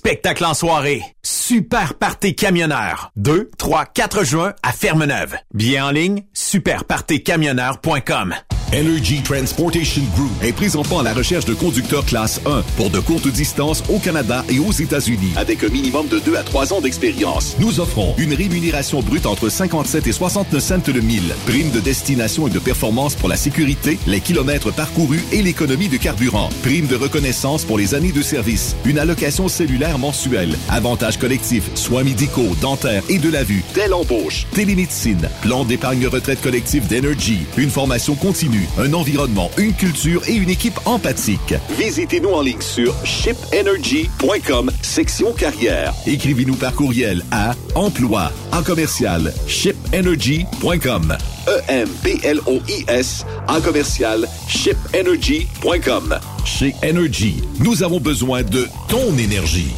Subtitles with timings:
[0.00, 3.12] spectacle en soirée, super party camionneur.
[3.16, 5.36] 2, 3, 4 juin à Fermeneuve.
[5.52, 8.34] Bien en ligne, superpartycamionneur.com.
[8.72, 13.26] Energy Transportation Group est présentement à la recherche de conducteurs classe 1 pour de courtes
[13.26, 15.32] distances au Canada et aux États-Unis.
[15.34, 17.56] Avec un minimum de 2 à 3 ans d'expérience.
[17.58, 22.46] Nous offrons une rémunération brute entre 57 et 69 cents le mille, prime de destination
[22.46, 26.94] et de performance pour la sécurité, les kilomètres parcourus et l'économie de carburant, prime de
[26.94, 33.02] reconnaissance pour les années de service, une allocation cellulaire mensuelle, avantages collectifs, soins médicaux, dentaires
[33.08, 38.59] et de la vue, telle embauche, télémédecine, plan d'épargne retraite collective d'Energy, une formation continue,
[38.78, 41.54] un environnement, une culture et une équipe empathique.
[41.78, 45.92] Visitez-nous en ligne sur shipenergy.com, section carrière.
[46.06, 51.16] Écrivez-nous par courriel à emploi en commercial shipenergy.com.
[51.48, 56.18] E-M-P-L-O-I-S en commercial shipenergy.com.
[56.44, 59.72] Chez Energy, nous avons besoin de ton énergie.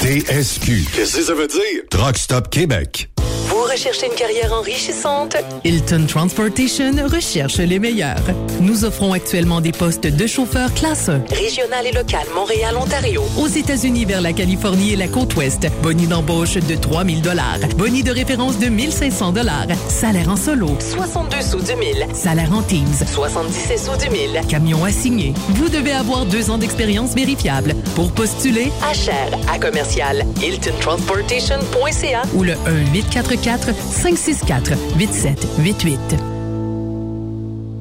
[0.00, 0.84] TSQ.
[0.94, 1.82] Qu'est-ce que ça veut dire?
[1.90, 3.08] Truck Stop Québec.
[3.58, 5.36] Vous recherchez une carrière enrichissante?
[5.64, 8.22] Hilton Transportation recherche les meilleurs.
[8.60, 11.22] Nous offrons actuellement des postes de chauffeur classe 1.
[11.34, 13.24] Régional et local, Montréal, Ontario.
[13.36, 15.66] Aux États-Unis vers la Californie et la côte ouest.
[15.82, 17.58] Boni d'embauche de 3000 dollars.
[17.76, 19.66] Boni de référence de 1500 dollars.
[19.88, 20.68] Salaire en solo.
[20.78, 22.06] 62 sous du mille.
[22.14, 22.86] Salaire en Teams.
[23.12, 24.40] 77 sous du mille.
[24.48, 25.34] Camion assigné.
[25.48, 27.74] Vous devez avoir deux ans d'expérience vérifiable.
[27.96, 32.52] Pour postuler, HR à commercial hiltontransportation.ca ou le
[33.48, 35.98] 1-844-564-8788.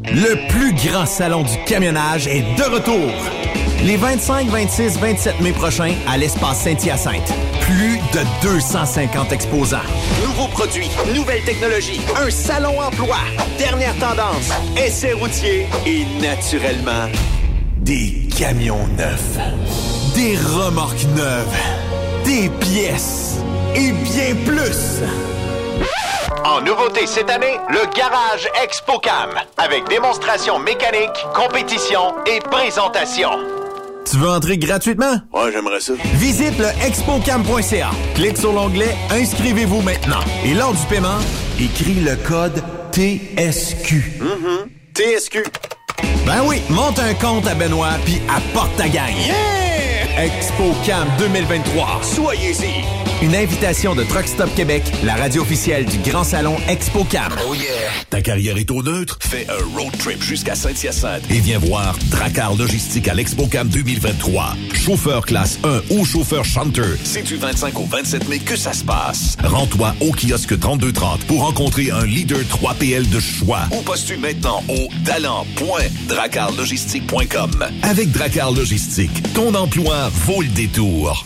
[0.10, 3.12] Le plus grand salon du camionnage est de retour.
[3.84, 7.34] Les 25, 26, 27 mai prochains à l'espace Saint-Hyacinthe.
[7.62, 9.82] Plus de 250 exposants.
[10.24, 13.18] Nouveaux produits, nouvelles technologies, un salon emploi,
[13.60, 17.10] dernière tendance, essais routiers et naturellement
[17.80, 19.38] des camions neufs.
[20.16, 21.58] Des remorques neuves.
[22.24, 23.36] Des pièces.
[23.76, 25.02] Et bien plus.
[26.46, 33.30] En nouveauté cette année, le Garage ExpoCam, avec démonstration mécanique, compétition et présentation.
[34.10, 35.16] Tu veux entrer gratuitement?
[35.34, 35.94] Ouais, j'aimerais ça.
[36.14, 37.90] Visite le expocam.ca.
[38.16, 40.22] Clique sur l'onglet Inscrivez-vous maintenant.
[40.46, 41.20] Et lors du paiement,
[41.60, 42.64] écris le code
[42.94, 44.22] TSQ.
[44.96, 45.44] TSQ.
[46.26, 49.18] Ben oui, monte un compte à Benoît puis apporte ta gagne.
[49.18, 50.26] Yeah!
[50.26, 52.00] ExpoCam 2023.
[52.02, 53.07] Soyez-y.
[53.20, 57.34] Une invitation de Truck Stop Québec, la radio officielle du Grand Salon Expo Cam.
[57.50, 57.66] Oh yeah.
[58.12, 59.18] Ta carrière est au neutre?
[59.20, 64.54] Fais un road trip jusqu'à Saint-Hyacinthe et viens voir Dracar Logistique à l'ExpoCam 2023.
[64.76, 68.84] Chauffeur classe 1 ou chauffeur chanteur, c'est du 25 au 27 mai que ça se
[68.84, 69.36] passe.
[69.44, 74.90] Rends-toi au kiosque 3230 pour rencontrer un leader 3PL de choix ou postule maintenant au
[75.06, 77.66] talent.dracarlogistique.com.
[77.82, 81.26] Avec Dracar Logistique, ton emploi vaut le détour.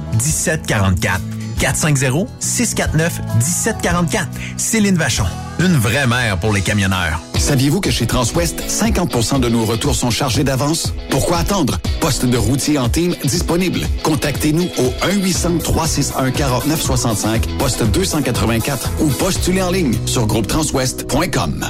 [0.13, 1.21] 1744.
[1.61, 4.27] 450-649-1744.
[4.57, 5.23] Céline Vachon.
[5.59, 7.21] Une vraie mère pour les camionneurs.
[7.37, 10.91] Saviez-vous que chez Transwest, 50% de nos retours sont chargés d'avance?
[11.09, 11.77] Pourquoi attendre?
[11.99, 13.81] Poste de routier en team disponible.
[14.03, 21.69] Contactez-nous au 1-800-361-4965, poste 284 ou postulez en ligne sur groupetranswest.com.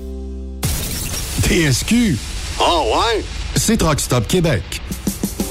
[1.42, 2.18] TSQ.
[2.60, 3.24] Oh ouais?
[3.56, 4.82] C'est Truck Stop Québec.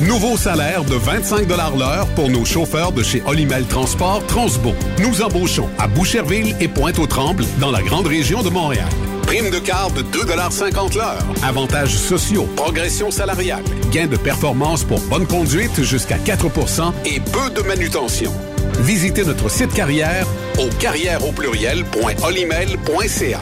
[0.01, 4.73] Nouveau salaire de 25 l'heure pour nos chauffeurs de chez Olimel Transport Transbo.
[4.99, 8.89] Nous embauchons à Boucherville et Pointe-aux-Trembles dans la grande région de Montréal.
[9.31, 11.23] Prime de quart de 2,50 l'heure.
[11.41, 17.61] Avantages sociaux, progression salariale, gain de performance pour bonne conduite jusqu'à 4% et peu de
[17.65, 18.33] manutention.
[18.81, 20.27] Visitez notre site carrière
[20.59, 23.39] au carrière au pluriel.olimel.ca.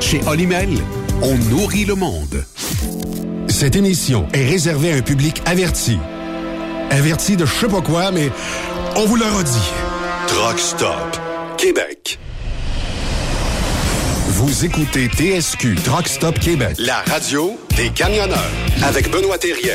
[0.00, 0.70] Chez Olimel,
[1.22, 2.44] on nourrit le monde.
[3.46, 6.00] Cette émission est réservée à un public averti.
[6.90, 8.32] Averti de je sais pas quoi, mais
[8.96, 9.70] on vous le redit.
[10.26, 11.16] Truck Stop
[11.56, 12.18] Québec.
[14.40, 18.38] Vous écoutez TSQ Truck Stop Québec, la radio des camionneurs
[18.84, 19.74] avec Benoît Thérien.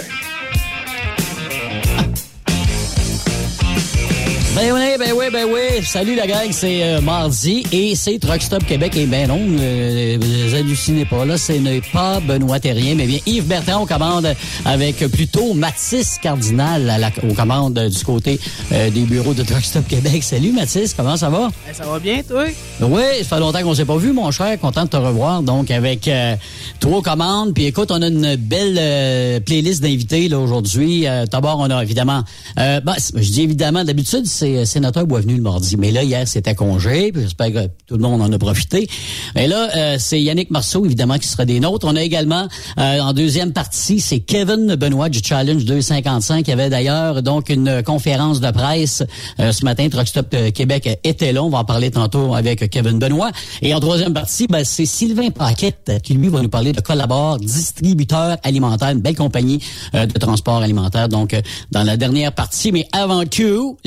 [4.56, 5.84] Ben oui, ben oui, ben oui.
[5.84, 8.96] Salut la gang, c'est euh, mardi et c'est Truck Stop Québec.
[8.96, 13.18] Et ben non, euh, vous hallucinez pas, là, ce n'est pas Benoît Terrien, mais bien
[13.26, 14.32] Yves Bertrand aux commandes
[14.64, 18.40] avec plutôt Mathis Cardinal à la, aux commandes du côté
[18.72, 20.22] euh, des bureaux de Truck Stop Québec.
[20.22, 21.52] Salut Mathis, comment ça va?
[21.66, 22.46] Ben, ça va bien, toi?
[22.80, 24.60] Oui, ça fait longtemps qu'on s'est pas vu, mon cher.
[24.60, 25.42] Content de te revoir.
[25.42, 26.36] Donc, avec euh,
[26.80, 27.56] trois commandes.
[27.56, 31.08] Puis écoute, on a une belle playlist d'invités là aujourd'hui.
[31.32, 32.24] D'abord, on a évidemment...
[32.56, 35.78] Ben, je dis évidemment, d'habitude, c'est sénateur Boisvenu le mardi.
[35.78, 37.14] Mais là, hier, c'était congé.
[37.16, 38.90] J'espère que tout le monde en a profité.
[39.36, 41.88] Mais là, euh, c'est Yannick Marceau, évidemment, qui sera des nôtres.
[41.90, 46.70] On a également, euh, en deuxième partie, c'est Kevin Benoît du Challenge 255, qui avait
[46.70, 49.04] d'ailleurs donc une conférence de presse
[49.40, 49.88] euh, ce matin.
[49.90, 51.44] Truck Stop Québec était là.
[51.44, 53.32] On va en parler tantôt avec Kevin Benoît.
[53.62, 57.38] Et en troisième partie, ben, c'est Sylvain Paquette qui, lui, va nous parler de Collabore,
[57.38, 59.60] distributeur alimentaire, une belle compagnie
[59.96, 61.08] euh, de transport alimentaire.
[61.08, 61.42] Donc, euh,
[61.72, 63.78] dans la dernière partie, mais avant tout,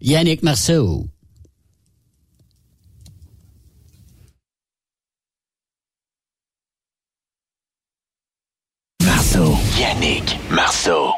[0.00, 1.06] Yannick Marceau.
[9.04, 9.54] Marceau.
[9.78, 11.10] Yannick Marceau.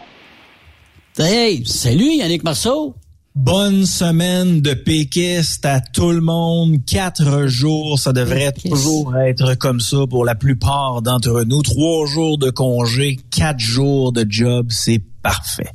[1.18, 2.94] Hey, salut Yannick Marceau.
[3.34, 6.84] Bonne semaine de péquiste à tout le monde.
[6.86, 8.74] Quatre jours, ça devrait Péquiste.
[8.74, 11.62] toujours être comme ça pour la plupart d'entre nous.
[11.62, 15.70] Trois jours de congé, quatre jours de job, c'est parfait.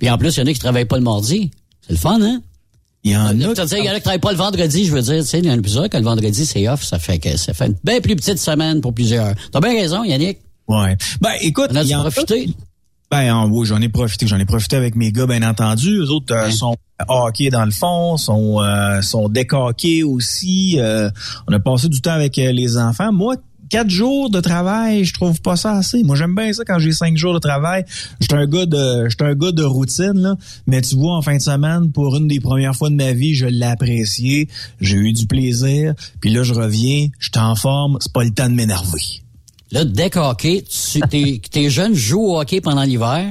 [0.00, 1.52] Puis en plus, il y en a qui travaillent pas le mardi.
[1.82, 2.40] C'est le fun, hein?
[3.04, 3.54] Il y en a.
[3.54, 5.22] Tu sais, Il y en a qui travaillent pas le vendredi, je veux dire.
[5.22, 6.82] Tu sais, il y en a plusieurs que le vendredi, c'est off.
[6.84, 9.34] Ça fait que ça fait une bien plus petite semaine pour plusieurs.
[9.52, 10.38] T'as bien raison, Yannick.
[10.68, 10.96] Ouais.
[11.20, 12.50] Ben, écoute, On a dû a profiter.
[13.10, 15.96] Ben en- oui, j'en ai profité, j'en ai profité avec mes gars, bien entendu.
[15.98, 16.52] Eux autres euh, Ouais.
[16.52, 16.76] sont
[17.08, 20.76] hockey dans le fond, sont euh, sont décoqués aussi.
[20.78, 21.10] Euh,
[21.48, 23.10] on a passé du temps avec euh, les enfants.
[23.12, 23.34] Moi,
[23.70, 26.02] quatre jours de travail, je trouve pas ça assez.
[26.02, 27.84] Moi, j'aime bien ça quand j'ai cinq jours de travail.
[28.20, 30.36] J'étais un gars de, j'étais un gars de routine, là.
[30.66, 33.34] Mais tu vois, en fin de semaine, pour une des premières fois de ma vie,
[33.34, 34.48] je l'ai apprécié.
[34.80, 35.94] J'ai eu du plaisir.
[36.20, 37.96] Puis là, je reviens, je en forme.
[38.00, 39.22] C'est pas le temps de m'énerver.
[39.72, 43.30] Là, deck hockey, tu, tes, tes jeunes jouent au hockey pendant l'hiver.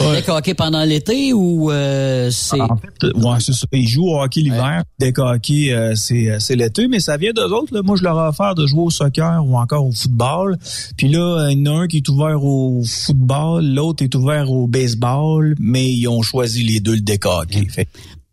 [0.00, 0.12] Ouais.
[0.12, 2.60] Deck hockey pendant l'été ou euh, c'est...
[2.60, 3.66] En fait, ouais, c'est ça.
[3.72, 4.82] Ils jouent au hockey l'hiver.
[4.98, 7.74] Deck hockey, euh, c'est, euh, c'est l'été, mais ça vient d'eux autres.
[7.74, 7.82] Là.
[7.82, 10.56] Moi, je leur ai offert de jouer au soccer ou encore au football.
[10.96, 14.50] Puis là, il y en a un qui est ouvert au football, l'autre est ouvert
[14.50, 17.66] au baseball, mais ils ont choisi les deux le deck hockey.
[17.68, 17.88] Fait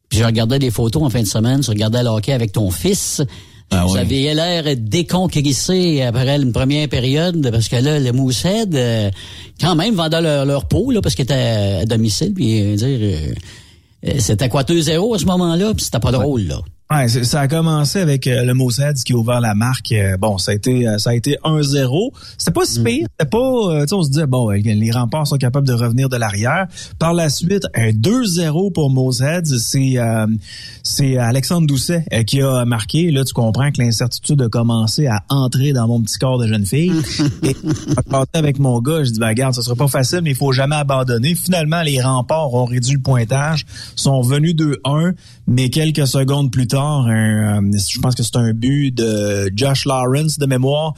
[0.07, 2.71] Puis je regardais des photos en fin de semaine, tu regardais le hockey avec ton
[2.71, 3.21] fils.
[3.73, 4.01] Ah Vous ouais.
[4.01, 9.09] aviez l'air déconcrissé après une première période, parce que là, le Moosehead, euh,
[9.59, 12.99] quand même, vendaient leur, leur peau, là, parce qu'ils étaient à domicile, puis euh, dire...
[13.01, 13.33] euh,
[14.07, 16.59] euh, c'était quoi 2-0 à ce moment-là, puis c'était pas drôle, là.
[16.91, 19.93] Ouais, ça a commencé avec euh, le Mossad qui a ouvert la marque.
[19.93, 22.11] Euh, bon, ça a été euh, ça a été 1-0.
[22.37, 23.07] C'était pas si pire.
[23.11, 26.67] C'était pas on se disait bon, les remparts sont capables de revenir de l'arrière.
[26.99, 30.27] Par la suite, un 2-0 pour Mossad, c'est euh,
[30.83, 33.09] c'est Alexandre Doucet qui a marqué.
[33.09, 36.65] Là, tu comprends que l'incertitude a commencé à entrer dans mon petit corps de jeune
[36.65, 36.91] fille.
[37.43, 37.55] Et
[38.33, 40.75] avec mon gars, je dis ben regarde, ça sera pas facile, mais il faut jamais
[40.75, 41.35] abandonner.
[41.35, 45.13] Finalement, les remparts ont réduit le pointage, sont venus 2-1,
[45.47, 49.85] mais quelques secondes plus tard, un, euh, je pense que c'est un but de Josh
[49.85, 50.93] Lawrence de mémoire.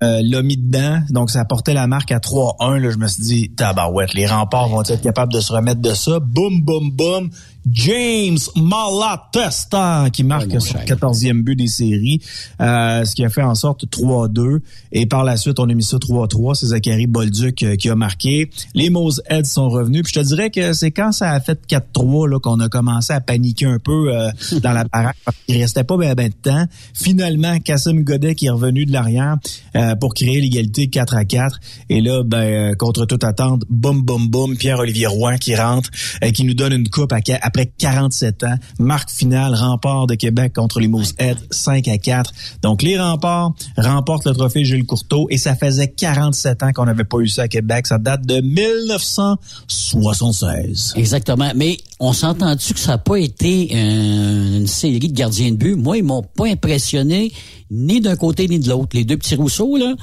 [0.00, 2.78] Euh, l'a mis dedans, donc ça portait la marque à 3-1.
[2.78, 5.92] Là, je me suis dit, tabarouette, les remparts vont être capables de se remettre de
[5.92, 6.20] ça.
[6.20, 7.30] Boum, boum, boum.
[7.70, 10.84] James Malatesta qui marque son cher.
[10.84, 12.20] 14e but des séries,
[12.60, 14.60] euh, ce qui a fait en sorte 3-2.
[14.92, 16.54] Et par la suite, on a mis ça 3-3.
[16.54, 18.50] C'est Zachary Bolduc euh, qui a marqué.
[18.74, 18.90] Les
[19.28, 20.02] Heads sont revenus.
[20.04, 23.12] Puis je te dirais que c'est quand ça a fait 4-3 là, qu'on a commencé
[23.12, 24.30] à paniquer un peu euh,
[24.62, 26.64] dans la baraque parce qu'il restait pas bien ben de temps.
[26.94, 29.36] Finalement, Cassim Godet qui est revenu de l'arrière
[29.76, 31.60] euh, pour créer l'égalité 4 à 4.
[31.90, 35.90] Et là, ben, euh, contre toute attente, boum, boum, boum, Pierre-Olivier Roy qui rentre,
[36.24, 38.54] euh, qui nous donne une coupe à qua- après 47 ans.
[38.78, 42.32] Marque finale, rempart de Québec contre les Mooseheads, 5 à 4.
[42.62, 47.04] Donc, les remparts remportent le trophée Gilles Courteau et ça faisait 47 ans qu'on n'avait
[47.04, 47.86] pas eu ça à Québec.
[47.86, 50.94] Ça date de 1976.
[50.96, 51.50] Exactement.
[51.56, 55.74] Mais on s'entend-tu que ça n'a pas été euh, une série de gardiens de but?
[55.74, 57.32] Moi, ils m'ont pas impressionné
[57.70, 58.90] ni d'un côté ni de l'autre.
[58.94, 59.94] Les deux petits Rousseau, là,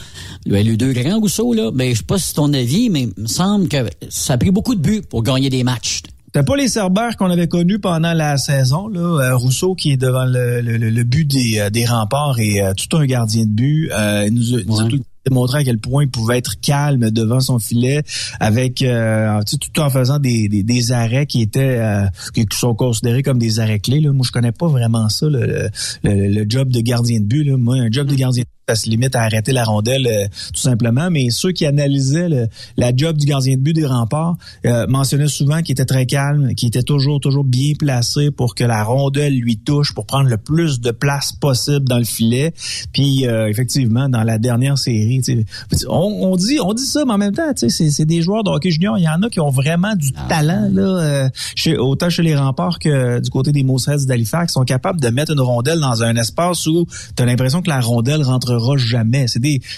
[0.45, 3.09] ben, les deux grands Rousseau, là, ben, je sais pas si c'est ton avis, mais
[3.17, 3.77] il me semble que
[4.09, 6.01] ça a pris beaucoup de buts pour gagner des matchs.
[6.35, 8.89] C'était pas les Cerbères qu'on avait connus pendant la saison.
[8.89, 8.99] Là?
[8.99, 12.73] Euh, Rousseau qui est devant le, le- le- but des, euh, des remparts et euh,
[12.73, 13.89] tout un gardien de but.
[13.93, 14.89] Euh, il nous a, nous a Ouais.
[14.89, 18.03] tout démontré à quel point il pouvait être calme devant son filet
[18.41, 23.23] avec euh, tout en faisant des, des, des arrêts qui étaient euh, qui sont considérés
[23.23, 24.01] comme des arrêts clés.
[24.01, 24.11] Là.
[24.11, 25.69] Moi, je connais pas vraiment ça, le, le,
[26.03, 27.45] le- le job de gardien de but.
[27.45, 27.55] Là.
[27.55, 30.25] Moi, un job de gardien de but, ça se limite à arrêter la rondelle euh,
[30.53, 31.09] tout simplement.
[31.11, 35.27] Mais ceux qui analysaient le- la job du gardien de but des remparts euh, mentionnaient
[35.27, 39.37] souvent qu'il était très calme, qu'il était toujours toujours bien placé pour que la rondelle
[39.37, 42.53] lui touche, pour prendre le plus de place possible dans le filet.
[42.91, 45.21] Puis euh, effectivement, dans la dernière série,
[45.87, 48.49] on, on dit on dit ça, mais en même temps, c'est, c'est des joueurs de
[48.49, 48.97] hockey junior.
[48.97, 52.35] Il y en a qui ont vraiment du talent là, euh, chez, autant chez les
[52.35, 56.15] remparts que du côté des Mooseheads d'Halifax, sont capables de mettre une rondelle dans un
[56.15, 58.23] espace où tu as l'impression que la rondelle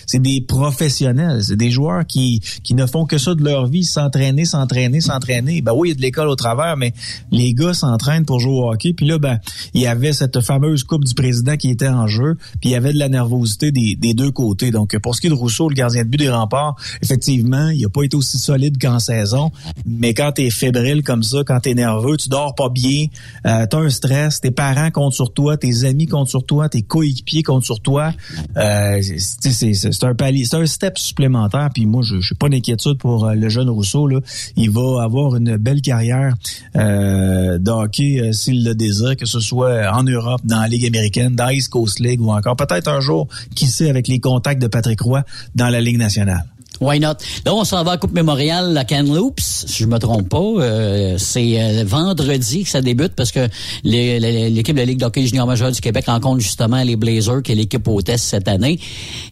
[0.05, 2.41] C'est des professionnels, c'est des joueurs qui
[2.71, 5.61] ne font que ça de leur vie, s'entraîner, s'entraîner, s'entraîner.
[5.61, 6.93] Ben oui, il y a de l'école au travers, mais
[7.31, 8.93] les gars s'entraînent pour jouer au hockey.
[8.93, 9.39] Puis là, ben
[9.73, 12.75] il y avait cette fameuse coupe du président qui était en jeu, puis il y
[12.75, 14.71] avait de la nervosité des, deux côtés.
[14.71, 17.85] Donc pour ce qui est de Rousseau, le gardien de but des remparts, effectivement, il
[17.85, 19.51] a pas été aussi solide qu'en saison,
[19.85, 23.05] mais quand t'es fébrile comme ça, quand t'es nerveux, tu dors pas bien,
[23.45, 26.81] euh, t'as un stress, tes parents comptent sur toi, tes amis comptent sur toi, tes
[26.81, 28.13] coéquipiers comptent sur toi.
[28.57, 28.66] Euh,
[29.01, 31.69] c'est, c'est, un palier, c'est un step supplémentaire.
[31.73, 34.07] Puis moi, je, je pas d'inquiétude pour euh, le jeune Rousseau.
[34.07, 34.19] Là.
[34.55, 36.33] Il va avoir une belle carrière
[36.75, 40.85] euh, de hockey euh, s'il le désire, que ce soit en Europe, dans la Ligue
[40.85, 44.61] américaine, dans East Coast League ou encore peut-être un jour, qui sait, avec les contacts
[44.61, 45.23] de Patrick Roy
[45.55, 46.45] dans la Ligue nationale.
[46.79, 47.15] Why not?
[47.45, 50.37] Là, on s'en va à la Coupe Mémoriale à Kamloops, si je me trompe pas.
[50.37, 53.47] Euh, c'est euh, vendredi que ça débute parce que
[53.83, 57.55] l'équipe de la Ligue d'hockey junior majeur du Québec rencontre justement les Blazers, qui est
[57.55, 58.79] l'équipe hôtesse cette année.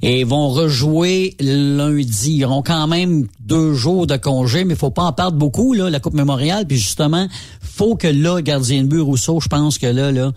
[0.02, 2.34] Et vont rejouer lundi.
[2.34, 5.74] Ils auront quand même deux jours de congé, mais il faut pas en perdre beaucoup,
[5.74, 6.66] là, la Coupe Mémoriale.
[6.66, 7.28] Puis justement,
[7.62, 10.32] faut que là, gardien de but Rousseau, je pense que là, là,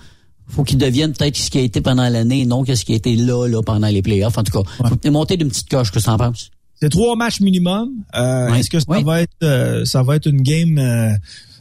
[0.48, 2.96] faut qu'il devienne peut-être ce qui a été pendant l'année, non que ce qui a
[2.96, 4.38] été là, là, pendant les playoffs.
[4.38, 6.50] En tout cas, faut qu'il monter d'une petite coche, que t'en penses?
[6.80, 7.90] C'est trois matchs minimum.
[8.14, 8.60] Euh, Ouais.
[8.60, 11.12] Est-ce que ça va être euh, ça va être une game Euh,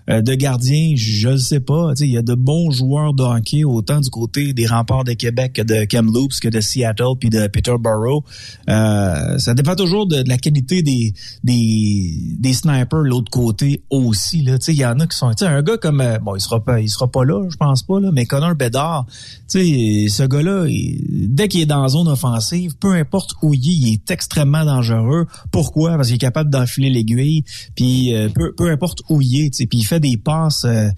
[0.08, 1.92] de gardien, je ne sais pas.
[2.00, 5.54] Il y a de bons joueurs de hockey autant du côté des remparts de Québec
[5.54, 8.24] que de Kamloops, que de Seattle, puis de Peterborough.
[8.70, 14.46] Euh, ça dépend toujours de, la qualité des, des, des snipers l'autre côté aussi.
[14.68, 15.32] Il y en a qui sont...
[15.42, 16.02] Un gars comme...
[16.02, 18.56] Euh, bon, il sera pas, il sera pas là, je pense pas, là, mais Connor
[18.56, 19.06] Bedard,
[19.48, 23.94] ce gars-là, dès qu'il est dans la zone offensive, peu importe où il est, il
[23.94, 25.28] est extrêmement dangereux.
[25.52, 25.96] Pourquoi?
[25.96, 27.44] Parce qu'il est capable d'enfiler l'aiguille,
[27.76, 30.89] puis euh, peu, peu importe où il est, puis il fait des passes euh,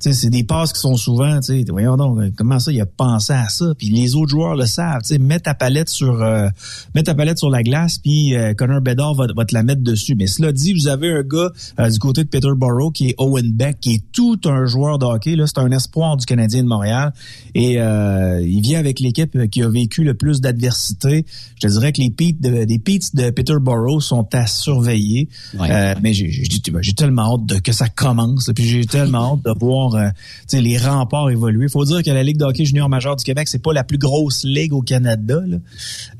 [0.00, 3.48] c'est des passes qui sont souvent, tu voyons donc, comment ça, il a pensé à
[3.48, 3.74] ça?
[3.76, 6.48] Puis les autres joueurs le savent, tu sais, mets ta palette sur, euh,
[6.94, 10.14] mets ta palette sur la glace, puis euh, Connor Bedard va, te la mettre dessus.
[10.14, 11.50] Mais cela dit, vous avez un gars
[11.80, 15.04] euh, du côté de Peterborough qui est Owen Beck, qui est tout un joueur de
[15.04, 15.34] hockey.
[15.34, 17.12] Là, c'est un espoir du Canadien de Montréal.
[17.54, 21.26] Et il vient avec l'équipe qui a vécu le plus d'adversité.
[21.56, 25.28] Je te dirais que les Peets de, les Peets de Peterborough sont à surveiller.
[25.54, 28.50] mais j'ai tellement hâte de, que ça commence.
[28.54, 30.10] Puis j'ai tellement hâte de voir euh,
[30.52, 31.66] les remparts évoluer.
[31.66, 33.84] Il faut dire que la Ligue de hockey junior majeur du Québec, c'est pas la
[33.84, 35.40] plus grosse ligue au Canada.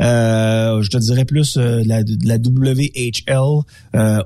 [0.01, 3.63] Euh, je te dirais plus euh, la, la, WHL,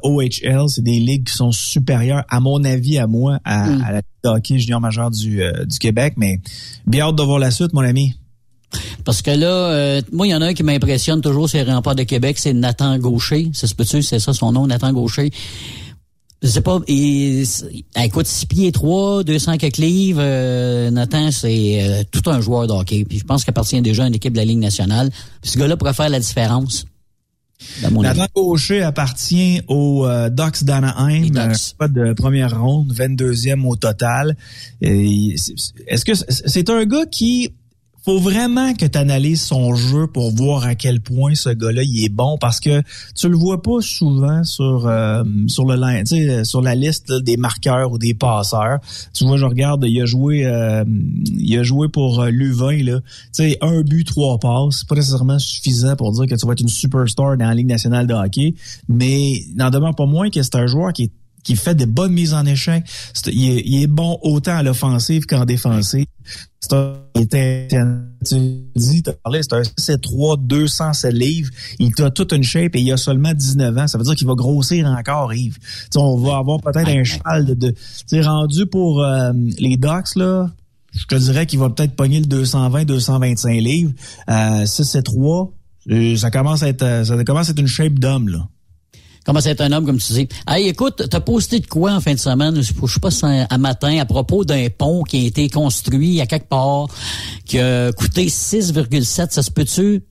[0.02, 3.78] OHL, c'est des ligues qui sont supérieures, à mon avis, à moi, à, mm.
[3.80, 6.14] la Ligue de hockey junior majeur du, du Québec.
[6.16, 6.40] Mais
[6.87, 8.14] bien hâte de voir la suite, mon ami.
[9.04, 11.94] Parce que là, moi, il y en a un qui m'impressionne toujours, c'est les remparts
[11.94, 13.50] de Québec, c'est Nathan Gaucher.
[13.52, 15.30] Ça se peut-tu, c'est ça son nom, Nathan Gaucher?
[16.42, 17.46] Je sais pas, il,
[17.96, 22.72] écoute, 6 pieds 3, 200 quelques livres, euh, Nathan, c'est euh, tout un joueur de
[22.72, 23.04] hockey.
[23.08, 25.11] Puis je pense qu'il appartient déjà à une équipe de la Ligue nationale.
[25.40, 26.84] Puis ce gars-là pourrait faire la différence.
[27.80, 31.30] Nathan Gaucher appartient aux euh, Ducks d'Anaheim,
[31.78, 34.37] pas de première ronde, 22e au total.
[34.80, 37.52] Est-ce que c'est un gars qui
[38.04, 42.04] faut vraiment que tu analyses son jeu pour voir à quel point ce gars-là il
[42.04, 42.82] est bon parce que
[43.14, 47.99] tu le vois pas souvent sur euh, sur le sur la liste des marqueurs ou
[47.99, 48.78] des passeurs.
[49.14, 50.85] Tu vois, je regarde, il a joué euh,
[51.38, 54.97] il a joué pour euh, Louvain là, tu sais un but, trois passes, c'est pas
[54.97, 58.14] nécessairement suffisant pour dire que tu vas être une superstar dans la Ligue nationale de
[58.14, 58.54] hockey,
[58.88, 61.11] mais n'en demeure pas moins que c'est un joueur qui est
[61.42, 62.84] qui fait des bonnes mises en échec.
[63.26, 66.06] il, est, bon autant à l'offensive qu'en défensive.
[66.61, 66.94] C'est un,
[68.25, 68.37] tu
[68.76, 71.50] dis, as parlé, c'est un C3 207 livres.
[71.80, 73.88] Il a toute une shape et il a seulement 19 ans.
[73.88, 75.59] Ça veut dire qu'il va grossir encore, Yves.
[75.96, 80.50] on va avoir peut-être un cheval de, de rendu pour euh, les Ducks, là.
[80.94, 83.92] Je te dirais qu'il va peut-être pogner le 220-225 livres.
[84.28, 85.52] Euh, c'est 3
[85.90, 88.48] euh, ça commence à être, euh, ça commence à être une shape d'homme, là
[89.24, 90.28] comment c'est un homme, comme tu dis?
[90.46, 92.56] Hey, écoute, t'as posté de quoi en fin de semaine?
[92.56, 93.11] Je sais pas
[93.48, 96.88] à matin, à propos d'un pont qui a été construit à quelque part,
[97.44, 100.02] qui a coûté 6,7, ça se peut-tu?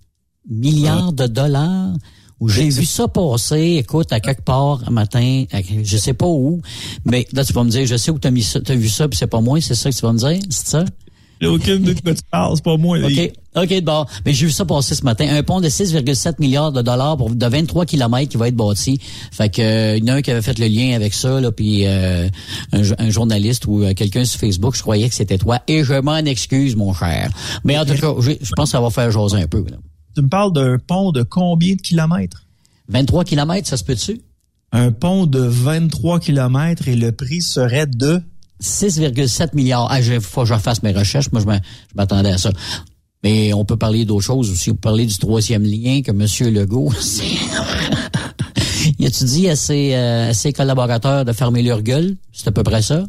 [0.50, 1.94] Milliards de dollars?
[2.40, 5.44] Où j'ai vu ça passer, écoute, à quelque part un matin,
[5.84, 6.60] je sais pas où,
[7.06, 9.08] mais là tu vas me dire, je sais où t'as mis ça, t'as vu ça,
[9.08, 10.86] puis c'est pas moi, c'est ça que tu vas me dire, c'est ça?
[11.42, 13.00] Il n'y a aucune de quoi tu parles, c'est pas moi.
[13.00, 14.06] OK, OK, bon.
[14.26, 15.28] Mais j'ai vu ça passer ce matin.
[15.28, 19.00] Un pont de 6,7 milliards de dollars pour de 23 kilomètres qui va être bâti.
[19.32, 21.42] Fait que euh, il y en a un qui avait fait le lien avec ça,
[21.42, 22.30] là, puis euh,
[22.72, 25.60] un, journaliste ou euh, quelqu'un sur Facebook, je croyais que c'était toi.
[25.68, 27.32] Et je m'en excuse, mon cher.
[27.64, 29.66] Mais en tout cas, je, pense que ça va faire jaser un peu.
[29.68, 29.78] Là.
[30.16, 32.46] Tu me parles d'un pont de combien de kilomètres?
[32.90, 34.22] 23 kilomètres, ça se peut-tu?
[34.74, 38.22] Un pont de 23 kilomètres et le prix serait de
[38.62, 39.88] 6,7 milliards.
[39.90, 41.32] Ah, il faut que je refasse mes recherches.
[41.32, 41.48] Moi, je
[41.96, 42.52] m'attendais à ça.
[43.24, 44.72] Mais on peut parler d'autres choses aussi.
[44.72, 46.54] On peut parler du troisième lien que M.
[46.54, 46.92] Legault.
[49.00, 52.16] Il a-tu dit à ses, euh, à ses collaborateurs de fermer leur gueule?
[52.32, 53.04] C'est à peu près ça?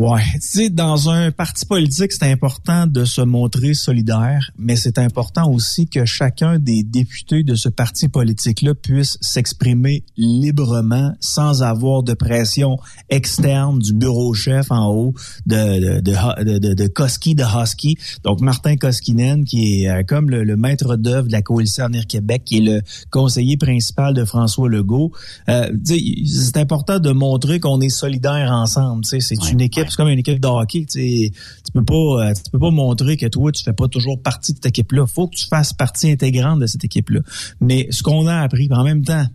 [0.00, 4.96] Ouais, tu sais, dans un parti politique, c'est important de se montrer solidaire, mais c'est
[4.96, 12.02] important aussi que chacun des députés de ce parti politique-là puisse s'exprimer librement sans avoir
[12.02, 12.78] de pression
[13.10, 15.12] externe du bureau chef en haut
[15.44, 17.98] de, de, de, de, de Koski, de Husky.
[18.24, 22.44] Donc, Martin Koskinen, qui est euh, comme le, maître d'œuvre de la Coalition Avenir Québec,
[22.46, 25.12] qui est le conseiller principal de François Legault.
[25.50, 29.04] Euh, c'est important de montrer qu'on est solidaire ensemble.
[29.04, 30.86] C'est une équipe c'est comme une équipe de hockey.
[30.86, 31.32] Tu
[31.72, 34.58] peux pas, euh, tu peux pas montrer que toi, tu fais pas toujours partie de
[34.58, 35.06] cette équipe-là.
[35.06, 37.20] Faut que tu fasses partie intégrante de cette équipe-là.
[37.60, 39.26] Mais ce qu'on a appris, en même temps,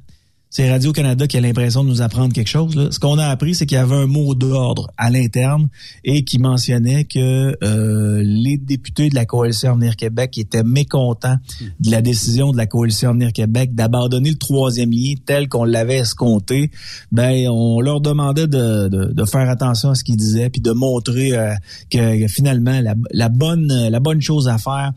[0.56, 2.90] c'est Radio-Canada qui a l'impression de nous apprendre quelque chose.
[2.90, 5.68] Ce qu'on a appris, c'est qu'il y avait un mot d'ordre à l'interne
[6.06, 11.36] et qui mentionnait que euh, les députés de la Coalition Avenir Québec étaient mécontents
[11.82, 15.98] de la décision de la Coalition Avenir Québec d'abandonner le troisième lien tel qu'on l'avait
[15.98, 16.72] escompté.
[17.12, 21.54] Ben, on leur demandait de, faire attention à ce qu'ils disaient puis de montrer euh,
[21.90, 22.80] que, finalement
[23.12, 24.94] la bonne chose à faire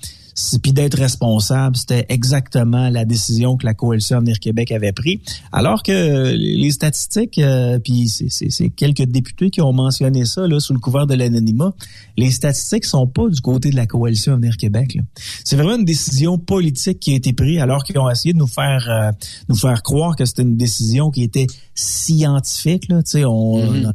[0.63, 5.21] puis d'être responsable, c'était exactement la décision que la coalition Avenir Québec avait pris.
[5.53, 10.73] Alors que les statistiques, euh, puis c'est quelques députés qui ont mentionné ça là, sous
[10.73, 11.73] le couvert de l'anonymat,
[12.17, 14.99] les statistiques sont pas du côté de la coalition Avenir Québec.
[15.45, 18.47] C'est vraiment une décision politique qui a été prise alors qu'ils ont essayé de nous
[18.47, 19.11] faire euh,
[19.49, 22.89] nous faire croire que c'était une décision qui était scientifique.
[22.89, 23.01] Là.
[23.27, 23.93] On, mm-hmm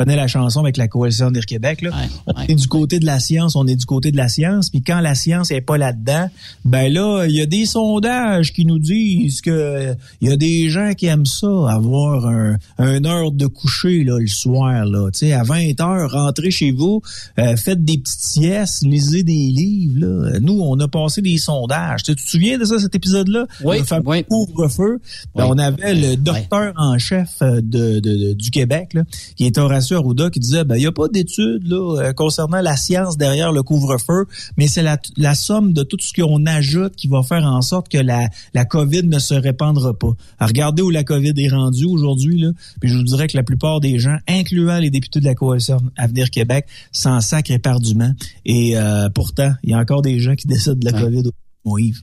[0.00, 1.82] connaît la chanson avec la coalition d'Air Québec.
[1.82, 1.90] Là.
[2.26, 4.70] on est du côté de la science, on est du côté de la science.
[4.70, 6.30] Puis quand la science est pas là-dedans,
[6.64, 10.70] ben là, il y a des sondages qui nous disent que il y a des
[10.70, 14.86] gens qui aiment ça, avoir un, heure de coucher là, le soir.
[14.86, 17.02] Là, sais, à 20 heures, rentrez chez vous,
[17.38, 20.00] euh, faites des petites siestes, lisez des livres.
[20.00, 20.38] Là.
[20.40, 22.04] Nous, on a passé des sondages.
[22.04, 23.46] tu te souviens de ça, cet épisode-là?
[23.62, 24.24] Oui, oui.
[24.24, 25.00] couvre-feu.
[25.34, 29.02] Ben, on avait le docteur en chef euh, de, du Québec, là,
[29.36, 32.60] qui est Horacio Arruda qui disait ben il y a pas d'études là euh, concernant
[32.60, 34.26] la science derrière le couvre-feu,
[34.56, 37.88] mais c'est la, la somme de tout ce qu'on ajoute qui va faire en sorte
[37.88, 40.12] que la la Covid ne se répandra pas.
[40.40, 42.50] regardez où la Covid est rendue aujourd'hui là,
[42.80, 45.78] puis je vous dirais que la plupart des gens, incluant les députés de la coalition
[45.96, 48.12] Avenir Québec, s'en sacrent éperdument
[48.44, 51.30] et euh, pourtant, il y a encore des gens qui décèdent de la COVID
[51.64, 52.02] au Yves.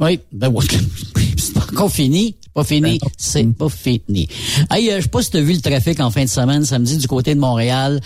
[0.00, 0.52] Oui, ben
[1.36, 2.36] c'est pas encore fini.
[2.52, 4.28] Pas fini, ben c'est pas fini.
[4.70, 6.64] Hey, euh, je sais pas si tu as vu le trafic en fin de semaine,
[6.64, 8.00] samedi, du côté de Montréal.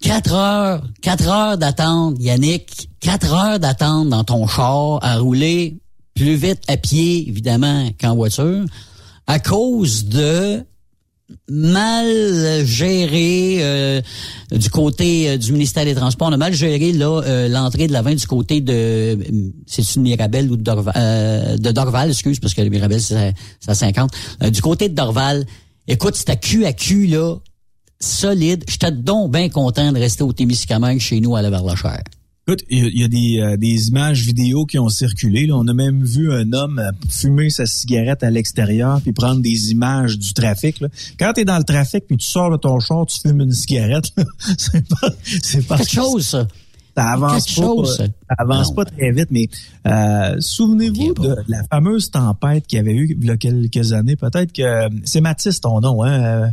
[0.00, 2.88] Quatre heures, quatre heures d'attente, Yannick.
[3.00, 5.78] Quatre heures d'attente dans ton char à rouler
[6.14, 8.64] plus vite à pied, évidemment, qu'en voiture,
[9.26, 10.64] à cause de
[11.48, 14.00] mal géré euh,
[14.50, 16.28] du côté euh, du ministère des Transports.
[16.28, 19.18] On a mal géré là euh, l'entrée de la vin du côté de
[19.66, 23.34] c'est une Mirabel ou de Dorval, de Dorval, excuse parce que le Mirabel c'est
[23.66, 24.10] à 50.
[24.50, 25.46] du côté de Dorval,
[25.88, 27.36] écoute, à cul à cul là,
[28.00, 28.64] solide.
[28.68, 32.02] J'étais donc bien content de rester au Témiscamingue chez nous à la Verlachère.
[32.48, 35.48] Écoute, il y a des, euh, des images vidéo qui ont circulé.
[35.52, 39.70] On a même vu un homme euh, fumer sa cigarette à l'extérieur puis prendre des
[39.70, 40.80] images du trafic.
[40.80, 40.88] Là.
[41.20, 43.52] Quand tu es dans le trafic puis tu sors de ton char, tu fumes une
[43.52, 44.06] cigarette.
[44.58, 46.26] c'est pas, c'est pas quelque chose.
[46.26, 46.48] Ça,
[46.96, 48.04] ça avance pas, chose, ça.
[48.36, 49.48] avance pas très vite, mais
[49.86, 54.16] euh, souvenez-vous de la fameuse tempête qu'il y avait eu il y a quelques années.
[54.16, 56.50] Peut-être que c'est Mathis ton nom, hein?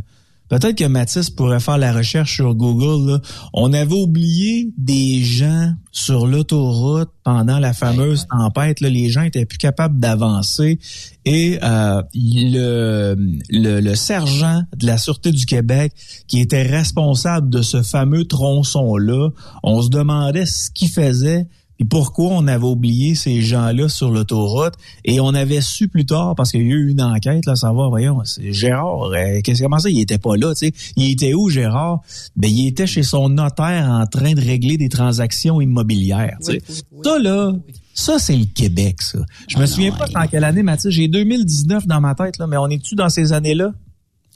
[0.50, 3.20] Peut-être que Mathis pourrait faire la recherche sur Google.
[3.54, 8.80] On avait oublié des gens sur l'autoroute pendant la fameuse tempête.
[8.80, 10.80] Là, les gens étaient plus capables d'avancer.
[11.24, 13.14] Et euh, le,
[13.48, 15.92] le, le, sergent de la Sûreté du Québec,
[16.26, 19.30] qui était responsable de ce fameux tronçon-là,
[19.62, 21.46] on se demandait ce qu'il faisait
[21.80, 24.74] et pourquoi on avait oublié ces gens-là sur l'autoroute?
[25.04, 27.88] Et on avait su plus tard parce qu'il y a eu une enquête là savoir
[27.88, 30.72] voyons c'est Gérard euh, qu'est-ce comment ça il était pas là tu sais?
[30.96, 32.02] Il était où Gérard?
[32.36, 36.62] Ben il était chez son notaire en train de régler des transactions immobilières tu sais
[37.02, 37.52] ça là
[37.92, 39.18] ça, c'est le Québec, ça.
[39.48, 40.90] Je me ah souviens pas en quelle année, Mathieu.
[40.90, 43.72] J'ai 2019 dans ma tête, là, mais on est-tu dans ces années-là?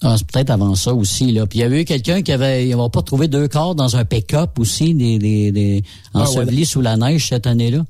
[0.07, 1.33] Ah, c'est peut-être avant ça aussi.
[1.33, 1.47] Là.
[1.47, 3.97] Puis il y avait eu quelqu'un qui avait, il va pas trouvé deux corps dans
[3.97, 7.85] un pick-up aussi, des, des, des ah, ensevelis sous la neige cette année-là.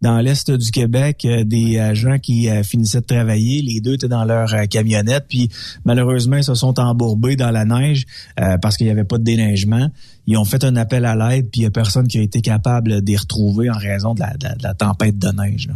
[0.00, 3.94] Dans l'est du Québec, euh, des euh, gens qui euh, finissaient de travailler, les deux
[3.94, 5.50] étaient dans leur camionnette, puis
[5.84, 8.06] malheureusement ils se sont embourbés dans la neige
[8.62, 9.90] parce qu'il n'y avait pas de déneigement.
[10.26, 12.40] Ils ont fait un appel à l'aide, puis il n'y a personne qui a été
[12.40, 15.68] capable les retrouver en raison de la, de la tempête de neige.
[15.68, 15.74] Là.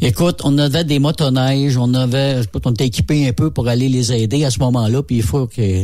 [0.00, 4.12] Écoute, on avait des motoneiges, on avait, on était équipé un peu pour aller les
[4.12, 5.82] aider à ce moment-là, puis il faut que,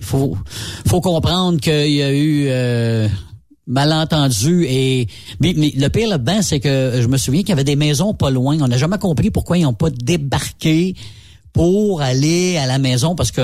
[0.00, 0.36] faut,
[0.86, 3.08] faut comprendre qu'il y a eu euh,
[3.66, 5.06] malentendu et
[5.40, 8.30] mais, le pire là-dedans, c'est que je me souviens qu'il y avait des maisons pas
[8.30, 8.56] loin.
[8.60, 10.94] On n'a jamais compris pourquoi ils n'ont pas débarqué
[11.52, 13.40] pour aller à la maison parce que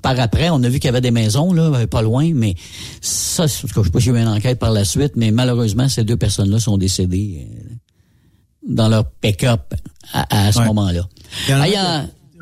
[0.00, 2.54] par après on a vu qu'il y avait des maisons là pas loin mais
[3.00, 5.88] ça je sais pas s'il y a eu une enquête par la suite mais malheureusement
[5.88, 7.48] ces deux personnes là sont décédées
[8.68, 9.74] dans leur pick-up
[10.12, 11.02] à, ce moment-là.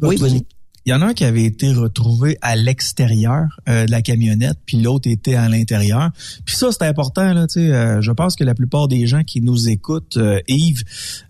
[0.03, 0.45] oui, vas-y.
[0.85, 4.59] Il y en a un qui avait été retrouvé à l'extérieur euh, de la camionnette,
[4.67, 6.11] puis l'autre était à l'intérieur.
[6.45, 7.33] Puis ça, c'est important.
[7.33, 10.83] Là, euh, je pense que la plupart des gens qui nous écoutent, euh, Yves,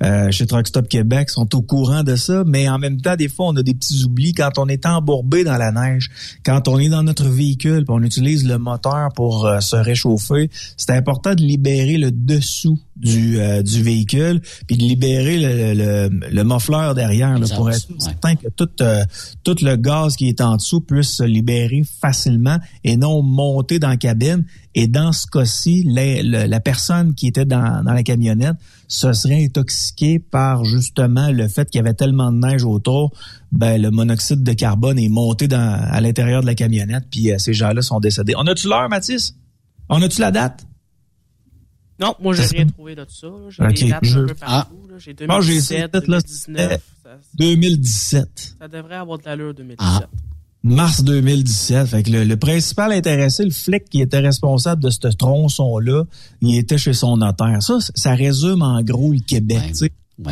[0.03, 2.45] euh, chez Truck Stop Québec, sont au courant de ça.
[2.47, 5.45] Mais en même temps, des fois, on a des petits oublis quand on est embourbé
[5.45, 6.11] dans la neige,
[6.47, 10.51] quand on est dans notre véhicule, puis on utilise le moteur pour se réchauffer.
[10.79, 16.45] C'est important de libérer le dessous du, du véhicule, puis de libérer le, le, le,
[16.45, 18.69] muffler derrière là, pour être certain que tout
[19.45, 23.89] tout le gaz qui est en dessous puisse se libérer facilement et non monter dans
[23.89, 24.45] la cabine.
[24.75, 28.57] Et dans ce cas-ci, la, personne qui était dans, la camionnette
[28.89, 33.13] se serait intoxiquée par justement le fait qu'il y avait tellement de neige autour.
[33.51, 37.39] Ben, le monoxyde de carbone est monté dans, à l'intérieur de la camionnette, puis euh,
[37.39, 38.35] ces gens-là sont décédés.
[38.37, 39.35] On a-tu l'heure, Mathis?
[39.91, 40.65] On a-tu la date?
[42.01, 43.29] Non, moi, j'ai rien trouvé de ça.
[43.51, 44.77] J'ai des dates un peu partout.
[44.99, 46.81] J'ai 2017, 2019.
[47.35, 48.55] 2017.
[48.59, 49.79] Ça devrait avoir de l'allure 2017.
[49.81, 50.09] Ah.
[50.65, 51.87] Mars 2017.
[51.87, 56.05] Fait que le, le, principal intéressé, le flic qui était responsable de ce tronçon-là,
[56.41, 57.63] il était chez son notaire.
[57.63, 59.75] Ça, ça résume en gros le Québec.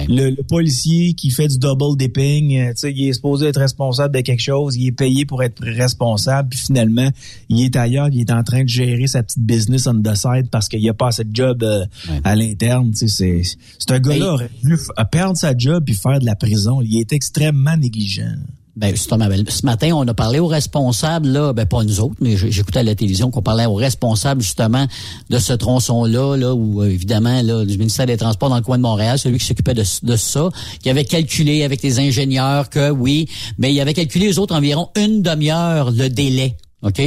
[0.09, 3.61] Le, le, policier qui fait du double dipping, euh, tu sais, il est supposé être
[3.61, 7.09] responsable de quelque chose, il est payé pour être responsable, puis finalement,
[7.48, 10.48] il est ailleurs, il est en train de gérer sa petite business on the side
[10.50, 11.85] parce qu'il a pas assez de job euh,
[12.24, 12.90] à l'interne.
[12.92, 14.79] Tu sais, c'est, c'est un gars-là aurait voulu
[15.11, 16.81] perdre sa job puis faire de la prison.
[16.83, 18.37] Il est extrêmement négligent.
[18.81, 22.14] Ben, justement, ben, ce matin, on a parlé aux responsables, là, ben pas nous autres,
[22.23, 24.87] mais j'écoutais à la télévision qu'on parlait aux responsables justement
[25.29, 28.83] de ce tronçon-là, là, où évidemment, là, du ministère des Transports dans le coin de
[28.83, 30.49] Montréal, celui qui s'occupait de, de ça,
[30.83, 34.88] qui avait calculé avec les ingénieurs que oui, mais il avait calculé les autres environ
[34.97, 37.03] une demi-heure le délai, OK?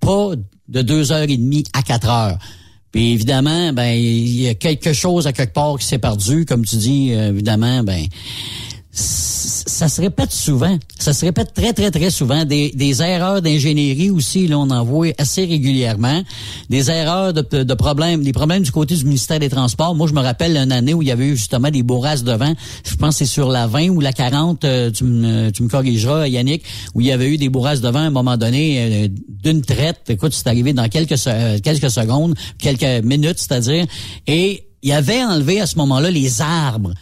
[0.00, 0.30] Pas
[0.66, 2.38] de deux heures et demie à quatre heures.
[2.90, 6.64] Puis évidemment, ben il y a quelque chose à quelque part qui s'est perdu, comme
[6.64, 8.02] tu dis, évidemment, ben
[8.96, 10.78] ça se répète souvent.
[11.00, 12.44] Ça se répète très, très, très souvent.
[12.44, 16.22] Des, des erreurs d'ingénierie aussi, là, on en voit assez régulièrement.
[16.70, 19.96] Des erreurs de, de, problèmes, des problèmes du côté du ministère des Transports.
[19.96, 22.32] Moi, je me rappelle une année où il y avait eu justement des bourrasques de
[22.32, 22.54] vent.
[22.84, 25.68] Je pense que c'est sur la 20 ou la 40, euh, tu, me, tu me
[25.68, 26.62] corrigeras, Yannick,
[26.94, 29.62] où il y avait eu des bourrasques de vent à un moment donné euh, d'une
[29.62, 30.02] traite.
[30.08, 31.16] Écoute, c'est arrivé dans quelques,
[31.62, 33.86] quelques secondes, quelques minutes, c'est-à-dire.
[34.28, 36.94] Et il y avait enlevé à ce moment-là les arbres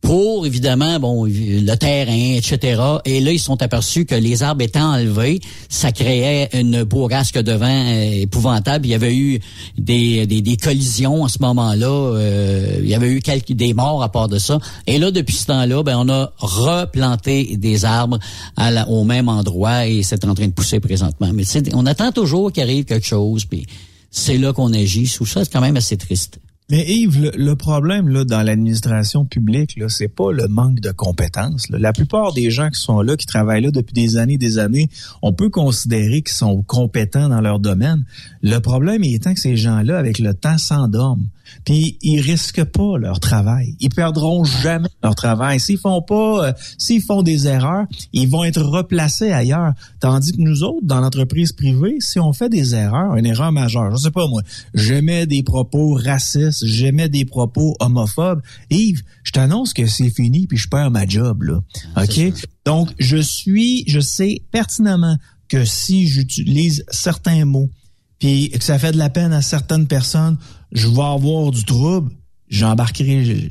[0.00, 4.94] pour évidemment bon le terrain etc et là ils sont aperçus que les arbres étant
[4.94, 8.86] enlevés ça créait une bourrasque de vent euh, épouvantable.
[8.86, 9.40] Il y avait eu
[9.78, 11.86] des, des, collisions à ce moment-là.
[11.86, 14.58] Euh, il y avait eu quelques des morts à part de ça.
[14.86, 18.18] Et là depuis ce temps-là ben on a replanté des arbres
[18.56, 21.30] à la, au même endroit et c'est en train de pousser présentement.
[21.32, 23.66] Mais on attend toujours qu'il arrive quelque chose puis
[24.10, 25.06] c'est là qu'on agit.
[25.06, 26.38] Sous ça c'est quand même assez triste
[26.70, 31.68] mais Yves, le, problème là dans l'administration publique, là, c'est pas le manque de compétences.
[31.70, 34.88] La plupart des gens qui sont là, qui travaillent là depuis des années, des années,
[35.22, 38.04] on peut considérer qu'ils sont compétents dans leur domaine.
[38.42, 41.28] Le problème étant que ces gens-là, avec le temps, s'endorment.
[41.64, 43.74] Puis ils risquent pas leur travail.
[43.80, 45.60] Ils perdront jamais leur travail.
[45.60, 49.72] S'ils font pas, euh, s'ils font des erreurs, ils vont être replacés ailleurs.
[50.00, 53.90] Tandis que nous autres, dans l'entreprise privée, si on fait des erreurs, une erreur majeure,
[53.92, 54.42] je sais pas moi,
[54.74, 60.58] j'émets des propos racistes, j'émets des propos homophobes, Yves, je t'annonce que c'est fini puis
[60.58, 61.60] je perds ma job là.
[61.96, 62.32] OK?
[62.64, 65.16] Donc je suis je sais pertinemment
[65.48, 67.70] que si j'utilise certains mots
[68.18, 70.36] puis que ça fait de la peine à certaines personnes,
[70.72, 72.12] je vais avoir du trouble,
[72.48, 73.48] j'embarquerai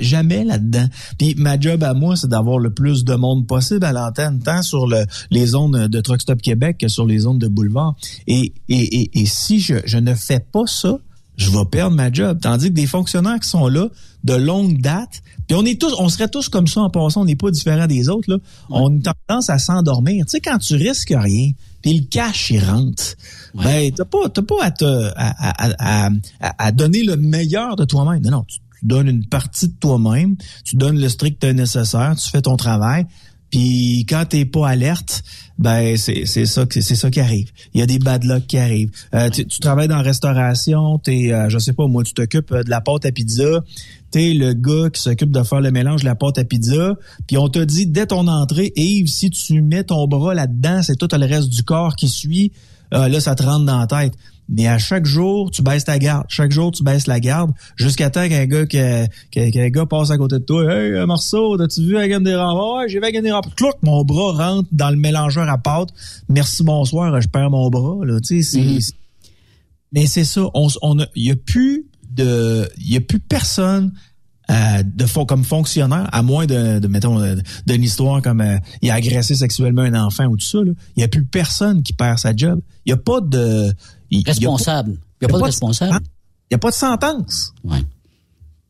[0.00, 0.86] jamais là-dedans.
[1.18, 4.62] Puis ma job à moi, c'est d'avoir le plus de monde possible à l'antenne, tant
[4.62, 7.96] sur le, les zones de Truck Stop Québec que sur les zones de boulevard.
[8.26, 10.98] Et, et, et, et si je, je ne fais pas ça,
[11.36, 12.38] je vais perdre ma job.
[12.40, 13.88] Tandis que des fonctionnaires qui sont là
[14.24, 17.24] de longue date, puis on est tous, on serait tous comme ça en passant, on
[17.24, 18.38] n'est pas différents des autres, là.
[18.70, 20.24] On a tendance à s'endormir.
[20.26, 21.50] Tu sais, quand tu risques rien,
[21.82, 23.02] puis le cash, il rentre,
[23.54, 24.84] ben, t'as pas, t'as pas à, te,
[25.16, 26.10] à, à,
[26.58, 28.22] à, donner le meilleur de toi-même.
[28.22, 32.28] Non, non, tu, tu donnes une partie de toi-même, tu donnes le strict nécessaire, tu
[32.30, 33.06] fais ton travail,
[33.52, 35.22] puis quand t'es pas alerte,
[35.58, 37.50] ben c'est c'est ça c'est ça qui arrive.
[37.74, 38.90] Il y a des bad luck qui arrivent.
[39.14, 42.62] Euh, tu, travailles dans la restauration, t'es euh, je sais pas moi, tu t'occupes euh,
[42.62, 43.60] de la pâte à pizza,
[44.10, 46.94] t'es le gars qui s'occupe de faire le mélange de la pâte à pizza,
[47.26, 50.96] puis on te dit dès ton entrée, Yves, si tu mets ton bras là-dedans, c'est
[50.96, 52.52] tout le reste du corps qui suit.
[52.90, 54.14] là, ça te rentre dans la tête.
[54.54, 56.26] Mais à chaque jour, tu baisses ta garde.
[56.28, 60.38] Chaque jour, tu baisses la garde jusqu'à temps qu'un gars qu'un gars passe à côté
[60.38, 60.64] de toi.
[60.64, 62.76] Hey, euh, Marceau, as-tu vu la gamme des renforts?
[62.76, 63.54] Ouais, j'ai vu la gamme des renforts.
[63.54, 65.88] Clouc, mon bras rentre dans le mélangeur à pâte.
[66.28, 68.04] Merci, bonsoir, je perds mon bras.
[68.04, 68.20] Là.
[68.20, 68.92] Tu sais, c'est, mm-hmm.
[69.92, 70.42] Mais c'est ça.
[70.52, 73.92] On, on a, y a plus de, il y a plus personne
[74.50, 77.22] euh, de fond comme fonctionnaire, à moins de, de mettons,
[77.66, 81.04] d'une histoire comme euh, il a agressé sexuellement un enfant ou tout ça, il n'y
[81.04, 82.60] a plus personne qui perd sa job.
[82.84, 83.72] Il n'y a pas de
[84.26, 84.98] responsable.
[85.20, 86.04] Il n'y a, pas de responsable.
[86.50, 87.54] Il n'y a pas de sentence.
[87.64, 87.82] Ouais.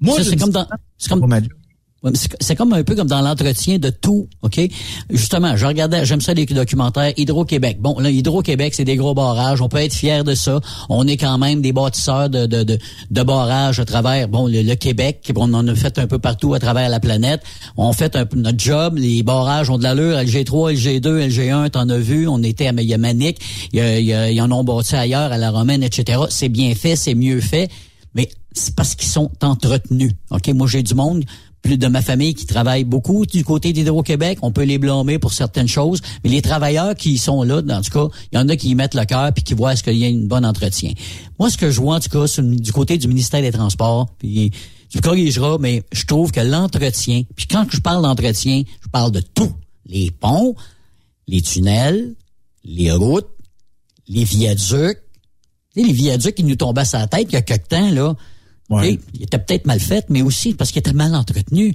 [0.01, 0.67] Moi, c'est comme dans,
[0.99, 1.43] c'est comme,
[2.41, 4.61] c'est comme un peu comme dans l'entretien de tout, OK?
[5.09, 7.79] Justement, je regardais, j'aime ça les documentaires Hydro-Québec.
[7.81, 9.61] Bon, là, Hydro-Québec, c'est des gros barrages.
[9.61, 10.61] On peut être fier de ça.
[10.89, 15.33] On est quand même des bâtisseurs de, de, de, barrages à travers, bon, le, Québec.
[15.37, 17.43] On en a fait un peu partout à travers la planète.
[17.77, 18.97] On fait un, notre job.
[18.97, 20.19] Les barrages ont de l'allure.
[20.19, 22.27] LG3, LG2, LG1, t'en as vu.
[22.27, 23.39] On était à Yamanic.
[23.73, 26.21] Il y, a, il y en ont bâti ailleurs, à la Romaine, etc.
[26.31, 27.71] C'est bien fait, c'est mieux fait.
[28.17, 30.13] Mais c'est parce qu'ils sont entretenus.
[30.31, 30.49] OK?
[30.49, 31.25] Moi, j'ai du monde
[31.63, 34.39] plus de ma famille qui travaille beaucoup du côté d'Hydro-Québec.
[34.43, 37.91] On peut les blâmer pour certaines choses, mais les travailleurs qui sont là, en tout
[37.91, 39.97] cas, il y en a qui y mettent le cœur puis qui voient est-ce qu'il
[39.97, 40.93] y a un bon entretien.
[41.39, 44.51] Moi, ce que je vois, en tout cas, du côté du ministère des Transports, puis
[44.91, 49.13] tu me corrigeras, mais je trouve que l'entretien, puis quand je parle d'entretien, je parle
[49.13, 49.53] de tout.
[49.87, 50.55] Les ponts,
[51.29, 52.15] les tunnels,
[52.65, 53.29] les routes,
[54.09, 54.99] les viaducs.
[55.75, 57.91] Tu sais, les viaducs qui nous tombaient à la tête il y a quelque temps,
[57.91, 58.15] là.
[58.71, 58.99] Ouais.
[59.15, 61.75] Ils étaient peut-être mal faits, mais aussi parce qu'ils étaient mal entretenus.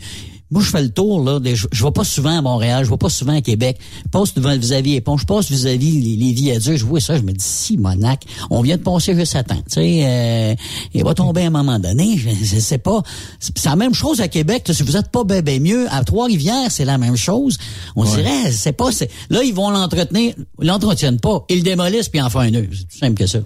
[0.50, 1.41] Moi, je fais le tour, là.
[1.41, 3.78] des- je, je vais pas souvent à Montréal, je vais pas souvent à Québec.
[4.06, 7.21] Je passe devant vis-à-vis ponts, je passe vis-à-vis les, les viaducs, je vois ça, je
[7.23, 9.56] me dis, si, Monac, on vient de passer juste à temps.
[9.67, 10.56] Tu sais, euh,
[10.93, 13.04] il va tomber à un moment donné, je, je sais pas.
[13.41, 15.86] C'est la même chose à Québec, là, si vous êtes pas ben, ben mieux.
[15.93, 17.58] À Trois-Rivières, c'est la même chose.
[17.97, 18.89] On dirait, c'est pas,
[19.30, 21.43] là, ils vont l'entretenir, ils l'entretiennent pas.
[21.50, 22.69] Ils le démolissent puis en font un nœud.
[22.71, 23.39] C'est tout simple que ça.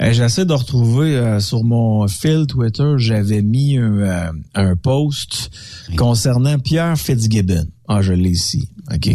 [0.00, 5.50] Euh, J'essaie de retrouver euh, sur mon fil Twitter, j'avais mis un, euh, un post
[5.96, 7.66] concernant Pierre Fitzgibbon.
[7.88, 8.68] Ah, je l'ai ici.
[8.92, 9.10] OK.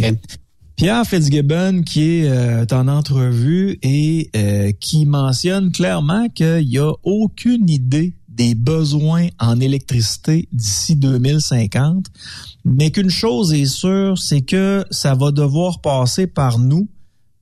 [0.76, 6.92] Pierre Fitzgibbon qui est euh, en entrevue et euh, qui mentionne clairement qu'il n'y a
[7.04, 12.06] aucune idée des besoins en électricité d'ici 2050,
[12.64, 16.88] mais qu'une chose est sûre, c'est que ça va devoir passer par nous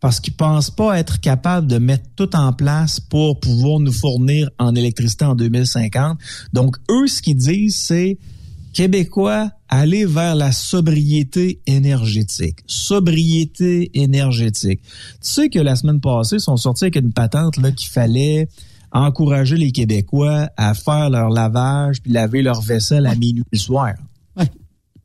[0.03, 4.51] parce qu'ils pensent pas être capables de mettre tout en place pour pouvoir nous fournir
[4.59, 6.19] en électricité en 2050.
[6.53, 8.19] Donc, eux, ce qu'ils disent, c'est
[8.73, 12.61] Québécois, allez vers la sobriété énergétique.
[12.67, 14.81] Sobriété énergétique.
[14.83, 18.49] Tu sais que la semaine passée, ils sont sortis avec une patente là qu'il fallait
[18.91, 23.95] encourager les Québécois à faire leur lavage puis laver leur vaisselle à minuit le soir.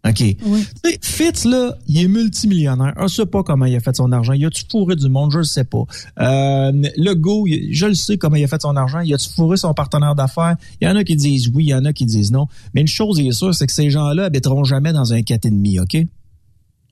[0.05, 0.15] OK.
[0.15, 0.37] Tu
[0.85, 2.93] sais, Fitz, là, il est multimillionnaire.
[3.01, 4.33] Je sais pas comment il a fait son argent.
[4.33, 5.31] Il a-tu fourré du monde?
[5.31, 5.83] Je le sais pas.
[6.19, 9.01] Euh, le go, je le sais comment il a fait son argent.
[9.01, 10.55] Il a-tu fourré son partenaire d'affaires?
[10.79, 12.47] Il y en a qui disent oui, il y en a qui disent non.
[12.73, 16.07] Mais une chose est sûre, c'est que ces gens-là habiteront jamais dans un 4,5, OK?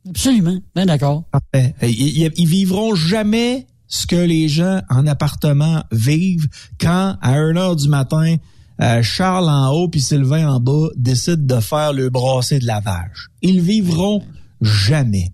[0.09, 0.57] Absolument.
[0.75, 1.23] Ben d'accord.
[1.31, 1.73] Parfait.
[1.81, 6.47] Ils vivront jamais ce que les gens en appartement vivent
[6.79, 8.35] quand, à 1 heure du matin,
[8.81, 13.29] euh, Charles en haut puis Sylvain en bas décident de faire le brassé de lavage.
[13.41, 14.21] Ils vivront
[14.61, 15.31] jamais.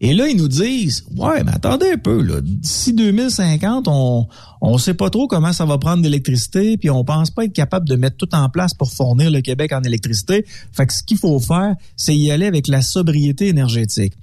[0.00, 2.40] Et là, ils nous disent, ouais, mais attendez un peu, là.
[2.40, 4.26] D'ici 2050, on,
[4.62, 7.86] on sait pas trop comment ça va prendre d'électricité, puis on pense pas être capable
[7.86, 10.46] de mettre tout en place pour fournir le Québec en électricité.
[10.72, 14.14] Fait que ce qu'il faut faire, c'est y aller avec la sobriété énergétique.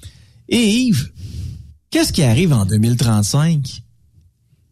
[0.50, 1.12] Et Yves,
[1.92, 3.85] qu'est-ce qui arrive en 2035?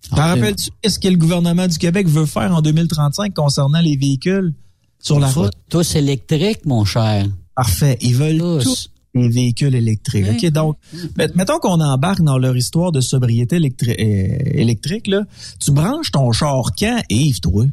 [0.09, 3.95] T'en Ah, rappelles-tu qu'est-ce que le gouvernement du Québec veut faire en 2035 concernant les
[3.95, 4.53] véhicules
[4.99, 5.51] sur la route?
[5.69, 7.25] Tous électriques, mon cher.
[7.55, 7.97] Parfait.
[8.01, 8.63] Ils veulent Tous.
[8.63, 10.25] tous les véhicules électriques.
[10.29, 10.37] Oui.
[10.47, 10.77] OK, donc,
[11.17, 15.21] met- mettons qu'on embarque dans leur histoire de sobriété électri- euh, électrique, là.
[15.59, 17.65] Tu branches ton char quand, Yves, toi?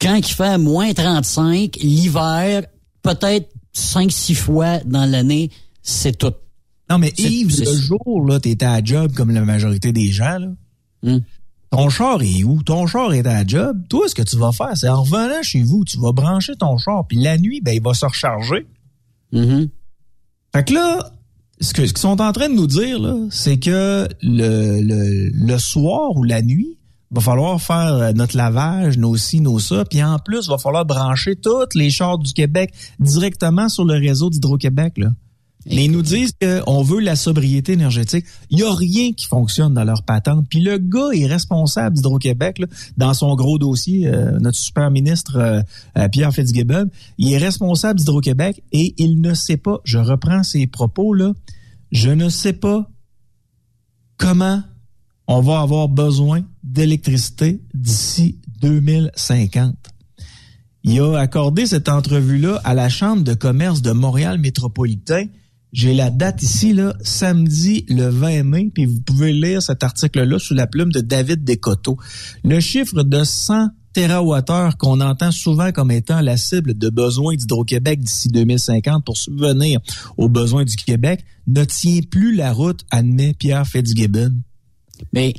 [0.00, 2.64] Quand il fait moins 35, l'hiver,
[3.02, 5.50] peut-être 5-6 fois dans l'année,
[5.82, 6.32] c'est tout.
[6.90, 10.48] Non, mais Yves, le jour, là, t'es à job comme la majorité des gens, là.
[11.04, 11.20] Hmm.
[11.70, 12.62] Ton char est où?
[12.62, 13.82] Ton char est à job.
[13.88, 16.76] Toi, ce que tu vas faire, c'est en revenant chez vous, tu vas brancher ton
[16.78, 18.66] char, puis la nuit, ben, il va se recharger.
[19.32, 19.68] Mhm.
[20.54, 21.10] Fait que là,
[21.60, 26.22] ce qu'ils sont en train de nous dire, c'est que le, le, le soir ou
[26.24, 26.78] la nuit,
[27.14, 30.84] va falloir faire euh, notre lavage, nos ci, nos ça, puis en plus, va falloir
[30.84, 35.00] brancher toutes les chars du Québec directement sur le réseau d'Hydro-Québec.
[35.66, 38.26] Mais ils nous disent qu'on veut la sobriété énergétique.
[38.50, 40.46] Il n'y a rien qui fonctionne dans leur patente.
[40.48, 42.62] Puis le gars est responsable d'Hydro-Québec
[42.96, 45.62] dans son gros dossier, euh, notre super ministre euh,
[45.96, 46.90] euh, Pierre Fitzgibbon.
[47.18, 51.32] Il est responsable d'Hydro-Québec et il ne sait pas, je reprends ses propos là,
[51.92, 52.88] je ne sais pas
[54.16, 54.62] comment
[55.26, 59.74] on va avoir besoin d'électricité d'ici 2050.
[60.82, 65.26] Il a accordé cette entrevue-là à la Chambre de commerce de Montréal métropolitain.
[65.74, 70.38] J'ai la date ici, là, samedi le 20 mai, puis vous pouvez lire cet article-là
[70.38, 71.98] sous la plume de David Descoteaux.
[72.44, 77.98] Le chiffre de 100 TWh qu'on entend souvent comme étant la cible de besoins d'Hydro-Québec
[77.98, 79.80] d'ici 2050 pour subvenir
[80.16, 84.32] aux besoins du Québec ne tient plus la route, admet Pierre Fitzgibbon.
[85.12, 85.34] Mais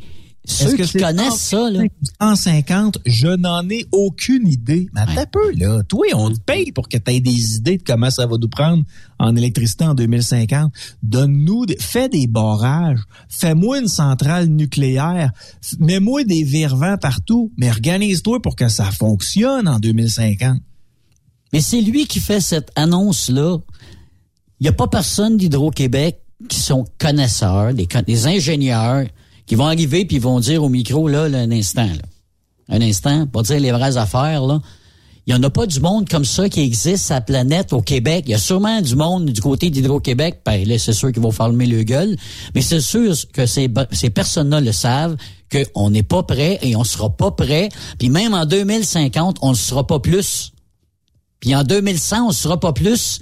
[0.48, 1.84] ceux que qui connaissent ça, là,
[2.22, 4.88] 150, je n'en ai aucune idée.
[4.94, 5.82] Mais attends un peu, là.
[5.88, 8.48] Toi, on te paye pour que tu aies des idées de comment ça va nous
[8.50, 8.84] prendre
[9.20, 10.72] en électricité en 2050.
[11.04, 13.00] Donne-nous, des- fais des barrages.
[13.30, 15.32] Fais-moi une centrale nucléaire.
[15.80, 17.52] Mets-moi des virevents partout.
[17.58, 20.60] Mais organise-toi pour que ça fonctionne en 2050.
[21.54, 23.58] mais c'est lui qui fait cette annonce-là.
[24.60, 29.06] Il n'y a pas personne d'Hydro-Québec qui sont connaisseurs, des, con- des ingénieurs,
[29.46, 32.02] qui vont arriver puis ils vont dire au micro, là, là, un instant, là.
[32.68, 34.62] Un instant, pas dire les vraies affaires, là.
[35.28, 37.82] Il n'y en a pas du monde comme ça qui existe sur la planète au
[37.82, 38.26] Québec.
[38.28, 40.42] Il y a sûrement du monde du côté d'Hydro-Québec.
[40.46, 42.16] Ben, là, c'est sûr qu'ils vont fermer le gueule.
[42.54, 45.18] Mais c'est sûr que ces, ces personnes-là le savent
[45.52, 47.70] qu'on n'est pas prêt et on sera pas prêt.
[47.98, 50.52] Puis même en 2050, on ne sera pas plus.
[51.40, 53.20] Puis en 2100, on ne sera pas plus.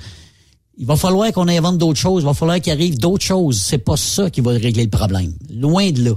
[0.77, 2.23] Il va falloir qu'on invente d'autres choses.
[2.23, 3.61] Il va falloir qu'il arrive d'autres choses.
[3.61, 5.33] C'est pas ça qui va régler le problème.
[5.53, 6.13] Loin de là.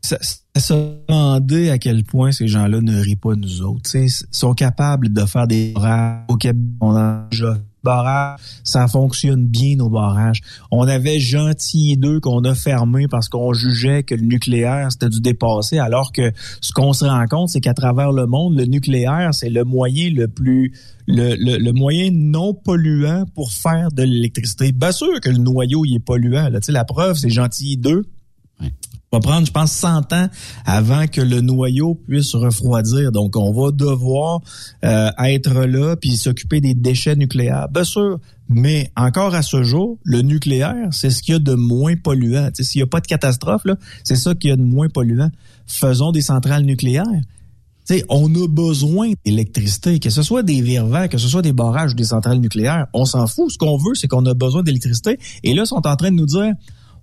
[0.00, 0.18] Ça,
[0.56, 0.74] ça
[1.08, 3.94] demander à quel point ces gens-là ne rient pas nous autres.
[3.96, 6.36] Ils sont capables de faire des barrages au
[7.82, 10.40] barrages, ça fonctionne bien nos barrages.
[10.70, 15.20] On avait Gentil 2 qu'on a fermé parce qu'on jugeait que le nucléaire c'était du
[15.20, 19.32] dépassé, alors que ce qu'on se rend compte, c'est qu'à travers le monde, le nucléaire
[19.32, 20.72] c'est le moyen le plus
[21.06, 24.72] le, moyen non polluant pour faire de l'électricité.
[24.72, 26.50] Bien sûr que le noyau il est polluant.
[26.68, 28.04] La preuve, c'est Gentil 2
[29.12, 30.28] va prendre, je pense, 100 ans
[30.66, 33.12] avant que le noyau puisse refroidir.
[33.12, 34.40] Donc, on va devoir
[34.84, 37.68] euh, être là puis s'occuper des déchets nucléaires.
[37.70, 41.54] Bien sûr, mais encore à ce jour, le nucléaire, c'est ce qu'il y a de
[41.54, 42.50] moins polluant.
[42.58, 43.62] S'il n'y a pas de catastrophe,
[44.04, 45.30] c'est ça qu'il y a de moins polluant.
[45.66, 47.04] Faisons des centrales nucléaires.
[47.84, 51.92] T'sais, on a besoin d'électricité, que ce soit des verts que ce soit des barrages
[51.92, 52.86] ou des centrales nucléaires.
[52.92, 53.50] On s'en fout.
[53.50, 55.18] Ce qu'on veut, c'est qu'on a besoin d'électricité.
[55.42, 56.52] Et là, ils sont en train de nous dire,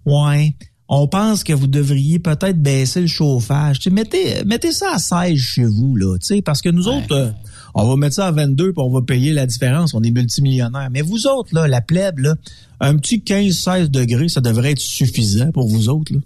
[0.05, 0.55] ouais,
[0.87, 3.79] on pense que vous devriez peut-être baisser le chauffage.
[3.91, 7.31] mettez, mettez ça à 16 chez vous, là, parce que nous autres, euh,
[7.73, 9.93] on va mettre ça à 22 puis on va payer la différence.
[9.93, 10.89] On est multimillionnaires.
[10.91, 12.35] Mais vous autres, là, la plèbe, là,
[12.79, 16.13] un petit 15-16 degrés, ça devrait être suffisant pour vous autres.
[16.13, 16.19] Là.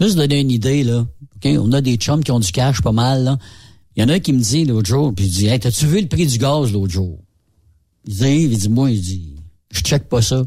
[0.00, 1.06] Juste donner une idée, là.
[1.44, 3.24] On a des chums qui ont du cash pas mal.
[3.24, 3.38] Là.
[3.96, 5.86] Il y en a un qui me dit l'autre jour, puis il dit Hey, t'as-tu
[5.86, 7.18] vu le prix du gaz l'autre jour?
[8.06, 9.34] Il dit, il dit, moi, il dit,
[9.70, 10.46] je check pas ça.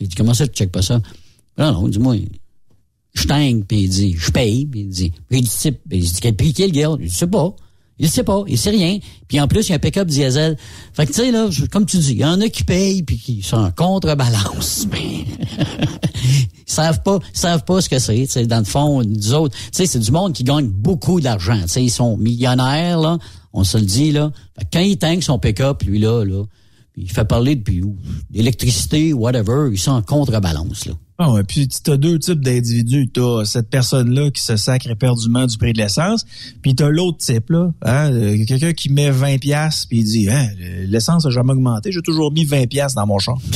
[0.00, 1.00] Il dit, comment ça, tu check pas ça?
[1.56, 2.16] Non, non, dis-moi,
[3.14, 6.20] je tangue, puis il dit, je paye, puis il dit, puis il dit, il dit,
[6.20, 6.96] quel prix qui est le gars?
[7.00, 7.54] Il sait pas.
[8.02, 8.98] Il sait pas, il sait rien.
[9.28, 10.56] Puis en plus, il y a un pick-up diesel.
[10.94, 13.18] Fait que tu sais, là, comme tu dis, il y en a qui payent puis
[13.18, 14.86] qui sont en contrebalance.
[14.90, 18.22] Mais ils savent pas, ils savent pas ce que c'est.
[18.22, 21.20] Tu sais, dans le fond, nous autres, tu sais, c'est du monde qui gagne beaucoup
[21.20, 21.60] d'argent.
[21.60, 23.18] Tu sais, ils sont millionnaires, là.
[23.52, 24.32] On se le dit, là.
[24.58, 26.44] Fait que quand il tank son pick-up, lui, là, là,
[26.96, 27.82] il fait parler depuis
[28.30, 30.94] d'électricité, whatever, ils sont en contrebalance, là.
[31.22, 33.10] Ah ouais, puis tu as deux types d'individus.
[33.12, 36.24] Tu as cette personne-là qui se sacre éperdument du prix de l'essence,
[36.62, 40.04] puis tu as l'autre type, là, hein, euh, quelqu'un qui met 20 pièces puis il
[40.04, 40.48] dit hein,
[40.86, 43.36] l'essence a jamais augmenté, j'ai toujours mis 20 pièces dans mon char.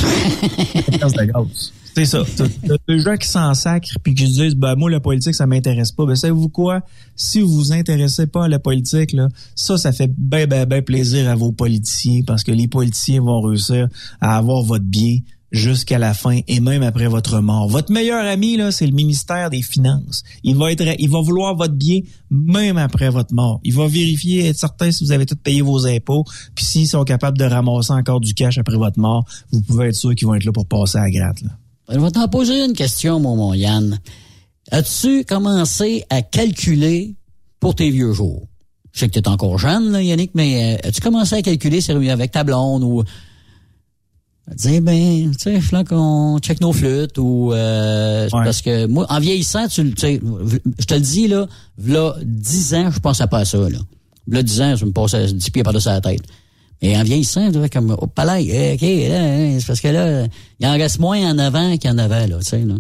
[1.95, 2.23] C'est ça.
[2.37, 5.47] T'as des gens qui s'en sacrent puis qui se disent ben moi la politique ça
[5.47, 6.05] m'intéresse pas.
[6.05, 6.83] Ben savez-vous quoi?
[7.17, 10.83] Si vous vous intéressez pas à la politique là, ça ça fait ben ben ben
[10.83, 13.89] plaisir à vos politiciens parce que les politiciens vont réussir
[14.21, 15.19] à avoir votre bien
[15.55, 17.69] jusqu'à la fin et même après votre mort.
[17.69, 20.23] Votre meilleur ami là, c'est le ministère des Finances.
[20.43, 22.01] Il va être il va vouloir votre bien
[22.31, 23.61] même après votre mort.
[23.63, 26.25] Il va vérifier être certain si vous avez tout payé vos impôts,
[26.55, 29.95] puis s'ils sont capables de ramasser encore du cash après votre mort, vous pouvez être
[29.95, 31.51] sûr qu'ils vont être là pour passer à la gratte là.
[31.89, 34.01] Je vais t'en poser une question, mon, mon Yann.
[34.71, 37.15] As-tu commencé à calculer
[37.61, 38.49] pour tes vieux jours?
[38.93, 41.81] Je sais que tu es encore jeune, là, Yannick, mais euh, as-tu commencé à calculer
[42.11, 43.05] avec ta blonde ou
[44.53, 49.19] dire ben tu sais là qu'on check nos flûtes ou euh, parce que moi en
[49.19, 50.21] vieillissant tu sais
[50.79, 51.47] je te le dis là
[51.83, 53.79] là 10 ans je pensais pas à ça là
[54.29, 56.23] là 10 ans je me passais 10 pieds par-dessus la tête
[56.85, 60.27] et en vieillissant, tu comme, au palais, eh, OK, c'est parce que là,
[60.61, 62.75] il en reste moins en avant qu'il y en avait, là, tu sais, là.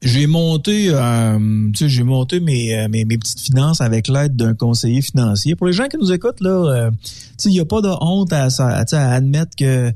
[0.00, 1.38] J'ai monté, euh,
[1.72, 5.56] tu sais, j'ai monté mes, euh, mes, mes, petites finances avec l'aide d'un conseiller financier.
[5.56, 6.96] Pour les gens qui nous écoutent, là, euh, tu
[7.36, 9.92] sais, il n'y a pas de honte à, à, à admettre que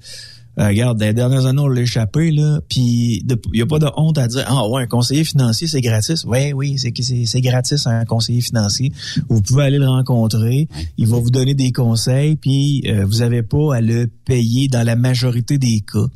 [0.58, 3.86] euh, regarde, les dernières années, on l'a échappé, là, puis il n'y a pas de
[3.96, 6.24] honte à dire, ah ouais, un conseiller financier, c'est gratis.
[6.24, 8.92] Oui, oui, c'est gratis un conseiller financier.
[9.28, 13.42] Vous pouvez aller le rencontrer, il va vous donner des conseils, puis euh, vous n'avez
[13.42, 16.06] pas à le payer dans la majorité des cas.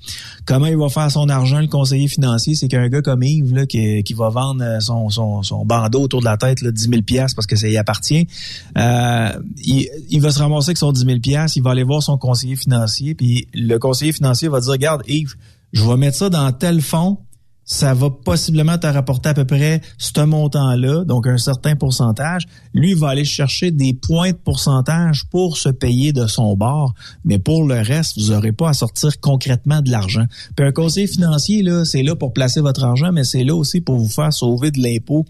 [0.44, 2.56] Comment il va faire son argent, le conseiller financier?
[2.56, 6.18] C'est qu'un gars comme Yves, là, qui, qui va vendre son, son, son bandeau autour
[6.18, 7.02] de la tête, là, 10 000
[7.36, 8.26] parce que ça y appartient,
[8.76, 9.28] euh,
[9.64, 12.56] il, il va se ramasser avec son 10 000 il va aller voir son conseiller
[12.56, 15.34] financier, puis le conseiller financier va dire, regarde, Yves,
[15.72, 17.18] je vais mettre ça dans tel fonds,
[17.64, 22.42] ça va possiblement te rapporter à peu près ce montant-là, donc un certain pourcentage.
[22.74, 27.38] Lui va aller chercher des points de pourcentage pour se payer de son bord, mais
[27.38, 30.24] pour le reste, vous n'aurez pas à sortir concrètement de l'argent.
[30.56, 33.80] Puis un conseiller financier, là, c'est là pour placer votre argent, mais c'est là aussi
[33.80, 35.24] pour vous faire sauver de l'impôt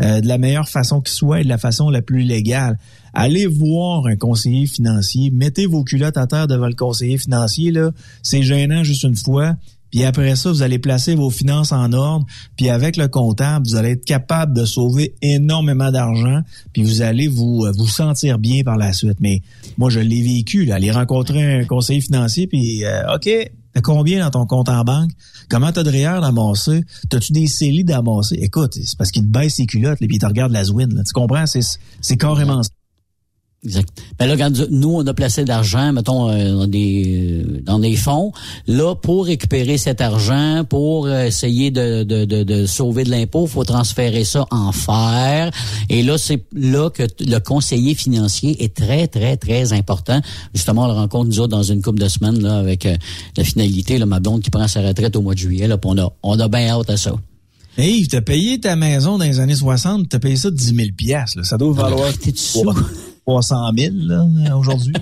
[0.00, 2.78] euh, de la meilleure façon qui soit et de la façon la plus légale
[3.18, 7.90] allez voir un conseiller financier, mettez vos culottes à terre devant le conseiller financier, là.
[8.22, 9.56] C'est gênant juste une fois.
[9.90, 12.26] Puis après ça, vous allez placer vos finances en ordre.
[12.56, 16.42] Puis avec le comptable, vous allez être capable de sauver énormément d'argent.
[16.72, 19.18] Puis vous allez vous euh, vous sentir bien par la suite.
[19.20, 19.40] Mais
[19.78, 20.66] moi, je l'ai vécu.
[20.66, 22.46] Là, aller rencontrer un conseiller financier.
[22.46, 23.30] Puis euh, OK,
[23.72, 25.10] t'as combien dans ton compte en banque?
[25.48, 26.84] Comment t'as de REER d'amassé?
[27.08, 28.36] T'as-tu des CELI d'amasser?
[28.42, 29.98] Écoute, c'est parce qu'il te baisse ses culottes.
[29.98, 31.02] puis il te regarde la zouine.
[31.06, 31.44] Tu comprends?
[31.46, 32.68] C'est carrément ça.
[33.64, 33.88] Exact.
[34.20, 37.80] Ben là, quand nous, on a placé de l'argent, mettons, euh, dans des euh, dans
[37.80, 38.32] des fonds.
[38.68, 43.48] Là, pour récupérer cet argent, pour euh, essayer de, de, de, de sauver de l'impôt,
[43.48, 45.50] faut transférer ça en fer.
[45.88, 50.20] Et là, c'est là que le conseiller financier est très, très, très important.
[50.54, 52.86] Justement, on le rencontre, nous autres, dans une couple de semaines, là, avec
[53.36, 55.98] la finalité, là, ma blonde qui prend sa retraite au mois de juillet, là, on
[55.98, 57.12] a, on a bien hâte à ça.
[57.76, 60.88] Hey, t'as payé ta maison dans les années 60, t'as payé ça de 10 000
[60.96, 62.12] piastres, Ça doit valoir...
[63.28, 63.94] 300 000
[64.56, 64.94] aujourd'hui.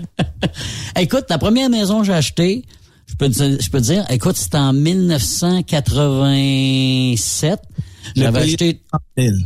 [0.99, 2.65] écoute, la première maison que j'ai achetée,
[3.07, 7.61] je peux, te, je peux dire, écoute, c'était en 1987.
[8.17, 8.83] J'avais acheté...
[8.91, 9.37] 30 000.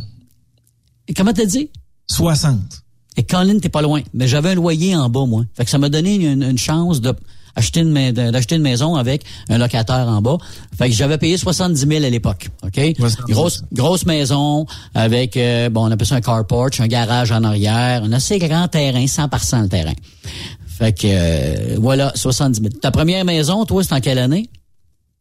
[1.09, 1.69] Et comment t'as dit?
[2.07, 2.59] 60.
[3.19, 4.01] Et Colin, t'es pas loin.
[4.15, 5.45] Mais j'avais un loyer en bas, moi.
[5.55, 7.13] Fait que ça m'a donné une chance de
[7.57, 10.39] acheter une, d'acheter une maison avec un locataire en bas.
[10.77, 12.49] Fait que j'avais payé 70 000 à l'époque.
[12.63, 12.81] OK?
[13.29, 17.43] Grosse, grosse maison avec, euh, bon, on appelle ça un car porch, un garage en
[17.45, 19.95] arrière, un assez grand terrain, 100 par le terrain.
[20.67, 22.73] Fait que, euh, voilà, 70 000.
[22.81, 24.49] Ta première maison, toi, c'est en quelle année?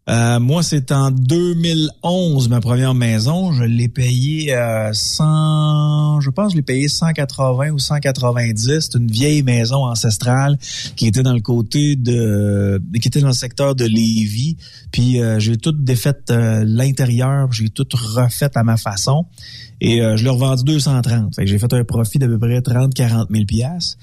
[0.09, 3.51] Euh, moi, c'est en 2011, ma première maison.
[3.51, 8.79] Je l'ai payé euh, 100, je pense, je l'ai payé 180 ou 190.
[8.79, 10.57] C'est une vieille maison ancestrale
[10.95, 14.57] qui était dans le côté de, qui était dans le secteur de Lévis.
[14.91, 19.25] Puis euh, j'ai tout défait euh, l'intérieur, j'ai tout refait à ma façon.
[19.79, 21.35] Et je l'ai revendu 230.
[21.35, 23.97] Fait j'ai fait un profit d'à peu près 30-40 000 pièces.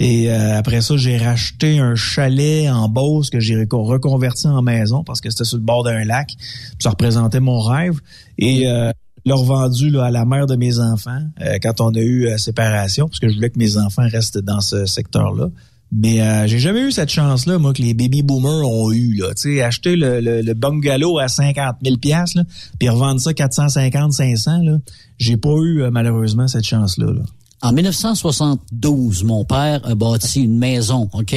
[0.00, 5.02] Et euh, après ça, j'ai racheté un chalet en Beauce que j'ai reconverti en maison
[5.02, 6.34] parce que c'était sur le bord d'un lac.
[6.78, 7.98] Ça représentait mon rêve.
[8.38, 8.92] Et euh,
[9.24, 12.38] l'ai revendu là, à la mère de mes enfants euh, quand on a eu euh,
[12.38, 15.48] séparation, parce que je voulais que mes enfants restent dans ce secteur-là.
[15.90, 19.14] Mais j'ai jamais eu cette chance-là, moi, que les baby boomers ont eu.
[19.14, 19.28] Là.
[19.34, 22.34] sais, acheter le, le, bungalow à 50 000 pièces
[22.78, 24.78] puis revendre ça 450, 500, là,
[25.16, 27.06] j'ai pas eu malheureusement cette chance-là.
[27.06, 27.22] là.
[27.60, 31.34] En 1972, mon père a bâti une maison, OK?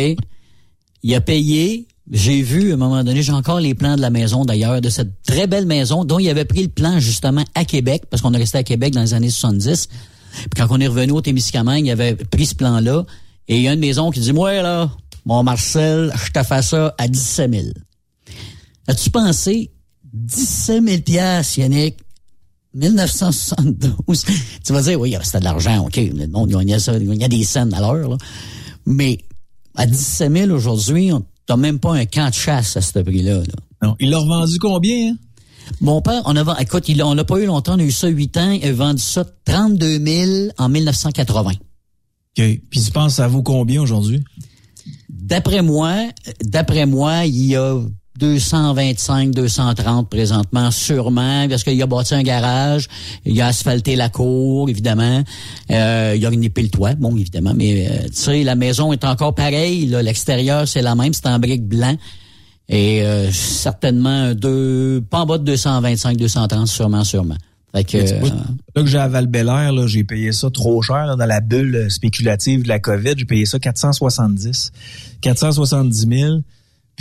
[1.04, 4.12] Il a payé, j'ai vu à un moment donné, j'ai encore les plans de la
[4.12, 7.66] maison d'ailleurs, de cette très belle maison dont il avait pris le plan justement à
[7.66, 9.88] Québec, parce qu'on est resté à Québec dans les années 70.
[10.34, 13.06] Puis quand on est revenu au Témiscamingue, il avait pris ce plan-là.
[13.48, 14.92] Et il y a une maison qui dit, moi là,
[15.26, 17.66] mon Marcel, je te fais ça à 17 000.
[18.88, 19.72] As-tu pensé
[20.14, 21.98] 17 000 piastres, Yannick?
[22.74, 24.26] 1972.
[24.66, 25.98] tu vas dire, oui, c'était de l'argent, OK.
[25.98, 28.18] Le monde gagnait ça, il y a des scènes à l'heure, là.
[28.86, 29.20] Mais
[29.76, 33.40] à 17 000 aujourd'hui, on n'a même pas un camp de chasse à ce prix-là.
[33.40, 33.54] Là.
[33.84, 33.96] Non.
[34.00, 35.18] Il l'a revendu combien, hein?
[35.80, 38.08] Mon père, on a, écoute, il, on l'a pas eu longtemps, on a eu ça
[38.08, 41.52] 8 ans, il a vendu ça 32 000 en 1980.
[41.52, 41.56] OK.
[42.36, 44.24] Puis tu penses ça vaut combien aujourd'hui?
[45.10, 45.96] D'après moi,
[46.44, 47.80] d'après moi, il y a
[48.22, 52.88] 225, 230 présentement, sûrement, parce qu'il a bâti un garage,
[53.26, 55.24] il a asphalté la cour, évidemment,
[55.72, 59.04] euh, il a épée le toit, bon, évidemment, mais euh, tu sais, la maison est
[59.06, 61.98] encore pareille, l'extérieur, c'est la même, c'est en briques blanc,
[62.70, 67.38] et euh, certainement, deux, pas en bas de 225, 230, sûrement, sûrement.
[67.74, 71.40] Fait que, là que j'ai à val là, j'ai payé ça trop cher dans la
[71.40, 73.14] bulle spéculative de la COVID.
[73.16, 74.74] J'ai payé ça 470.
[75.22, 76.42] 470 000.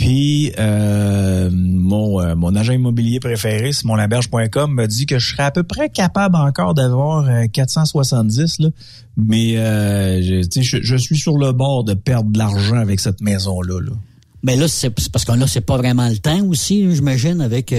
[0.01, 5.51] Puis euh, mon, euh, mon agent immobilier préféré, simonlaberge.com, me dit que je serais à
[5.51, 8.69] peu près capable encore d'avoir 470, euh, là,
[9.15, 9.53] mais
[10.23, 13.79] je, je, je, suis sur le bord de perdre de l'argent avec cette maison-là.
[13.79, 13.91] Là.
[14.41, 17.71] Mais là, c'est parce que là, c'est pas vraiment le temps aussi, j'imagine, avec...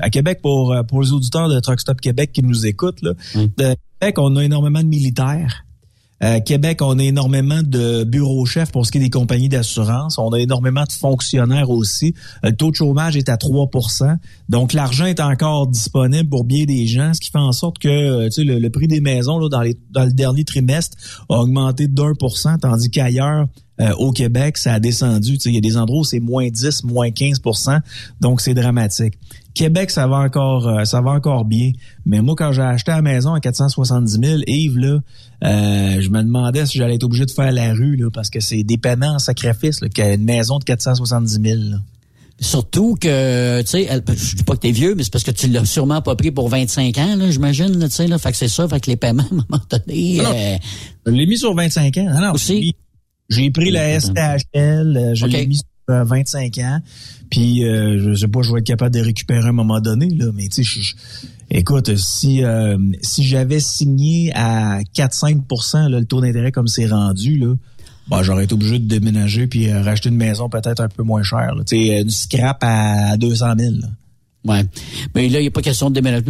[0.00, 3.74] À Québec, pour, pour les auditeurs de Truck Stop Québec qui nous écoutent, là, de
[4.00, 5.64] Québec, on a énormément de militaires.
[6.22, 10.18] Euh, Québec, on a énormément de bureaux chefs pour ce qui est des compagnies d'assurance.
[10.18, 12.14] On a énormément de fonctionnaires aussi.
[12.44, 14.16] Euh, le taux de chômage est à 3%
[14.48, 17.88] Donc, l'argent est encore disponible pour bien des gens, ce qui fait en sorte que
[17.88, 20.96] euh, le, le, prix des maisons là, dans, le dernier trimestre
[21.28, 23.46] a augmenté d'un pour cent, tandis qu'ailleurs,
[23.98, 25.36] au Québec, ça a descendu.
[25.44, 27.78] Il y a des endroits où c'est moins 10, moins 15%
[28.20, 29.14] donc c'est dramatique.
[29.58, 31.72] Québec, ça va encore, euh, ça va encore bien.
[32.06, 35.00] Mais moi, quand j'ai acheté la maison à 470 000, Yves, là,
[35.44, 38.38] euh, je me demandais si j'allais être obligé de faire la rue, là, parce que
[38.38, 41.60] c'est des paiements en sacrifice, là, qu'une maison de 470 000.
[42.38, 45.48] Surtout que, tu sais, je dis pas que t'es vieux, mais c'est parce que tu
[45.48, 48.16] l'as sûrement pas pris pour 25 ans, là, j'imagine, tu sais, là.
[48.18, 50.20] Fait que c'est ça, fait que les paiements, à un moment donné...
[50.20, 50.56] Euh,
[51.04, 52.20] je l'ai mis sur 25 ans.
[52.20, 52.76] Non, aussi?
[53.28, 56.80] J'ai pris la STHL, je l'ai mis sur 25 ans.
[57.30, 60.08] Puis euh, je sais pas, je vais être capable de récupérer à un moment donné
[60.08, 60.94] là, mais tu sais,
[61.50, 67.54] écoute, si euh, si j'avais signé à 4-5% le taux d'intérêt comme c'est rendu là,
[68.08, 71.22] bah, j'aurais été obligé de déménager puis euh, racheter une maison peut-être un peu moins
[71.22, 71.54] chère.
[71.66, 73.74] Tu sais, une scrap à 200 000.
[74.44, 74.64] Ouais,
[75.14, 76.24] mais là il n'y a pas question de déménager.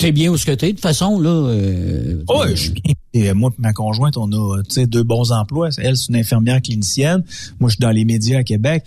[0.00, 1.28] T'es bien où ce que t'es, de toute façon, là.
[1.28, 2.94] Euh, ouais, je suis bien.
[3.12, 5.68] Et moi et ma conjointe, on a deux bons emplois.
[5.76, 7.22] Elle, c'est une infirmière clinicienne.
[7.58, 8.82] Moi, je suis dans les médias à Québec.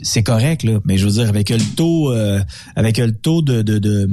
[0.00, 0.78] C'est correct, là.
[0.84, 2.40] Mais je veux dire, avec le taux, euh,
[2.76, 4.08] avec le taux de, de, de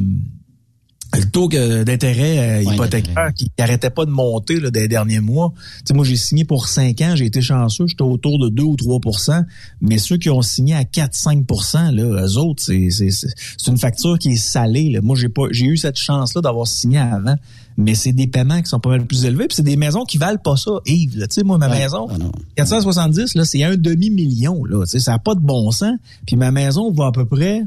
[1.18, 5.53] le taux d'intérêt euh, hypothécaire qui n'arrêtait pas de monter là, des derniers mois.
[5.86, 8.76] sais, moi, j'ai signé pour 5 ans, j'ai été chanceux, j'étais autour de 2 ou
[8.76, 9.43] 3%
[9.82, 14.36] mais ceux qui ont signé à 4-5 là, eux autres, c'est une facture qui est
[14.36, 14.89] salée.
[14.89, 15.01] Là.
[15.01, 17.36] Moi, j'ai pas j'ai eu cette chance-là d'avoir signé avant,
[17.78, 20.18] mais c'est des paiements qui sont pas mal plus élevés, puis c'est des maisons qui
[20.18, 21.20] valent pas ça, Yves.
[21.20, 22.07] Tu sais, moi, ma maison,
[22.55, 24.64] 470, là, c'est un demi-million.
[24.66, 25.95] Là, ça n'a pas de bon sens.
[26.26, 27.64] Puis ma maison va à peu près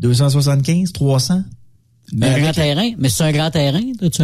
[0.00, 1.42] 275, 300.
[2.12, 2.90] Mais un grand terrain?
[2.98, 3.82] Mais c'est un grand terrain?
[4.12, 4.22] Tu...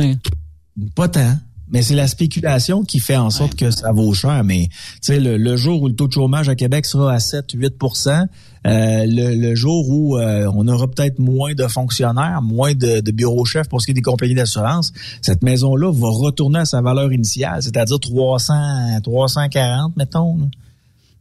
[0.94, 1.36] Pas tant.
[1.68, 4.44] Mais c'est la spéculation qui fait en sorte que ça vaut cher.
[4.44, 8.26] Mais tu sais, le, jour où le taux de chômage à Québec sera à 7-8%
[8.66, 13.44] euh, le, jour où euh, on aura peut-être moins de fonctionnaires, moins de, de bureaux
[13.44, 17.12] chefs pour ce qui est des compagnies d'assurance, cette maison-là va retourner à sa valeur
[17.12, 20.48] initiale, c'est-à-dire 300, 340, mettons.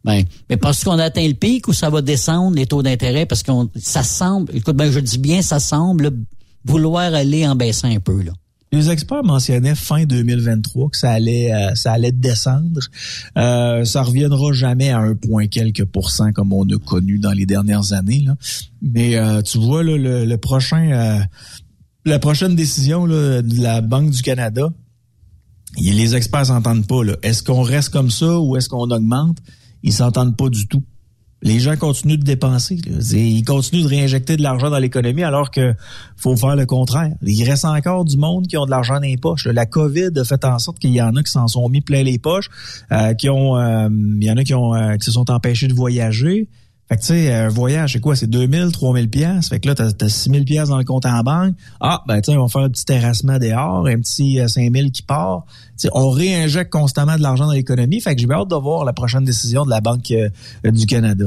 [0.05, 3.25] Ben, mais parce qu'on a atteint le pic ou ça va descendre les taux d'intérêt?
[3.25, 6.11] Parce qu'on ça semble, écoute, ben je dis bien, ça semble
[6.65, 8.21] vouloir aller en baissant un peu.
[8.21, 8.33] Là.
[8.73, 12.81] Les experts mentionnaient fin 2023 que ça allait euh, ça allait descendre.
[13.37, 17.45] Euh, ça reviendra jamais à un point quelques pourcents comme on a connu dans les
[17.45, 18.23] dernières années.
[18.25, 18.35] Là.
[18.81, 21.19] Mais euh, tu vois là, le, prochain euh,
[22.03, 24.73] la prochaine décision là, de la Banque du Canada,
[25.77, 27.01] les experts s'entendent pas.
[27.21, 29.37] Est-ce qu'on reste comme ça ou est-ce qu'on augmente?
[29.83, 30.81] Ils s'entendent pas du tout
[31.43, 32.79] les gens continuent de dépenser.
[33.11, 35.73] Ils continuent de réinjecter de l'argent dans l'économie alors que
[36.15, 37.11] faut faire le contraire.
[37.21, 39.45] Il reste encore du monde qui ont de l'argent dans les poches.
[39.47, 42.01] La COVID a fait en sorte qu'il y en a qui s'en sont mis plein
[42.01, 42.49] les poches,
[42.93, 45.67] euh, qui ont, euh, il y en a qui ont euh, qui se sont empêchés
[45.67, 46.47] de voyager.
[46.93, 48.15] Fait que tu sais, un voyage, c'est quoi?
[48.15, 49.49] C'est 2000, 3000 pièces.
[49.49, 51.55] Fait que là, t'as as 6000 pièces dans le compte en banque.
[51.79, 55.01] Ah, ben tu sais, on va faire un petit terrassement dehors, un petit 5000 qui
[55.01, 55.45] part.
[55.93, 57.99] on réinjecte constamment de l'argent dans l'économie.
[57.99, 60.13] Fait que j'ai hâte de voir la prochaine décision de la Banque
[60.63, 61.25] du Canada.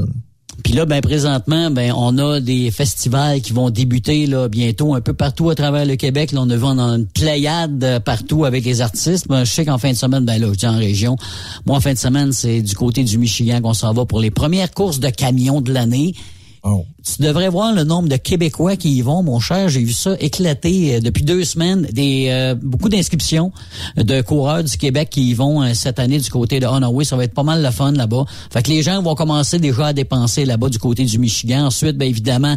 [0.64, 5.00] Puis là, ben présentement, ben on a des festivals qui vont débuter là bientôt un
[5.00, 6.32] peu partout à travers le Québec.
[6.32, 9.28] Là, on a vu on a une pléiade euh, partout avec les artistes.
[9.28, 11.16] Ben, je sais qu'en fin de semaine, ben là, je dis en région.
[11.66, 14.30] Moi, en fin de semaine, c'est du côté du Michigan qu'on s'en va pour les
[14.30, 16.14] premières courses de camions de l'année.
[16.68, 16.84] Oh.
[17.04, 19.68] Tu devrais voir le nombre de Québécois qui y vont, mon cher.
[19.68, 21.82] J'ai vu ça éclater euh, depuis deux semaines.
[21.92, 23.52] Des euh, beaucoup d'inscriptions
[23.96, 27.04] de coureurs du Québec qui y vont euh, cette année du côté de Honorway.
[27.04, 28.24] Ça va être pas mal le fun là-bas.
[28.50, 31.66] Fait que les gens vont commencer déjà à dépenser là-bas du côté du Michigan.
[31.66, 32.56] Ensuite, bien évidemment,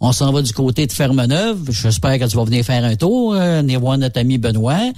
[0.00, 1.70] on s'en va du côté de Fermeneuve.
[1.70, 4.92] J'espère que tu vas venir faire un tour, euh, venir voir notre ami Benoît.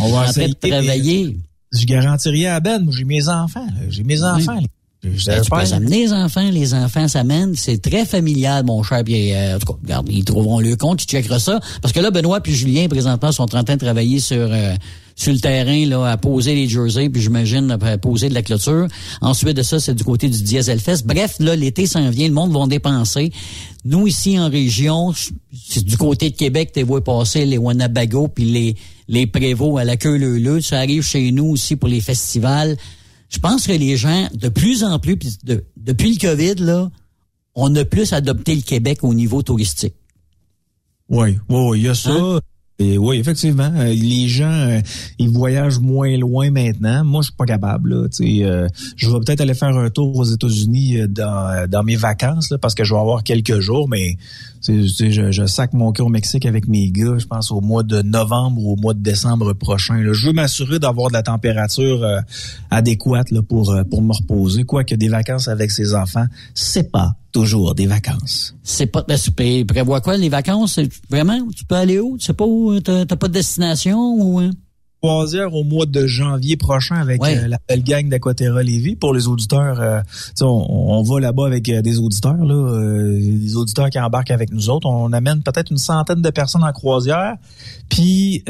[0.00, 1.36] On va essayer de travailler.
[1.72, 2.90] Je garantis rien à Ben.
[2.90, 3.66] J'ai mes enfants.
[3.90, 4.58] J'ai mes enfants.
[5.26, 7.54] Ben, tu peux amener les enfants, les enfants s'amènent.
[7.56, 9.02] C'est très familial, mon cher.
[9.04, 11.60] Puis, euh, en tout cas, regarde, ils trouveront le compte, ils checkeront ça.
[11.82, 14.74] Parce que là, Benoît puis Julien, présentement, sont en train de travailler sur euh,
[15.18, 18.86] sur le terrain, là, à poser les jerseys, puis j'imagine à poser de la clôture.
[19.22, 21.06] Ensuite de ça, c'est du côté du Diesel Fest.
[21.06, 23.32] Bref, là, l'été s'en vient, le monde va dépenser.
[23.86, 25.14] Nous, ici, en région,
[25.66, 28.76] c'est du côté de Québec, tu vois passer les Wanabago puis les
[29.08, 32.76] les Prévots à la queue leu Ça arrive chez nous aussi pour les festivals
[33.28, 35.16] je pense que les gens, de plus en plus,
[35.76, 36.90] depuis le COVID, là,
[37.54, 39.94] on a plus adopté le Québec au niveau touristique.
[41.08, 42.10] Oui, oui, il y a ça.
[42.10, 42.40] Hein?
[42.78, 44.80] Et oui, effectivement, euh, les gens euh,
[45.18, 47.04] ils voyagent moins loin maintenant.
[47.04, 47.94] Moi, je suis pas capable.
[47.94, 52.50] Là, euh, je vais peut-être aller faire un tour aux États-Unis dans, dans mes vacances
[52.50, 54.18] là, parce que je vais avoir quelques jours, mais
[54.62, 58.02] je, je sac mon cœur au Mexique avec mes gars, je pense au mois de
[58.02, 60.02] novembre ou au mois de décembre prochain.
[60.12, 62.04] Je veux m'assurer d'avoir de la température
[62.70, 64.64] adéquate là, pour, pour me reposer.
[64.64, 68.54] Quoique des vacances avec ses enfants, c'est pas toujours des vacances.
[68.62, 69.18] C'est pas, ben,
[69.66, 70.80] prévois quoi les vacances?
[71.10, 71.38] Vraiment?
[71.54, 72.16] Tu peux aller où?
[72.16, 72.80] Tu sais pas où?
[72.80, 74.38] T'as pas de destination ou?
[74.38, 74.50] Hein?
[75.06, 78.96] Croisière au mois de janvier prochain avec euh, la belle gang d'Aquaterra Lévis.
[78.96, 80.00] Pour les auditeurs, euh,
[80.40, 80.66] on,
[80.98, 84.88] on, va là-bas avec euh, des auditeurs, là, des auditeurs qui embarquent avec nous autres.
[84.88, 87.36] On amène peut-être une centaine de personnes en croisière.
[87.88, 88.42] Puis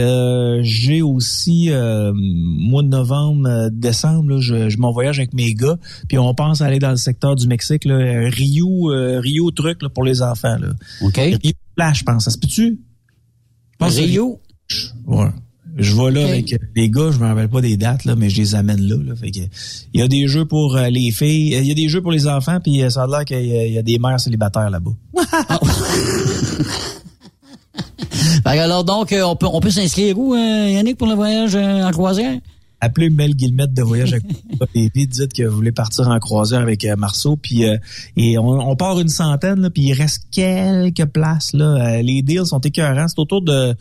[0.63, 5.77] j'ai aussi mois de novembre, décembre, je, je m'en voyage avec mes gars.
[6.09, 7.97] Puis on pense aller dans le secteur du Mexique, là,
[8.31, 8.91] Rio,
[9.21, 10.57] Rio truc là, pour les enfants.
[10.59, 10.69] Là.
[11.03, 11.17] OK.
[11.17, 12.25] Rio Flash, je pense.
[12.25, 12.81] Ça se peut-tu?
[13.81, 14.41] Rio.
[15.07, 15.31] Ouais.
[15.79, 18.39] Je vais là avec les gars, je me rappelle pas des dates, là, mais je
[18.39, 18.97] les amène là.
[19.05, 19.41] là fait que,
[19.93, 22.13] il y a des jeux pour euh, les filles, il y a des jeux pour
[22.13, 24.93] les enfants, puis euh, ça a l'air qu'il y, a des mères célibataires là-bas.
[28.45, 32.39] alors donc, euh, on peut, on peut s'inscrire où, Yannick, pour le voyage en croisière?
[32.87, 34.15] Appelez Mel Guillemette de Voyage
[34.75, 37.37] et puis dites que vous voulez partir en croisière avec euh, Marceau.
[37.37, 37.77] Puis euh,
[38.17, 41.53] et on, on, part une centaine, là, puis il reste quelques places.
[41.53, 41.99] Là.
[41.99, 43.09] Euh, les deals sont écœurants.
[43.09, 43.75] C'est autour de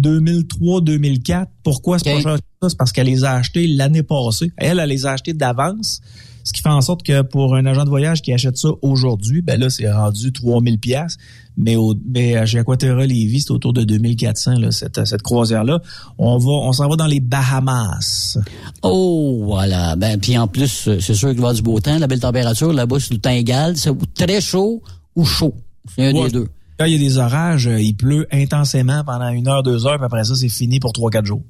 [0.00, 1.46] 2003-2004.
[1.62, 2.36] Pourquoi c'est pas cher?
[2.62, 4.52] C'est parce qu'elle les a achetés l'année passée.
[4.56, 6.00] Elle, elle les a achetés d'avance.
[6.44, 9.42] Ce qui fait en sorte que pour un agent de voyage qui achète ça aujourd'hui,
[9.42, 11.16] ben là, c'est rendu 3000 pièces.
[11.56, 15.80] Mais, au, mais chez Aquaterra Lévis, c'est autour de 2400, là, cette, cette croisière-là.
[16.16, 18.38] On va, on s'en va dans les Bahamas.
[18.82, 19.96] Oh, voilà.
[19.96, 22.20] Ben, puis en plus, c'est sûr qu'il va y avoir du beau temps, la belle
[22.20, 22.72] température.
[22.72, 23.76] Là-bas, c'est le temps égal.
[23.76, 24.82] C'est très chaud
[25.16, 25.54] ou chaud.
[25.94, 26.48] C'est un des deux.
[26.78, 30.06] Quand il y a des orages, il pleut intensément pendant une heure, deux heures, puis
[30.06, 31.42] après ça, c'est fini pour trois, quatre jours.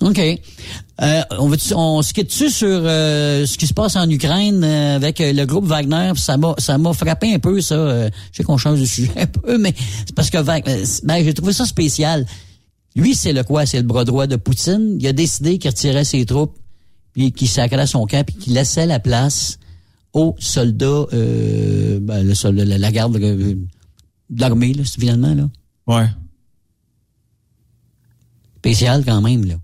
[0.00, 0.18] OK.
[0.18, 4.96] Euh, on va on se quitte-tu sur euh, ce qui se passe en Ukraine euh,
[4.96, 6.12] avec euh, le groupe Wagner?
[6.16, 7.74] Ça m'a ça m'a frappé un peu, ça.
[7.74, 9.74] Euh, je sais qu'on change de sujet un peu, mais
[10.06, 12.26] c'est parce que euh, ben, j'ai trouvé ça spécial.
[12.96, 13.66] Lui, c'est le quoi?
[13.66, 14.96] C'est le bras droit de Poutine.
[15.00, 16.56] Il a décidé qu'il retirait ses troupes,
[17.12, 19.58] puis qu'il sacrait son camp, puis qu'il laissait la place
[20.12, 23.58] aux soldats, ben, le soldat, la, la garde de
[24.34, 25.34] l'armée, là, finalement.
[25.34, 25.48] Là.
[25.86, 26.08] Ouais.
[28.58, 29.54] Spécial quand même, là.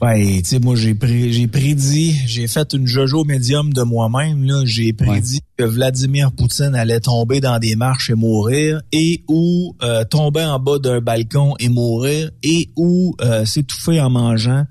[0.00, 4.44] Ouais, tu sais, moi j'ai pré j'ai prédit, j'ai fait une jojo médium de moi-même
[4.44, 9.74] là, j'ai prédit que Vladimir Poutine allait tomber dans des marches et mourir, et ou
[9.82, 14.64] euh, tomber en bas d'un balcon et mourir, et ou euh, s'étouffer en mangeant.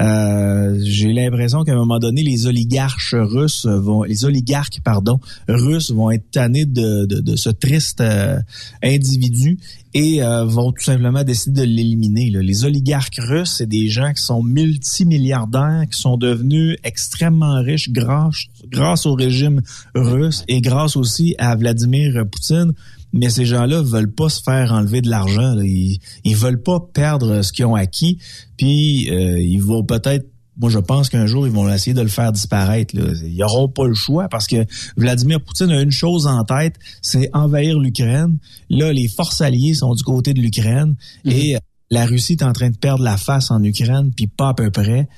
[0.00, 5.90] Euh, j'ai l'impression qu'à un moment donné, les oligarches russes vont, les oligarques pardon, russes
[5.90, 8.38] vont être tannés de, de, de ce triste euh,
[8.82, 9.58] individu
[9.94, 12.30] et euh, vont tout simplement décider de l'éliminer.
[12.30, 18.46] Les oligarques russes, c'est des gens qui sont multimilliardaires, qui sont devenus extrêmement riches grâce,
[18.70, 19.60] grâce au régime
[19.94, 22.72] russe et grâce aussi à Vladimir Poutine
[23.12, 25.54] mais ces gens-là veulent pas se faire enlever de l'argent.
[25.60, 28.18] Ils, ils veulent pas perdre ce qu'ils ont acquis.
[28.56, 30.26] Puis euh, ils vont peut-être
[30.58, 32.94] moi, je pense qu'un jour, ils vont essayer de le faire disparaître.
[32.94, 33.12] Là.
[33.24, 34.66] Ils n'auront pas le choix parce que
[34.98, 38.36] Vladimir Poutine a une chose en tête, c'est envahir l'Ukraine.
[38.68, 40.94] Là, les forces alliées sont du côté de l'Ukraine
[41.24, 41.56] et
[41.90, 44.70] la Russie est en train de perdre la face en Ukraine, puis pas à peu
[44.70, 45.08] près.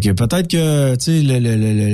[0.00, 1.22] Peut-être que tu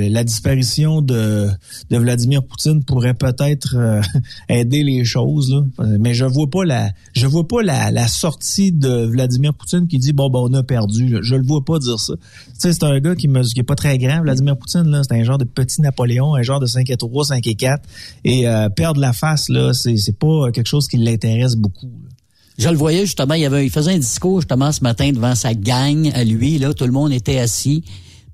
[0.09, 1.49] la disparition de,
[1.91, 4.01] Vladimir Poutine pourrait peut-être euh,
[4.49, 5.65] aider les choses
[5.99, 10.13] mais je vois pas la je vois pas la, sortie de Vladimir Poutine qui dit
[10.13, 11.09] bon ben on a perdu.
[11.09, 12.13] Je, je le vois pas dire ça.
[12.15, 15.01] Tu sais c'est un gars qui me qui est pas très grand Vladimir Poutine là,
[15.03, 17.83] c'est un genre de petit Napoléon, un genre de 5 et 3, 5 et 4
[18.23, 21.91] et euh, perdre la face là, c'est c'est pas quelque chose qui l'intéresse beaucoup.
[22.59, 25.53] Je le voyais justement, il, avait, il faisait un discours justement ce matin devant sa
[25.53, 26.59] gang à lui.
[26.59, 27.85] Là, tout le monde était assis,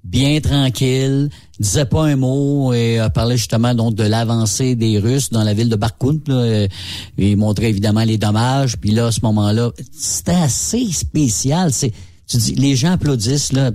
[0.03, 5.29] bien tranquille, disait pas un mot et euh, parlait justement donc de l'avancée des Russes
[5.29, 6.21] dans la ville de Barkoun.
[6.25, 6.65] Là,
[7.19, 8.77] il montrait évidemment les dommages.
[8.77, 11.71] Puis là, à ce moment-là, c'était assez spécial.
[11.71, 11.91] C'est
[12.27, 13.69] tu dis, les gens applaudissent là,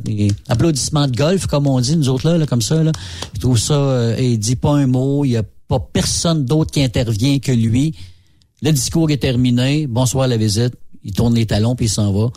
[0.48, 2.90] applaudissements de golf comme on dit nous autres là, là comme ça là.
[3.34, 6.44] Je trouve ça, euh, et il dit pas un mot, il y a pas personne
[6.44, 7.94] d'autre qui intervient que lui.
[8.62, 9.86] Le discours est terminé.
[9.86, 10.74] Bonsoir la visite.
[11.02, 12.30] Il tourne les talons puis il s'en va.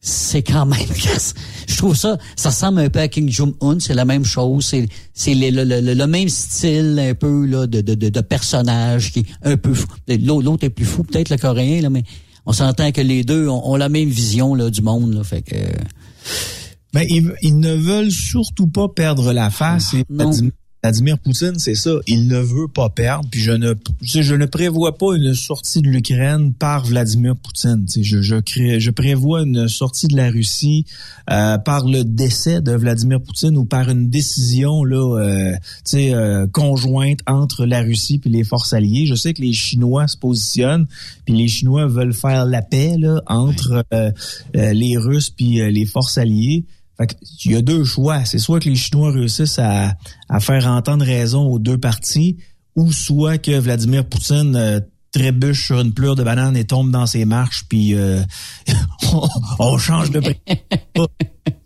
[0.00, 0.78] C'est quand même,
[1.66, 3.80] je trouve ça, ça ressemble un peu à King Jong-un.
[3.80, 4.66] C'est la même chose.
[4.66, 8.20] C'est, c'est le, le, le, le, même style un peu là de, de, de, de
[8.20, 9.88] personnage qui est un peu fou.
[10.06, 12.04] L'autre est plus fou peut-être le coréen là, mais
[12.44, 15.14] on s'entend que les deux ont, ont la même vision là du monde.
[15.14, 15.56] Là, fait que.
[16.92, 19.94] Ben, ils, ils ne veulent surtout pas perdre la face.
[19.94, 20.04] Et
[20.86, 21.90] Vladimir Poutine, c'est ça.
[22.06, 23.28] Il ne veut pas perdre.
[23.28, 27.84] Puis je ne, je ne prévois pas une sortie de l'Ukraine par Vladimir Poutine.
[28.00, 30.86] Je, je, crée, je prévois une sortie de la Russie
[31.28, 35.56] euh, par le décès de Vladimir Poutine ou par une décision là, euh,
[35.94, 39.06] euh, conjointe entre la Russie et les forces alliées.
[39.06, 40.86] Je sais que les Chinois se positionnent,
[41.24, 43.84] puis les Chinois veulent faire la paix là, entre
[44.54, 46.64] les Russes puis les forces alliées.
[46.98, 48.24] Fait il y a deux choix.
[48.24, 49.94] C'est soit que les Chinois réussissent à,
[50.28, 52.38] à, faire entendre raison aux deux parties,
[52.74, 54.80] ou soit que Vladimir Poutine euh,
[55.12, 58.22] trébuche sur une pleure de banane et tombe dans ses marches, puis euh,
[59.12, 59.28] on,
[59.58, 60.20] on, change de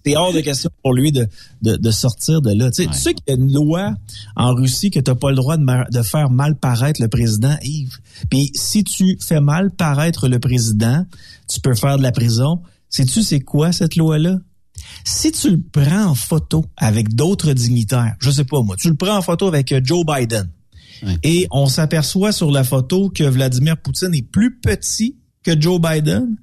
[0.06, 1.28] C'est hors de question pour lui de,
[1.60, 2.70] de, de sortir de là.
[2.70, 2.94] Tu sais, ouais.
[2.94, 3.94] tu sais qu'il y a une loi
[4.34, 7.54] en Russie que tu n'as pas le droit de, de, faire mal paraître le président,
[7.62, 7.98] Yves.
[8.30, 11.04] Puis si tu fais mal paraître le président,
[11.48, 12.62] tu peux faire de la prison.
[12.88, 14.38] Sais-tu c'est quoi cette loi-là?
[15.04, 18.96] Si tu le prends en photo avec d'autres dignitaires, je sais pas moi, tu le
[18.96, 20.48] prends en photo avec euh, Joe Biden,
[21.22, 26.36] et on s'aperçoit sur la photo que Vladimir Poutine est plus petit que Joe Biden,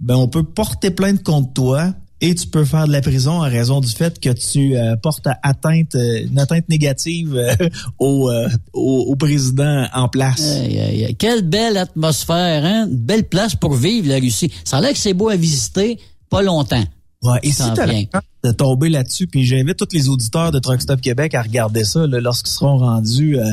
[0.00, 3.40] ben on peut porter plainte contre toi et tu peux faire de la prison en
[3.40, 7.54] raison du fait que tu euh, portes atteinte, euh, une atteinte négative euh,
[7.98, 8.30] au,
[8.72, 10.40] au, au, président en place.
[10.40, 11.16] Aïe, aïe, aïe.
[11.16, 12.88] Quelle belle atmosphère, hein?
[12.90, 14.52] Une belle place pour vivre la Russie.
[14.64, 16.84] Ça a l'air que c'est beau à visiter, pas longtemps.
[17.22, 18.04] Ouais, et si tu as vient.
[18.44, 22.06] de tomber là-dessus, puis j'invite tous les auditeurs de Truck Stop Québec à regarder ça
[22.06, 23.44] lorsqu'ils seront rendus, euh,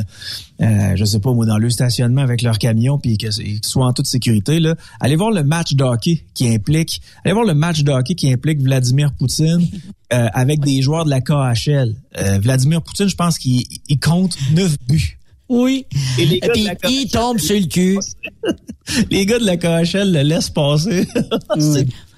[0.62, 3.92] euh, je sais pas moi, dans le stationnement avec leur camion, puis qu'ils soient en
[3.92, 4.58] toute sécurité.
[4.58, 4.74] Là.
[5.00, 8.32] Allez voir le match de hockey qui implique, allez voir le match de hockey qui
[8.32, 9.60] implique Vladimir Poutine
[10.14, 11.94] euh, avec des joueurs de la KHL.
[12.16, 15.18] Euh, Vladimir Poutine, je pense qu'il il compte neuf buts.
[15.50, 15.84] Oui.
[16.18, 17.98] Et les Et gars, puis, de la il tombe sur le cul.
[19.10, 21.06] les gars de la KHL le laissent passer.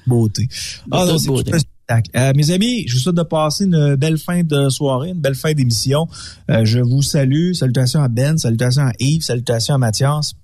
[0.06, 0.48] beauté.
[0.90, 1.50] Ah, non, beauté.
[1.50, 2.10] tout un spectacle.
[2.16, 5.34] Euh, mes amis, je vous souhaite de passer une belle fin de soirée, une belle
[5.34, 6.08] fin d'émission.
[6.50, 7.52] Euh, je vous salue.
[7.52, 10.34] Salutations à Ben, salutations à Yves, salutations à Mathias.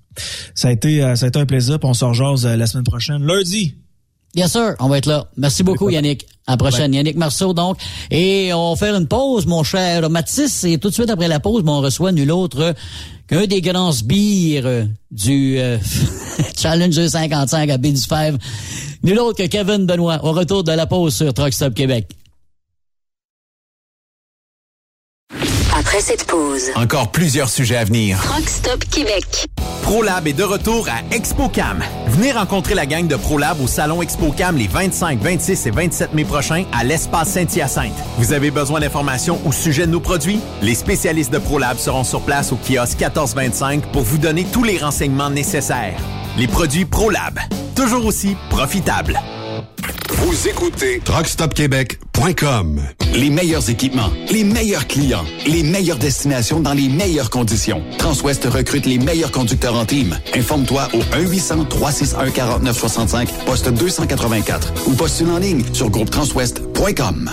[0.54, 1.78] Ça a été, euh, ça a été un plaisir.
[1.78, 3.74] puis on se rejase euh, la semaine prochaine, lundi.
[4.34, 5.26] Bien sûr, on va être là.
[5.38, 6.26] Merci beaucoup, Yannick.
[6.46, 6.92] À la prochaine.
[6.92, 7.78] Yannick Marceau, donc.
[8.10, 10.64] Et on va faire une pause, mon cher Mathis.
[10.64, 12.74] Et tout de suite après la pause, ben, on reçoit nul autre
[13.28, 15.78] qu'un des grands sbires euh, du euh,
[16.56, 18.38] Challenger 55 à B5.
[19.02, 20.24] Nul autre que Kevin Benoît.
[20.24, 22.08] Au retour de la pause sur Truck Stop Québec.
[25.96, 28.18] Après cette pause, Encore plusieurs sujets à venir.
[28.22, 29.46] Truck Stop Québec.
[29.82, 31.82] ProLab est de retour à ExpoCam.
[32.08, 36.26] Venez rencontrer la gang de ProLab au salon ExpoCam les 25, 26 et 27 mai
[36.26, 37.94] prochains à l'espace Saint-Hyacinthe.
[38.18, 40.40] Vous avez besoin d'informations au sujet de nos produits?
[40.60, 44.76] Les spécialistes de ProLab seront sur place au kiosque 1425 pour vous donner tous les
[44.76, 45.98] renseignements nécessaires.
[46.36, 47.38] Les produits ProLab,
[47.74, 49.18] toujours aussi profitables.
[50.26, 52.82] Vous écoutez TruckStopQuébec.com.
[53.14, 57.80] Les meilleurs équipements, les meilleurs clients, les meilleures destinations dans les meilleures conditions.
[57.96, 60.18] Transwest recrute les meilleurs conducteurs en team.
[60.34, 67.32] Informe-toi au 1-800-361-4965, poste 284 ou postule en ligne sur groupetranswest.com.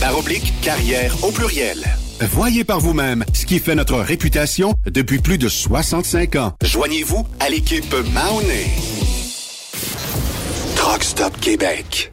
[0.00, 1.84] par oblique carrière au pluriel.
[2.20, 6.52] Voyez par vous-même ce qui fait notre réputation depuis plus de 65 ans.
[6.62, 8.70] Joignez-vous à l'équipe Mahoney.
[10.76, 11.04] Truck
[11.40, 12.12] Québec.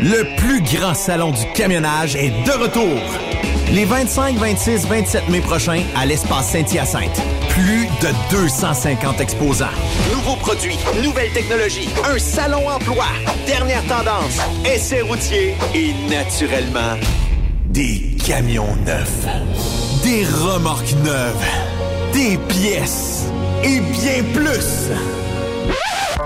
[0.01, 3.01] Le plus grand salon du camionnage est de retour.
[3.73, 7.21] Les 25, 26, 27 mai prochains à l'espace Saint-Hyacinthe.
[7.49, 9.67] Plus de 250 exposants.
[10.13, 13.07] Nouveaux produits, nouvelles technologies, un salon emploi,
[13.47, 16.97] dernière tendance, essais routiers et naturellement
[17.67, 19.27] des camions neufs,
[20.05, 21.45] des remorques neuves,
[22.13, 23.25] des pièces
[23.63, 24.91] et bien plus.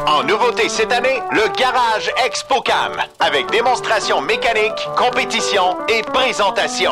[0.05, 6.91] En nouveauté cette année, le Garage ExpoCam, avec démonstration mécanique, compétition et présentation.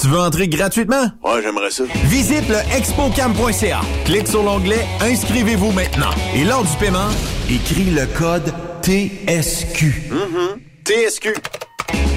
[0.00, 1.10] Tu veux entrer gratuitement?
[1.24, 1.82] Ouais, j'aimerais ça.
[2.04, 3.80] Visite le expocam.ca.
[4.04, 6.10] Clique sur l'onglet Inscrivez-vous maintenant.
[6.36, 7.08] Et lors du paiement,
[7.50, 10.12] écris le code TSQ.
[10.12, 10.84] Mm-hmm.
[10.84, 11.34] TSQ.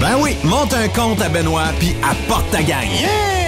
[0.00, 2.88] Ben oui, monte un compte à Benoît puis apporte ta gagne.
[3.00, 3.39] Yeah!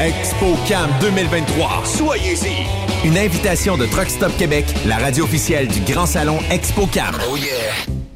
[0.00, 1.82] ExpoCam 2023.
[1.84, 2.64] Soyez-y.
[3.04, 7.16] Une invitation de Truck Stop Québec, la radio officielle du Grand Salon ExpoCam.
[7.28, 7.74] Oh yeah!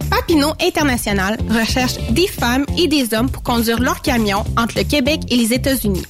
[0.09, 5.23] Papineau International recherche des femmes et des hommes pour conduire leurs camions entre le Québec
[5.29, 6.05] et les États-Unis.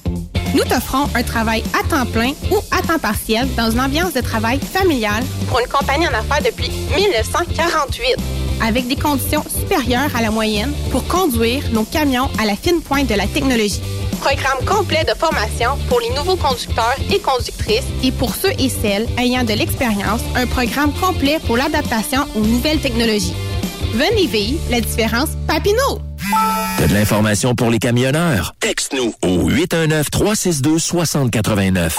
[0.53, 4.21] Nous t'offrons un travail à temps plein ou à temps partiel dans une ambiance de
[4.21, 8.17] travail familiale pour une compagnie en affaires depuis 1948,
[8.61, 13.07] avec des conditions supérieures à la moyenne pour conduire nos camions à la fine pointe
[13.09, 13.81] de la technologie.
[14.23, 19.05] Programme complet de formation pour les nouveaux conducteurs et conductrices et pour ceux et celles
[19.17, 23.35] ayant de l'expérience, un programme complet pour l'adaptation aux nouvelles technologies.
[23.93, 25.99] Venez vivre la différence Papineau.
[26.77, 28.55] T'as de l'information pour les camionneurs?
[28.61, 31.91] Texte-nous au 819-362-6089.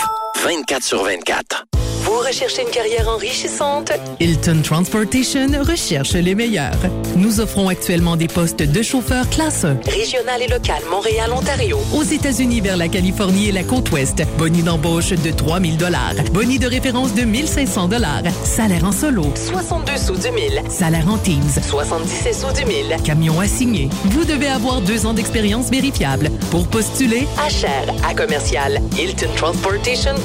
[0.42, 1.64] 24 sur 24.
[2.04, 3.90] Vous recherchez une carrière enrichissante?
[4.20, 6.76] Hilton Transportation recherche les meilleurs.
[7.16, 9.78] Nous offrons actuellement des postes de chauffeur classe 1.
[9.90, 11.78] Régional et local, Montréal, Ontario.
[11.94, 14.22] Aux États-Unis vers la Californie et la côte ouest.
[14.36, 16.12] Boni d'embauche de 3000 dollars.
[16.30, 18.22] Boni de référence de 1500 dollars.
[18.44, 19.24] Salaire en solo.
[19.34, 20.60] 62 sous du mille.
[20.68, 21.40] Salaire en Teams.
[21.66, 22.94] 77 sous du mille.
[23.02, 23.88] Camion assigné.
[24.04, 26.28] Vous devez avoir deux ans d'expérience vérifiable.
[26.50, 30.23] Pour postuler, Achère à commercial hiltontransportation.ca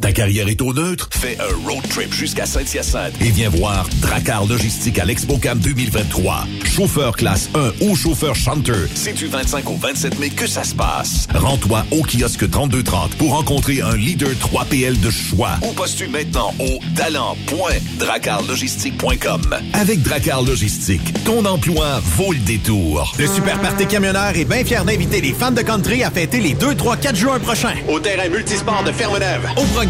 [0.00, 1.10] Ta carrière est au neutre?
[1.12, 6.46] Fais un road trip jusqu'à Saint-Hyacinthe et viens voir Dracar Logistique à l'ExpoCam 2023.
[6.64, 8.88] Chauffeur classe 1 ou chauffeur chanteur.
[8.94, 11.26] C'est du 25 au 27 mai que ça se passe.
[11.34, 16.78] Rends-toi au kiosque 3230 pour rencontrer un leader 3PL de choix ou postule maintenant au
[16.96, 19.58] talent.dracarlogistique.com.
[19.74, 23.12] Avec Dracar Logistique, ton emploi vaut le détour.
[23.18, 26.54] Le Super Party Camionneur est bien fier d'inviter les fans de country à fêter les
[26.54, 27.74] 2, 3, 4 juin prochains.
[27.86, 29.46] Au terrain multisport de Fermeneuve.
[29.56, 29.89] Au programme,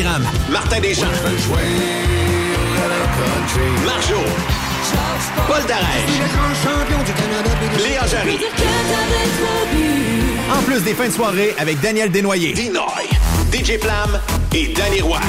[0.51, 1.07] Martin Deschamps.
[3.85, 4.17] Marjo.
[5.47, 6.17] Paul Darèche.
[7.83, 8.39] Léa Jarry.
[10.51, 12.55] en plus des fins de soirée avec Daniel Desnoyers.
[12.55, 13.09] Dinoy.
[13.53, 14.19] DJ Flamme
[14.55, 15.21] et Danny Roy.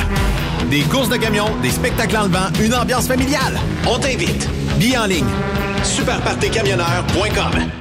[0.70, 3.60] Des courses de camions, des spectacles en levant, une ambiance familiale.
[3.88, 4.48] On t'invite.
[4.78, 5.28] Billets en ligne.
[5.84, 7.81] Superpartycamionneur.com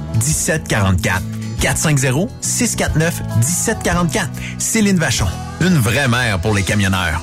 [0.21, 1.21] 1744.
[1.61, 4.27] 450-649-1744.
[4.57, 5.27] Céline Vachon,
[5.61, 7.21] une vraie mère pour les camionneurs.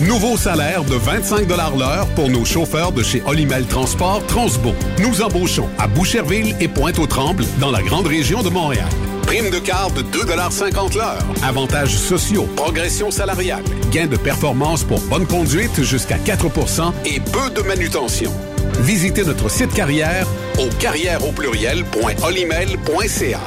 [0.00, 4.74] Nouveau salaire de 25 l'heure pour nos chauffeurs de chez Olimel Transport Transbo.
[4.98, 8.88] Nous embauchons à Boucherville et Pointe-aux-Trembles dans la grande région de Montréal.
[9.22, 11.24] Prime de quart de 2,50 l'heure.
[11.42, 17.62] Avantages sociaux, progression salariale, gains de performance pour bonne conduite jusqu'à 4% et peu de
[17.66, 18.32] manutention.
[18.80, 20.26] Visitez notre site carrière
[20.58, 23.40] au carrière au pluriel.olimel.ca.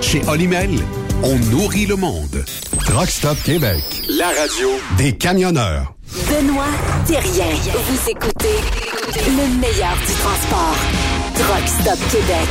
[0.00, 0.70] Chez Olimel,
[1.22, 2.44] on nourrit le monde.
[2.86, 3.82] Truck Stop Québec.
[4.08, 5.94] La radio Des camionneurs.
[6.28, 6.64] Benoît
[7.06, 7.54] Thérien.
[7.72, 8.56] Vous écoutez
[9.26, 10.76] le meilleur du transport.
[11.34, 12.48] Truck Stop Québec.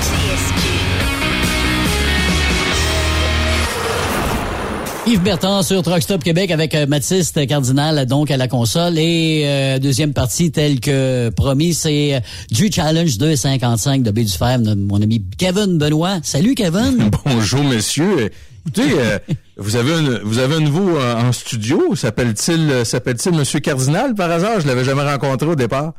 [5.08, 9.44] Yves Bertrand sur Truck Stop Québec avec euh, Mathis Cardinal donc à la console et
[9.46, 12.20] euh, deuxième partie telle que promis c'est euh,
[12.52, 16.20] du challenge 255 de B du Fer de mon ami Kevin Benoît.
[16.22, 17.10] Salut Kevin.
[17.26, 18.30] Bonjour messieurs.
[18.66, 19.20] Écoutez, euh,
[19.58, 21.96] vous avez un, vous avez un nouveau euh, en studio.
[21.96, 24.62] S'appelle-t-il euh, s'appelle-t-il Monsieur Cardinal par hasard?
[24.62, 25.94] Je l'avais jamais rencontré au départ.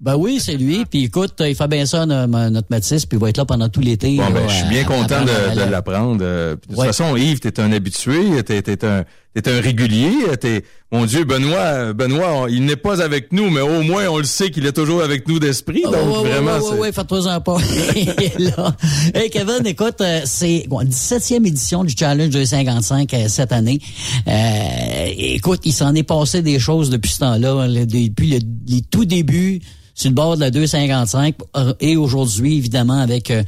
[0.00, 0.84] Ben oui, c'est lui.
[0.84, 3.68] Puis écoute, il fait bien ça, no- notre Mathis, puis il va être là pendant
[3.68, 4.16] tout l'été.
[4.16, 6.20] Bon, ben, je suis bien à- content à de, de l'apprendre.
[6.22, 6.86] Euh, De toute Ouais.
[6.86, 10.10] façon, Yves, t'es un habitué, t'es, t'es un, t'es un régulier.
[10.40, 14.18] T'es, mon Dieu, Benoît, Benoît, on- il n'est pas avec nous, mais au moins on
[14.18, 15.82] le sait qu'il est toujours avec nous d'esprit.
[15.86, 17.56] Ah, Donc ouais, ouais, vraiment, ouais, c'est- ouais, ouais, faites-toi-en pas.
[19.14, 23.80] Hey Kevin, écoute, euh, c'est bon, 17e édition du Challenge 255 euh, cette année.
[24.26, 28.82] Euh, écoute, il s'en est passé des choses depuis ce temps-là, le- depuis le, les
[28.82, 29.60] tout débuts
[29.94, 33.42] sur le bord de la 255 euh, et aujourd'hui, évidemment, avec euh,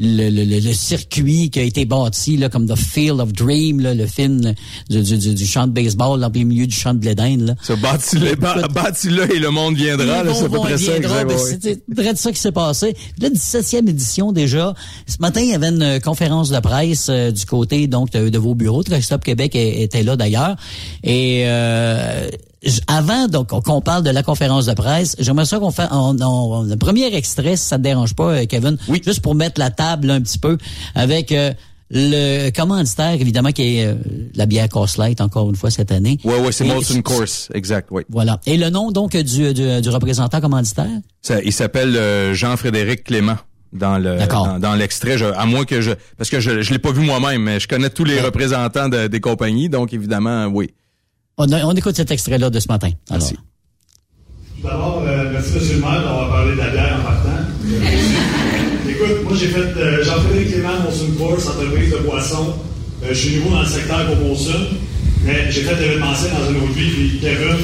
[0.00, 3.94] le, le, le, circuit qui a été bâti là, comme The Field of Dream, là,
[3.94, 4.52] le film là,
[4.88, 7.54] du, du, du, champ de baseball dans le milieu du champ de blé d'Inde.
[7.82, 8.34] Bâti-là
[8.68, 10.24] bâti et le monde viendra.
[10.34, 10.96] C'est près ça.
[10.96, 11.30] Exact,
[11.88, 12.96] ben, de ça qui s'est passé.
[13.20, 14.74] La 17e édition déjà.
[15.06, 18.38] Ce matin, il y avait une conférence de presse euh, du côté donc de, de
[18.38, 18.82] vos bureaux.
[18.82, 20.56] Truck Québec était là d'ailleurs.
[21.04, 22.28] Et euh,
[22.86, 27.14] avant donc qu'on parle de la conférence de presse, j'aimerais ça qu'on fasse le premier
[27.14, 29.00] extrait, si ça te dérange pas, euh, Kevin, oui.
[29.04, 30.58] juste pour mettre la table un petit peu
[30.94, 31.52] avec euh,
[31.90, 33.94] le commanditaire, évidemment, qui est euh,
[34.34, 36.18] la bière Course Light, encore une fois, cette année.
[36.24, 38.02] Oui, oui, c'est Molson Course, exact, oui.
[38.10, 38.40] Voilà.
[38.46, 40.86] Et le nom, donc, du, du, du représentant commanditaire?
[41.22, 43.36] Ça, il s'appelle Jean-Frédéric Clément
[43.72, 44.18] dans le
[44.58, 47.60] dans, l'extrait à moins que je parce que je je l'ai pas vu moi-même mais
[47.60, 50.72] je connais tous les représentants des compagnies donc évidemment oui
[51.38, 52.90] on, écoute cet extrait-là de ce matin.
[53.10, 53.34] Merci.
[53.34, 55.62] Tout d'abord, euh, merci M.
[55.76, 57.40] le maire d'avoir parlé de la bière en partant.
[58.88, 62.54] Écoute, moi j'ai fait euh, Jean-Frédéric Clément, Monsoon Course, entreprise de boissons.
[63.02, 64.66] Euh, je suis nouveau dans le secteur pour Monsoon,
[65.24, 66.90] mais j'ai fait l'événementiel dans une autre vie.
[66.90, 67.56] Puis Kevin,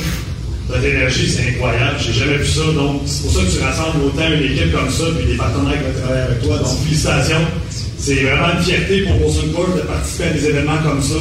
[0.68, 1.96] votre énergie, c'est incroyable.
[1.98, 2.72] J'ai jamais vu ça.
[2.72, 5.74] Donc, c'est pour ça que tu rassembles autant une équipe comme ça, puis des partenaires
[5.74, 6.58] qui vont travailler avec toi.
[6.58, 7.44] Donc, félicitations.
[7.98, 11.20] C'est vraiment une fierté pour Monsoon Course de participer à des événements comme ça.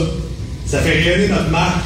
[0.65, 1.85] Ça fait rayonner notre marque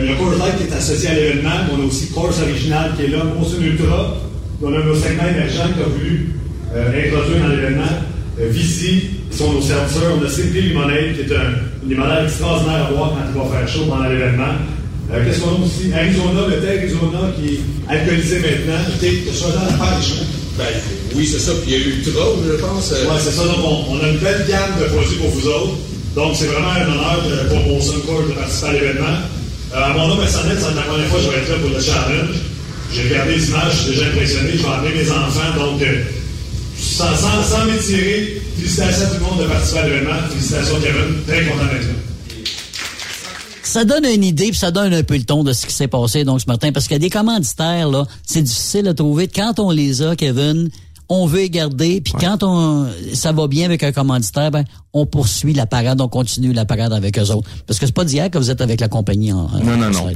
[0.00, 2.92] il y a Coors qui est associé à l'événement, mais on a aussi Course Original
[2.96, 4.16] qui est là, Monsoon Ultra.
[4.62, 6.30] On a nos segments émergents qui ont voulu
[6.74, 7.94] euh, introduire dans l'événement.
[8.40, 10.12] Euh, Visi, qui sont nos serviteurs.
[10.20, 13.58] On a Simply Limonade, qui est un, une limonade extraordinaire à voir quand il va
[13.58, 14.54] faire chaud pendant l'événement.
[15.12, 15.92] Euh, Qu'est-ce qu'on a aussi?
[15.92, 18.80] Arizona, le thé Arizona qui est alcoolisé maintenant.
[18.98, 20.26] Tu as choisi la pêche, hein?
[20.56, 20.64] Ben,
[21.16, 21.52] oui, c'est ça.
[21.62, 22.92] Puis il y a Ultra, je pense.
[22.92, 23.06] Euh...
[23.10, 23.42] Oui, c'est ça.
[23.44, 25.74] Donc, on, on, a une belle gamme de produits pour vous autres.
[26.14, 29.18] Donc, c'est vraiment un honneur de, pour Monsoon Court de participer à l'événement.
[29.74, 31.70] Euh, à mon nom personnel, c'est la première fois que je vais être là pour
[31.70, 32.36] le challenge.
[32.92, 34.50] J'ai regardé les images, je suis déjà impressionné.
[34.52, 35.58] Je vais amener mes enfants.
[35.58, 36.04] Donc, euh,
[36.78, 40.14] sans, sans, sans m'étirer, félicitations à tout le monde de participer à l'événement.
[40.30, 41.22] Félicitations, Kevin.
[41.26, 41.94] Très content d'être là
[43.74, 45.88] ça donne une idée puis ça donne un peu le ton de ce qui s'est
[45.88, 49.26] passé donc ce matin parce qu'il y a des commanditaires là, c'est difficile à trouver
[49.26, 50.68] quand on les a Kevin,
[51.08, 55.06] on veut les garder, puis quand on ça va bien avec un commanditaire, ben on
[55.06, 57.48] poursuit la parade, on continue la parade avec eux autres.
[57.66, 60.08] Parce que c'est pas d'hier que vous êtes avec la compagnie en, Non, non, non.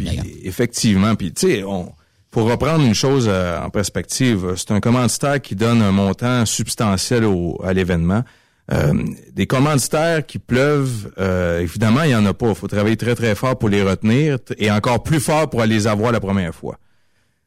[0.43, 1.93] effectivement, puis tu sais, on
[2.31, 7.25] pour reprendre une chose euh, en perspective, c'est un commanditaire qui donne un montant substantiel
[7.25, 8.23] au, à l'événement.
[8.71, 8.93] Euh,
[9.33, 12.51] des commanditaires qui pleuvent, euh, évidemment, il y en a pas.
[12.51, 15.87] Il faut travailler très, très fort pour les retenir et encore plus fort pour les
[15.87, 16.79] avoir la première fois.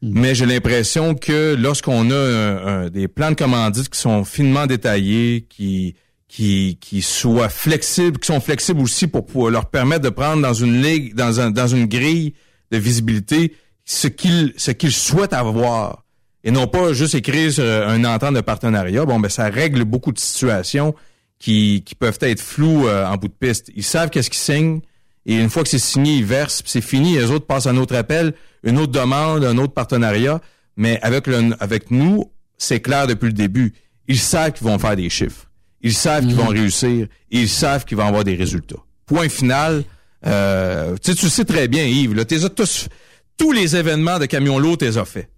[0.02, 5.94] Mais j'ai l'impression que lorsqu'on a des plans de commandite qui sont finement détaillés, qui
[6.26, 10.54] qui qui soient flexibles, qui sont flexibles aussi pour, pour leur permettre de prendre dans
[10.54, 12.34] une ligue, dans un dans une grille
[12.72, 16.04] de visibilité ce qu'ils ce qu'ils souhaitent avoir
[16.42, 19.04] et non pas juste écrire sur un entente de partenariat.
[19.04, 20.94] Bon ben ça règle beaucoup de situations
[21.38, 23.70] qui qui peuvent être floues euh, en bout de piste.
[23.76, 24.80] Ils savent qu'est-ce qu'ils signent
[25.24, 27.94] et une fois que c'est signé, ils versent, c'est fini, les autres passent un autre
[27.94, 30.40] appel une autre demande, un autre partenariat,
[30.76, 33.74] mais avec, le, avec nous, c'est clair depuis le début.
[34.08, 35.50] Ils savent qu'ils vont faire des chiffres.
[35.80, 36.58] Ils savent qu'ils vont mhm.
[36.58, 37.06] réussir.
[37.30, 38.76] ils savent qu'ils vont avoir des résultats.
[39.06, 39.84] Point final.
[40.24, 42.88] Euh, tu sais très bien, Yves, là, t'es tous,
[43.36, 45.28] tous les événements de camion lourd, t'es as fait.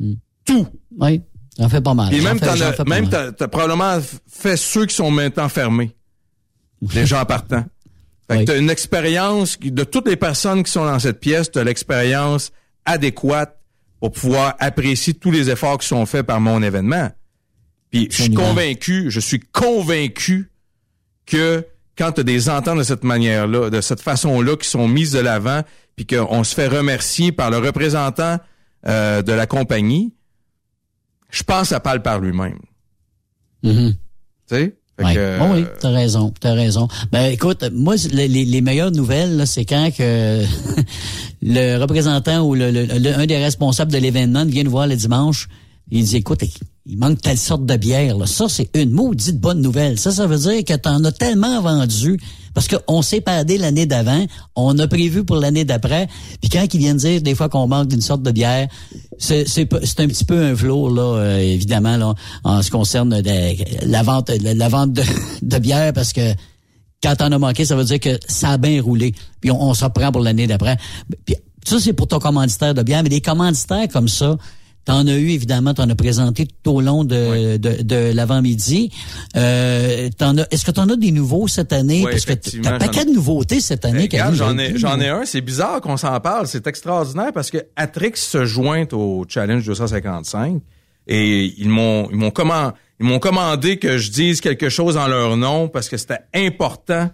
[0.00, 0.16] Mhm.
[0.44, 0.66] Tout.
[0.98, 1.20] Oui,
[1.58, 2.14] j'en fais pas mal.
[2.14, 5.94] Et même t'as, même t'as, probablement fait ceux qui sont maintenant fermés.
[6.94, 7.64] les gens partant.
[8.28, 11.58] Fait que as une expérience de toutes les personnes qui sont dans cette pièce, tu
[11.58, 12.52] as l'expérience
[12.84, 13.56] adéquate
[14.00, 17.10] pour pouvoir apprécier tous les efforts qui sont faits par mon événement.
[17.90, 20.50] Puis je suis convaincu, je suis convaincu
[21.24, 21.64] que
[21.96, 25.18] quand tu as des ententes de cette manière-là, de cette façon-là, qui sont mises de
[25.18, 25.62] l'avant,
[25.94, 28.38] puis qu'on se fait remercier par le représentant
[28.86, 30.14] euh, de la compagnie,
[31.30, 32.58] je pense ça parle par lui-même.
[33.64, 33.92] Mm-hmm.
[33.92, 33.98] Tu
[34.46, 34.76] sais?
[34.98, 35.38] Ouais.
[35.40, 36.88] oh oui, t'as raison, t'as raison.
[37.12, 40.42] Ben écoute, moi les, les meilleures nouvelles, c'est quand que
[41.42, 45.48] le représentant ou le, le, un des responsables de l'événement vient nous voir le dimanche,
[45.90, 46.42] il dit écoute,
[46.88, 48.16] il manque telle sorte de bière.
[48.16, 48.26] Là.
[48.26, 49.98] Ça, c'est une maudite bonne nouvelle.
[49.98, 52.18] Ça, ça veut dire que t'en as tellement vendu
[52.54, 54.24] parce qu'on s'est padé l'année d'avant,
[54.54, 56.08] on a prévu pour l'année d'après.
[56.40, 58.68] Puis quand ils viennent dire des fois qu'on manque d'une sorte de bière,
[59.18, 62.14] c'est un petit peu un flot là, euh, évidemment là,
[62.44, 63.20] en ce qui concerne
[63.82, 64.92] la vente la, vente
[65.42, 66.34] de, bière parce que
[67.02, 69.12] quand on a manqué, ça veut dire que ça a bien roulé.
[69.40, 70.78] Puis on, on se reprend pour l'année d'après.
[71.26, 74.38] Puis ça, c'est pour ton commanditaire de bière, mais des commanditaires comme ça,
[74.86, 78.92] T'en as eu, évidemment, t'en as présenté tout au long de, de, de l'avant-midi.
[79.36, 80.08] Euh,
[80.52, 82.04] est-ce que t'en as des nouveaux cette année?
[82.04, 84.08] Oui, Parce que t'as un paquet de nouveautés cette année.
[84.32, 85.24] j'en ai, j'en ai un.
[85.24, 86.46] C'est bizarre qu'on s'en parle.
[86.46, 90.62] C'est extraordinaire parce que Atrix se joint au Challenge 255
[91.08, 95.08] et ils m'ont, ils m'ont comment, ils m'ont commandé que je dise quelque chose en
[95.08, 97.10] leur nom parce que c'était important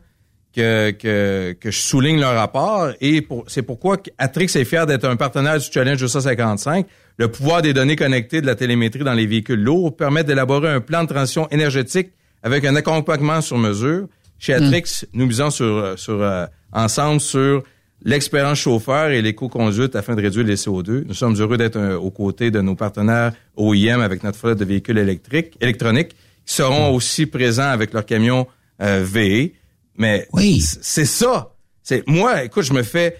[0.54, 2.90] que, que, que je souligne leur rapport.
[3.00, 6.86] Et pour, c'est pourquoi Atrix est fier d'être un partenaire du Challenge 255.
[7.22, 10.80] Le pouvoir des données connectées de la télémétrie dans les véhicules lourds permet d'élaborer un
[10.80, 12.08] plan de transition énergétique
[12.42, 14.08] avec un accompagnement sur mesure.
[14.40, 17.62] Chez Atrix, nous misons sur, sur euh, ensemble sur
[18.04, 21.04] l'expérience chauffeur et l'éco-conduite afin de réduire les CO2.
[21.06, 24.64] Nous sommes heureux d'être euh, aux côtés de nos partenaires OIM avec notre flotte de
[24.64, 28.48] véhicules électriques, électroniques, qui seront aussi présents avec leurs camions
[28.82, 29.52] euh, VE.
[29.96, 30.26] Mais
[30.60, 31.52] c- c'est ça.
[31.84, 33.12] C'est moi, écoute, je me fais,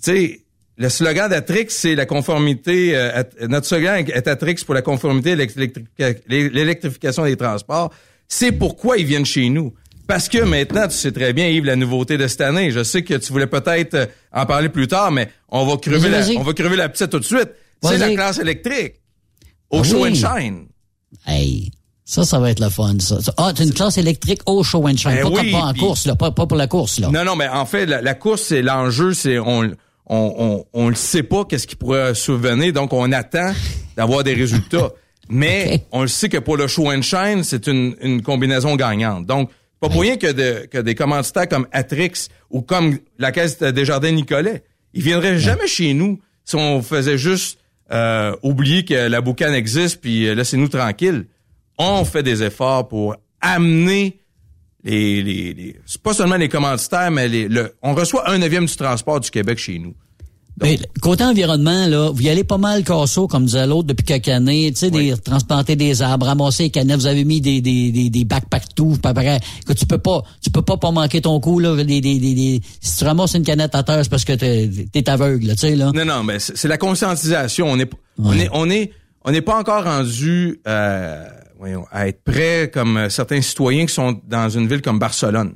[0.00, 0.40] tu sais,
[0.78, 2.96] le slogan d'Atrix, c'est la conformité.
[2.96, 7.92] euh, notre slogan est Atrix pour la conformité, et l'électrifica- l'électrification des transports.
[8.28, 9.74] C'est pourquoi ils viennent chez nous.
[10.06, 12.70] Parce que maintenant, tu sais très bien, Yves, la nouveauté de cette année.
[12.70, 16.08] Je sais que tu voulais peut-être euh, en parler plus tard, mais on va crever,
[16.08, 17.50] la, on va crever la petite tout de suite.
[17.82, 18.94] C'est la classe électrique.
[19.70, 20.66] Au show and shine.
[21.26, 21.70] Hey,
[22.04, 23.18] ça, ça va être le fun, ça.
[23.36, 25.10] Ah, c'est une classe électrique au show and shine.
[25.10, 26.14] Ben pas, comme oui, pas en course, là.
[26.16, 27.08] Pas, pas pour la course, là.
[27.10, 29.70] Non, non, mais en fait, la, la course, c'est l'enjeu, c'est on,
[30.08, 33.52] on, on, on le sait pas qu'est-ce qui pourrait survenir, donc on attend
[33.96, 34.90] d'avoir des résultats.
[35.30, 39.26] Mais on le sait que pour le show and shine, c'est une, une combinaison gagnante.
[39.26, 43.58] Donc, pas pour rien que, de- que des commanditaires comme Atrix ou comme la Caisse
[43.58, 44.62] de Desjardins Nicolet,
[44.94, 47.58] ils viendraient jamais chez nous si on faisait juste
[47.92, 51.26] euh, oublier que la boucane existe puis euh, laissez-nous tranquilles.
[51.76, 54.18] On fait des efforts pour amener
[54.84, 58.66] les, les, les- c'est pas seulement les commanditaires, mais les, le, on reçoit un neuvième
[58.66, 59.94] du transport du Québec chez nous.
[60.56, 64.26] Ben, côté environnement, là, vous y allez pas mal corso, comme disait l'autre, depuis quelques
[64.26, 64.72] années.
[64.72, 66.96] Tu sais, des, transplanter des arbres, ramasser les canettes.
[66.98, 69.38] Vous avez mis des, des, des, des backpacks tout, pas pareil.
[69.64, 71.76] Que tu peux pas, tu peux pas pas manquer ton coup, là.
[71.76, 74.68] Des, des, des, des- si tu ramasses une canette à terre, c'est parce que t'es,
[74.92, 75.92] t'es aveugle, là, tu sais, là.
[75.94, 77.68] Non, non, mais c'est c'est la conscientisation.
[77.70, 77.88] On est,
[78.18, 78.90] on est, on est,
[79.24, 81.24] on n'est pas encore rendu euh,
[81.58, 85.54] voyons, à être prêt comme euh, certains citoyens qui sont dans une ville comme Barcelone,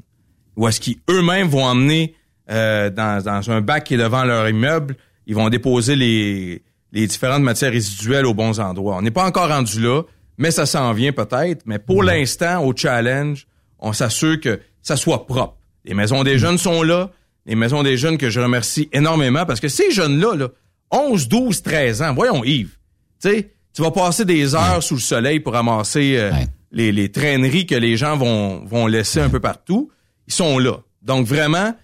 [0.57, 2.15] où est-ce qu'ils eux-mêmes vont emmener
[2.51, 4.97] euh, dans, dans un bac qui est devant leur immeuble,
[5.27, 6.63] ils vont déposer les,
[6.93, 8.97] les différentes matières résiduelles aux bons endroits.
[8.97, 10.03] On n'est pas encore rendu là,
[10.39, 11.63] mais ça s'en vient peut-être.
[11.67, 13.47] Mais pour l'instant, au challenge,
[13.79, 15.57] on s'assure que ça soit propre.
[15.85, 17.11] Les maisons des jeunes sont là,
[17.47, 20.49] les maisons des jeunes que je remercie énormément parce que ces jeunes-là, là,
[20.91, 22.77] 11, 12, 13 ans, voyons Yves,
[23.21, 26.31] tu sais, tu vas passer des heures sous le soleil pour ramasser euh,
[26.73, 29.91] les, les traîneries que les gens vont, vont laisser un peu partout.
[30.29, 30.79] Ils sont là.
[31.03, 31.75] Donc vraiment,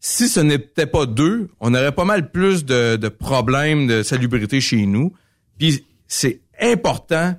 [0.00, 4.60] si ce n'était pas d'eux, on aurait pas mal plus de, de problèmes de salubrité
[4.60, 5.12] chez nous.
[5.58, 7.34] Puis c'est important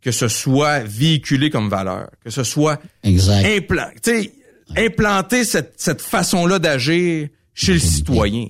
[0.00, 3.44] que ce soit véhiculé comme valeur, que ce soit Exact.
[3.44, 4.32] implan- tu sais,
[4.76, 8.46] implanter cette, cette façon-là d'agir chez le citoyen.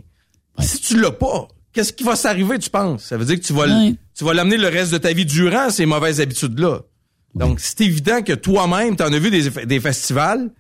[0.61, 3.05] Si tu l'as pas, qu'est-ce qui va s'arriver, tu penses?
[3.05, 3.67] Ça veut dire que tu vas.
[4.21, 6.81] Tu vas l'amener le reste de ta vie durant ces mauvaises habitudes-là.
[7.35, 10.51] Donc, c'est évident que toi-même, tu en as vu des, des festivals,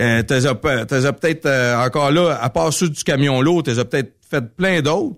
[0.00, 3.40] euh, t'as as pe- t'as as peut-être euh, encore là, à part ceux du camion
[3.40, 5.14] lourd, t'as as peut-être fait plein d'autres.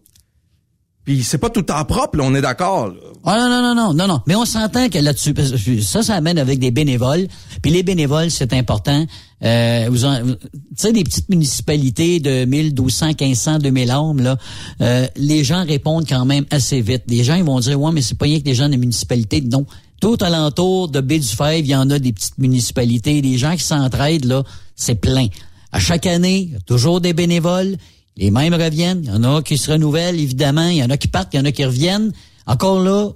[1.06, 2.92] Puis c'est pas tout le temps propre, là, on est d'accord.
[3.24, 4.20] Ah non, non, non, non, non, non.
[4.26, 5.34] Mais on s'entend que là-dessus,
[5.80, 7.28] ça, ça amène avec des bénévoles.
[7.62, 9.06] Puis les bénévoles, c'est important.
[9.44, 10.36] Euh, vous tu
[10.76, 14.36] sais, des petites municipalités de 1000, 1200, 1500, 2000 âmes, là,
[14.80, 17.04] euh, les gens répondent quand même assez vite.
[17.06, 19.40] Les gens, ils vont dire, ouais, mais c'est pas rien que des gens des municipalités.
[19.40, 19.64] Non.
[20.00, 23.22] Tout alentour de baie du Fèvre, il y en a des petites municipalités.
[23.22, 24.42] Des gens qui s'entraident, là,
[24.74, 25.28] c'est plein.
[25.70, 27.76] À chaque année, il y a toujours des bénévoles.
[28.16, 29.02] Les mêmes reviennent.
[29.04, 30.68] Il y en a qui se renouvellent, évidemment.
[30.68, 32.12] Il y en a qui partent, il y en a qui reviennent.
[32.46, 33.10] Encore là,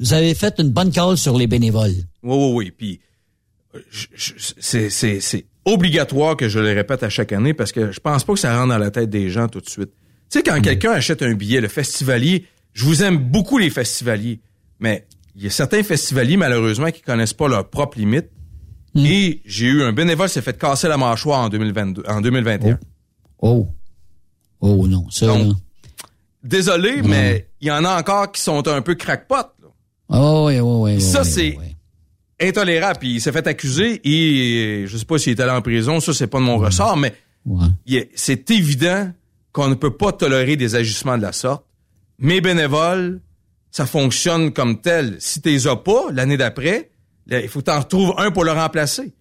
[0.00, 1.94] vous avez fait une bonne call sur les bénévoles.
[2.22, 2.70] Oui, oui, oui.
[2.70, 3.00] Puis
[3.74, 3.80] euh,
[4.60, 8.40] c'est- obligatoire que je le répète à chaque année parce que je pense pas que
[8.40, 9.90] ça rentre dans la tête des gens tout de suite.
[10.28, 14.40] Tu sais, quand quelqu'un achète un billet, le festivalier, je vous aime beaucoup les festivaliers,
[14.80, 15.06] mais
[15.36, 18.28] il y a certains festivaliers, malheureusement, qui connaissent pas leurs propres limites.
[18.96, 22.78] Et j'ai eu un bénévole qui s'est fait casser la mâchoire en 2022, en 2021.
[23.38, 23.48] Oh.
[23.48, 23.68] Oh
[24.62, 25.44] non, ça, là.
[26.44, 29.36] Désolé, mais il y en a encore qui sont un peu crackpot.
[29.36, 29.68] là.
[30.08, 30.92] Oh, oui, oui, oui.
[30.96, 31.58] Puis ça, oui, c'est
[32.48, 32.98] intolérable.
[32.98, 36.12] Puis il s'est fait accuser et je sais pas s'il est allé en prison, ça,
[36.12, 37.14] c'est pas de mon ressort, mais
[38.14, 39.10] c'est évident
[39.52, 41.64] qu'on ne peut pas tolérer des agissements de la sorte.
[42.18, 43.20] Mes bénévoles,
[43.70, 45.16] ça fonctionne comme tel.
[45.18, 46.90] Si t'es as pas, l'année d'après,
[47.30, 49.12] il faut que t'en retrouves un pour le remplacer.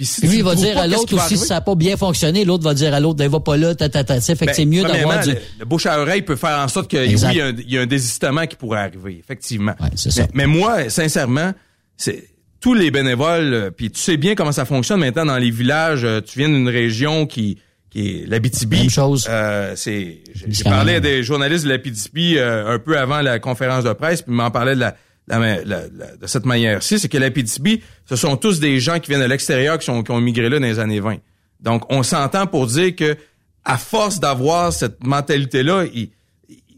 [0.00, 2.46] Puis si Lui, il va dire à l'autre aussi si ça n'a pas bien fonctionné,
[2.46, 4.18] l'autre va dire à l'autre, ben, va pas là, ta, ta, ta.
[4.18, 5.32] Fait que Ben, c'est mieux d'avoir du...
[5.32, 7.32] Le, le bouche à oreille peut faire en sorte que oui, Exact.
[7.32, 9.74] il y, a un, il y a un désistement qui pourrait arriver, effectivement.
[9.96, 10.22] c'est ça.
[10.32, 11.52] Mais, mais moi, sincèrement,
[11.98, 12.28] c'est
[12.62, 16.04] tous les bénévoles, euh, puis tu sais bien comment ça fonctionne maintenant dans les villages.
[16.04, 17.58] euh, Tu viens d'une région qui
[17.90, 18.78] qui est l'Abitibi.
[18.78, 19.28] Même chose.
[19.74, 23.92] c'est j'ai parlé à des journalistes de l'Abitibi euh, un peu avant la conférence de
[23.92, 24.96] presse, puis ils m'en parlaient de la,
[25.38, 28.98] la, la- la- de cette manière-ci, c'est que la PTB, ce sont tous des gens
[28.98, 31.18] qui viennent de l'extérieur, qui, sont, qui ont migré là dans les années 20.
[31.60, 33.16] Donc, on s'entend pour dire que
[33.64, 36.10] à force d'avoir cette mentalité-là, il-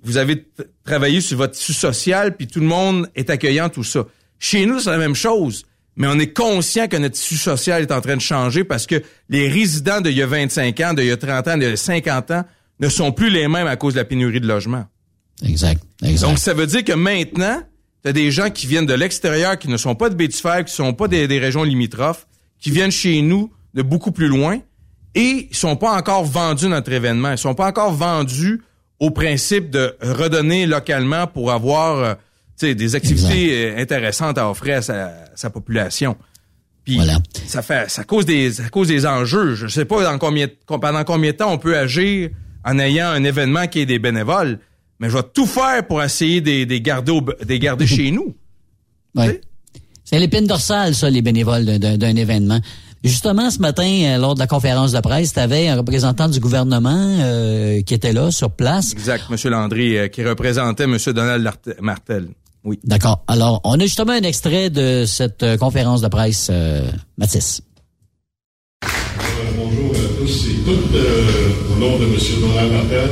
[0.04, 0.44] vous avez
[0.84, 4.04] travaillé sur votre tissu social, puis tout le monde est accueillant, tout ça.
[4.40, 5.64] Chez nous, c'est la même chose,
[5.94, 9.00] mais on est conscient que notre tissu social est en train de changer parce que
[9.28, 11.76] les résidents d'il y a 25 ans, d'il y a 30 ans, d'il y a
[11.76, 12.44] 50 ans
[12.80, 14.84] ne sont plus les mêmes à cause de la pénurie de logement.
[15.44, 15.80] Exact.
[16.02, 16.28] exact.
[16.28, 17.62] Donc, ça veut dire que maintenant,
[18.02, 20.72] tu as des gens qui viennent de l'extérieur, qui ne sont pas de Bétifer, qui
[20.72, 22.26] sont pas des, des régions limitrophes,
[22.60, 24.60] qui viennent chez nous de beaucoup plus loin
[25.14, 27.32] et ils sont pas encore vendus notre événement.
[27.32, 28.62] Ils sont pas encore vendus
[28.98, 32.14] au principe de redonner localement pour avoir euh,
[32.74, 36.16] des activités euh, intéressantes à offrir à sa, sa population.
[36.84, 36.98] Puis
[37.46, 39.54] ça fait ça cause des ça cause des enjeux.
[39.54, 42.30] Je sais pas dans combien pendant combien de temps on peut agir
[42.64, 44.58] en ayant un événement qui est des bénévoles,
[45.02, 47.86] mais je vais tout faire pour essayer de de les garder au- de les garder
[47.86, 48.34] chez nous.
[49.14, 49.42] Ouais.
[50.04, 52.60] C'est l'épine dorsale, ça, les bénévoles d'un- événement.
[53.04, 56.38] Justement, ce matin, euh, lors de la conférence de presse, tu avais un représentant du
[56.40, 58.92] gouvernement euh, qui était là, sur place.
[58.92, 61.46] Exact, Monsieur Landry, euh, qui représentait Monsieur Donald
[61.80, 62.28] Martel.
[62.64, 62.78] Oui.
[62.84, 63.22] D'accord.
[63.26, 66.88] Alors, on a justement un extrait de cette euh, conférence de presse, euh,
[67.18, 67.60] Mathis.
[69.56, 70.94] Bonjour à tous et toutes.
[70.94, 72.16] Euh, au nom de M.
[72.40, 73.10] Donald Martel,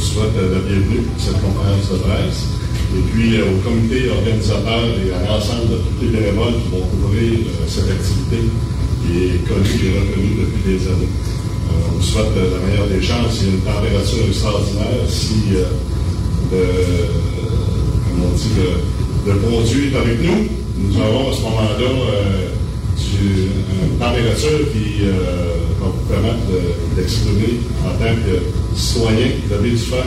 [0.00, 2.48] vous souhaite la bienvenue à cette conférence de presse.
[2.96, 6.86] Et puis euh, au comité organisateur et à l'ensemble de tous les bénévoles qui vont
[6.88, 8.48] couvrir euh, cette activité
[9.04, 11.04] qui est connue et reconnue depuis des années.
[11.04, 13.44] Euh, on vous souhaite la meilleure des chances.
[13.44, 15.04] Il y a une température extraordinaire.
[15.06, 15.52] Si
[18.16, 18.56] on dit,
[19.26, 20.48] le produit est avec nous,
[20.78, 21.76] nous avons à ce moment-là
[23.20, 28.34] euh, du- une température qui euh, va vous permettre de- d'exprimer en tant que
[28.78, 30.04] citoyen, vous avez dû faire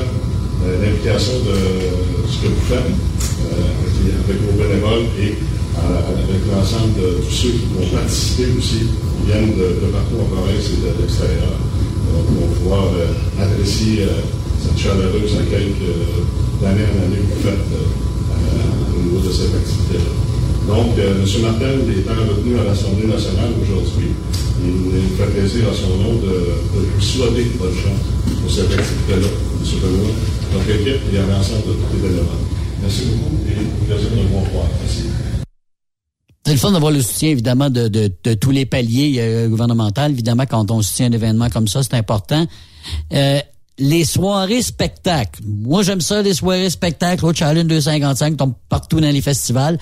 [0.65, 1.55] euh, l'implication de
[2.29, 7.49] ce que vous faites euh, avec, vos bénévoles et euh, avec l'ensemble de tous ceux
[7.51, 11.53] qui vont participer aussi, qui viennent de, partout en province et de l'extérieur.
[12.13, 14.21] Donc, pouvoir euh, apprécier euh,
[14.61, 15.91] cette chaleureuse accueil que
[16.63, 20.13] d'année en année vous faites euh, euh, au niveau de cette activité-là.
[20.67, 21.41] Donc, euh, M.
[21.41, 24.09] Martel étant retenu à l'Assemblée nationale aujourd'hui,
[24.63, 29.27] il nous fait plaisir à son nom de, de souhaiter bonne chance pour cette activité-là,
[29.27, 29.79] M.
[29.81, 30.09] Benoît,
[30.53, 32.43] notre équipe et à l'ensemble de tous les bénévoles.
[32.81, 34.65] Merci beaucoup et plaisir de vous revoir.
[34.81, 35.03] Merci.
[36.45, 40.01] C'est le fun d'avoir le soutien, évidemment, de, de, de tous les paliers euh, gouvernementaux.
[40.09, 42.45] Évidemment, quand on soutient un événement comme ça, c'est important.
[43.13, 43.39] Euh,
[43.79, 45.41] les soirées spectacles.
[45.45, 47.25] Moi, j'aime ça, les soirées spectacles.
[47.25, 49.77] Au Challenge 255, tombent partout dans les festivals.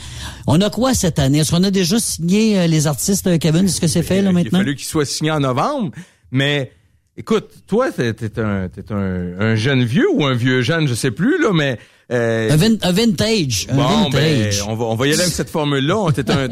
[0.47, 1.39] On a quoi cette année?
[1.39, 3.65] Est-ce qu'on a déjà signé euh, les artistes, euh, Kevin?
[3.65, 4.59] Est-ce que c'est fait, là, Il a maintenant?
[4.59, 5.91] fallu qu'il soit signé en novembre,
[6.31, 6.72] mais
[7.18, 11.41] écoute, toi, t'es un, un, un jeune vieux ou un vieux jeune, je sais plus,
[11.41, 11.77] là, mais...
[12.11, 13.67] euh, Un, vin- un vintage.
[13.69, 14.63] Un Bon, ben, vintage.
[14.67, 16.11] on va, on va y aller avec cette formule-là.
[16.13, 16.47] T'es un,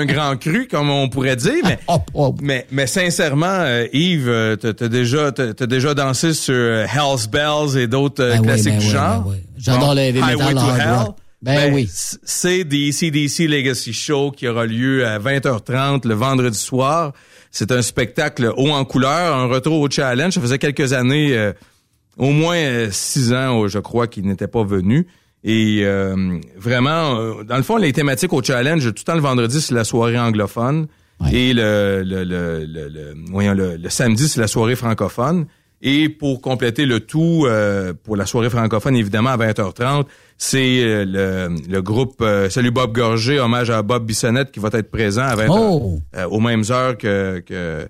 [0.00, 1.78] un grand cru, comme on pourrait dire, mais,
[2.42, 7.86] mais, mais sincèrement, euh, Yves, euh, t'as déjà, t'as déjà dansé sur Hell's Bells et
[7.86, 9.20] d'autres Ben oui, classiques ben du genre.
[9.22, 9.36] ben oui.
[9.56, 10.88] J'adore le heavy metal, hard Hell.
[11.06, 11.16] rock.
[11.42, 11.88] Ben oui.
[12.24, 17.12] C'est des CDC Legacy Show qui aura lieu à 20h30 le vendredi soir.
[17.50, 20.32] C'est un spectacle haut en couleur, un retour au challenge.
[20.32, 21.52] Ça faisait quelques années, euh,
[22.18, 25.06] au moins euh, six ans, euh, je crois, qu'il n'était pas venu.
[25.42, 29.20] Et euh, vraiment, euh, dans le fond, les thématiques au challenge, tout le temps le
[29.20, 30.86] vendredi, c'est la soirée anglophone.
[31.32, 35.46] Et le, le, le, le, le- voyons, le, le samedi, c'est la soirée francophone.
[35.80, 40.06] Et pour compléter le tout, euh, pour la soirée francophone, évidemment, à 20h30,
[40.38, 44.90] c'est le, le groupe euh, Salut Bob Gorgé, hommage à Bob Bissonnette, qui va être
[44.90, 45.98] présent à 20h, Oh!
[46.16, 47.86] euh, aux mêmes heures que, que,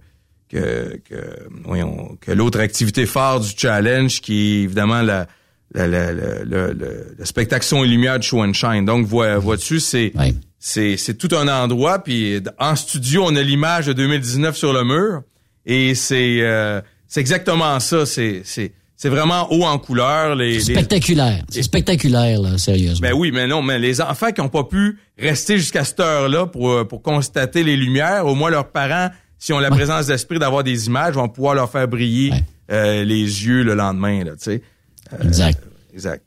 [0.54, 1.16] que, que,
[1.64, 5.26] voyons, que l'autre activité phare du challenge, qui est évidemment la,
[5.74, 8.84] la- la- la- le, le- le spectacle son et lumière de Show and Shine.
[8.84, 10.12] Donc, vois- vois-tu, c'est
[10.58, 12.02] c'est c'est tout un endroit.
[12.04, 15.22] Puis en studio, on a l'image de 2019 sur le mur,
[15.66, 18.06] et c'est euh, c'est exactement ça.
[18.06, 20.36] C'est c'est c'est vraiment haut en couleur.
[20.36, 21.42] Les, les- Spectaculaire.
[21.50, 23.08] C'est spectaculaire, là, sérieusement.
[23.08, 26.46] ben oui, mais non, mais les enfants qui n'ont pas pu rester jusqu'à cette heure-là
[26.46, 29.10] pour, euh, pour constater les lumières, au moins leurs parents,
[29.44, 32.32] si ont la présence d'esprit d'avoir des images, vont pouvoir leur faire briller
[32.70, 34.62] euh, les yeux le lendemain, là, tu sais.
[35.12, 35.62] Euh, Exact.
[35.92, 36.22] Exact.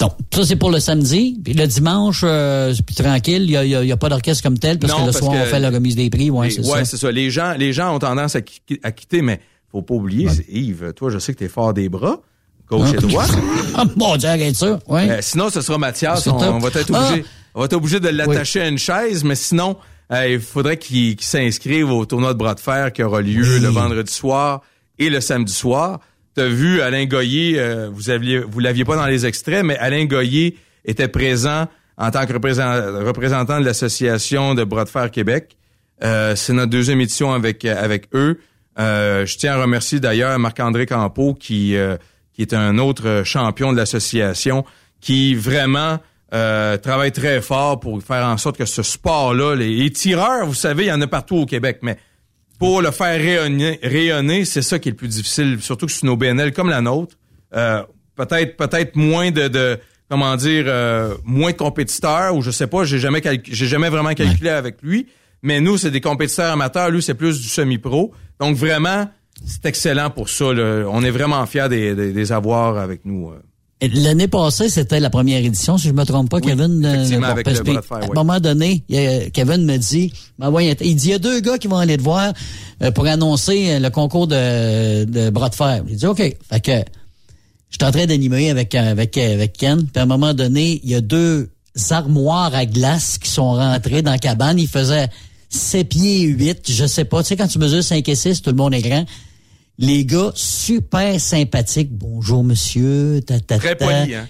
[0.00, 1.38] Donc, ça, c'est pour le samedi.
[1.44, 3.42] Puis le dimanche, euh, c'est plus tranquille.
[3.44, 5.12] Il n'y a, y a- y a pas d'orchestre comme tel parce Non, que le
[5.12, 6.30] parce soir, que on fait la remise des prix.
[6.42, 7.12] Les- c'est ouais, ça.
[7.12, 9.40] Les gens, les gens ont tendance à, qui- à quitter, mais
[9.70, 12.20] faut pas oublier, Yves, toi, je sais que tu es fort des bras,
[12.68, 13.00] gauche et Ah.
[13.00, 13.24] droit.
[13.76, 14.80] Ah, Mon Dieu, arrête ça.
[14.88, 15.08] Ouais.
[15.08, 16.24] Euh, sinon, ce sera Mathias.
[16.24, 17.06] C'est On, on va être Ah.
[17.08, 17.24] obligé,
[17.54, 19.76] on va être obligé de l'attacher à une chaise, mais sinon,
[20.12, 23.58] euh, il faudrait qu'il qu'il s'inscrive au tournoi de bras de fer qui aura lieu
[23.58, 24.62] le vendredi soir
[24.98, 26.00] et le samedi soir.
[26.34, 30.04] T'as vu Alain Goyer, euh, vous aviez, vous l'aviez pas dans les extraits, mais Alain
[30.04, 35.56] Goyer était présent en tant que représent- représentant de l'association de bras de fer Québec.
[36.02, 38.40] Euh, c'est notre deuxième édition avec avec eux.
[38.80, 41.96] Euh, je tiens à remercier d'ailleurs Marc-André Campeau qui euh,
[42.32, 44.64] qui est un autre champion de l'association
[45.00, 46.00] qui vraiment
[46.34, 50.54] euh, travaille très fort pour faire en sorte que ce sport-là, les, les tireurs, vous
[50.54, 51.96] savez, il y en a partout au Québec, mais
[52.58, 56.02] pour le faire rayonner, rayonner c'est ça qui est le plus difficile, surtout que c'est
[56.02, 57.16] une OBNL comme la nôtre.
[57.54, 57.82] Euh,
[58.16, 59.78] peut-être peut-être moins de, de
[60.10, 64.14] comment dire euh, moins de compétiteurs ou je sais pas, j'ai jamais j'ai jamais vraiment
[64.14, 65.06] calculé avec lui,
[65.42, 68.12] mais nous c'est des compétiteurs amateurs, lui c'est plus du semi-pro.
[68.40, 69.08] Donc vraiment
[69.44, 70.84] c'est excellent pour ça là.
[70.88, 73.30] On est vraiment fiers des, des, des avoir avec nous.
[73.30, 73.40] euh.
[73.88, 76.84] L'année passée, c'était la première édition, si je me trompe pas, Kevin.
[76.84, 79.30] euh, effectivement, bon, avec parce le que, bras de fer, À un moment donné, il
[79.32, 81.96] Kevin me dit, ben ouais, il dit, il y a deux gars qui vont aller
[81.96, 82.32] te voir
[82.82, 85.82] euh, pour annoncer euh, le concours de, de bras de fer.
[85.88, 86.18] J'ai dit, OK.
[86.18, 86.72] Fait que,
[87.70, 89.78] j'étais en train d'animer avec, avec, avec Ken.
[89.84, 91.50] Puis à un moment donné, il y a deux
[91.90, 94.58] armoires à glace qui sont rentrées dans la cabane.
[94.58, 95.08] Il faisait
[95.48, 97.22] 7 pieds 8, je sais pas.
[97.22, 99.04] Tu sais, quand tu mesures 5 et 6, tout le monde est grand.
[99.78, 101.90] Les gars, super sympathiques.
[101.92, 103.20] Bonjour, monsieur.
[103.26, 104.28] Ta, ta, Très poli, hein.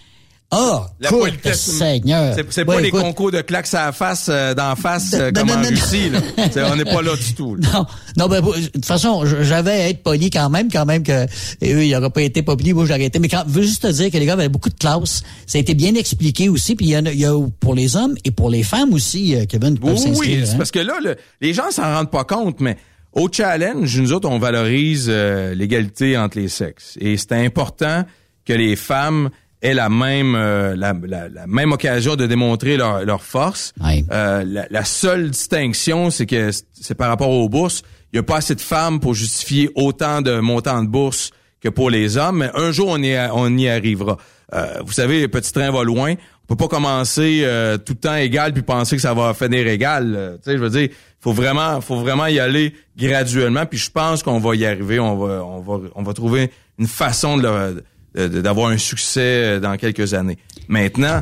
[0.57, 1.61] Ah, La politesse.
[1.61, 2.37] Seigneur.
[2.49, 5.33] C'est, Ouais, pas les écoute, concours de claques à la face, euh, d'en face, euh,
[5.33, 6.21] Non, comme non, en non, Russie, là.
[6.73, 7.69] On n'est pas là du tout, là.
[7.75, 11.27] Non, non, ben, de toute façon, j'avais à être poli quand même, quand même que
[11.61, 13.19] et eux, ils n'auraient pas été pas polis, moi j'aurais été.
[13.19, 15.25] Mais quand, je veux juste te dire que les gars avaient beaucoup de classe.
[15.47, 17.97] Ça a été bien expliqué aussi, puis il y, en a, y a pour les
[17.97, 20.55] hommes et pour les femmes aussi, euh, Kevin, qui peuvent Oui, oui, hein.
[20.57, 22.77] parce que là, le- les gens s'en rendent pas compte, mais
[23.15, 26.97] au challenge, nous autres, on valorise euh, l'égalité entre les sexes.
[27.01, 28.05] Et c'est important
[28.45, 29.31] que les femmes
[29.63, 33.73] aient la même euh, la, la- la même occasion de démontrer leur, leur force.
[34.13, 37.83] Euh, la, la seule distinction, c'est que c'est par rapport aux bourses.
[38.13, 41.31] Il n'y a pas assez de femmes pour justifier autant de montants de bourse
[41.63, 44.19] que pour les hommes, mais un jour on y, on y arrivera.
[44.53, 46.13] Euh, vous savez, le petit train va loin.
[46.43, 49.67] On peut pas commencer euh, tout le temps égal puis penser que ça va finir
[49.67, 50.15] égal.
[50.15, 50.91] Euh, tu sais, je veux dire,
[51.25, 53.65] faut vraiment, faut vraiment y aller graduellement.
[53.65, 55.01] Puis je pense qu'on va y arriver.
[55.01, 57.83] On va, on va, on va trouver une façon de
[58.15, 59.21] d'avoir un succès
[59.57, 60.39] euh, dans quelques années.
[60.69, 61.21] Maintenant,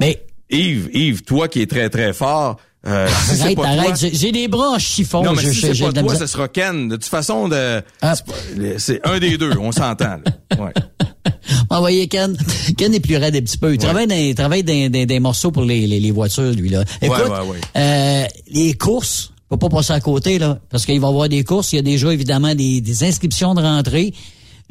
[0.50, 2.56] Yves, Yves, toi qui es très très fort.
[2.84, 5.22] Euh, si c'est Arrête, arrête, toi- j'ai- des bras en chiffon.
[5.22, 6.88] non, mais je- si c'est pas de toi, ce sera Ken.
[6.88, 7.80] De toute façon, de,
[8.78, 9.52] c'est un des deux.
[9.58, 10.18] On s'entend.
[10.58, 10.72] Ouais.
[11.70, 12.36] Envoyez Ken.
[12.76, 13.72] Ken est plus raide un petit peu.
[13.72, 16.68] Il travaille, dans, il travaille dans, dans- des morceaux pour les, les, les voitures, lui.
[16.70, 16.82] Là.
[17.00, 17.58] Écoute, ouais, ouais.
[17.76, 21.44] euh, les courses, faut pas passer à côté, là, parce qu'il va y avoir des
[21.44, 21.72] courses.
[21.72, 24.14] Il y a déjà, évidemment, des, des inscriptions de rentrée.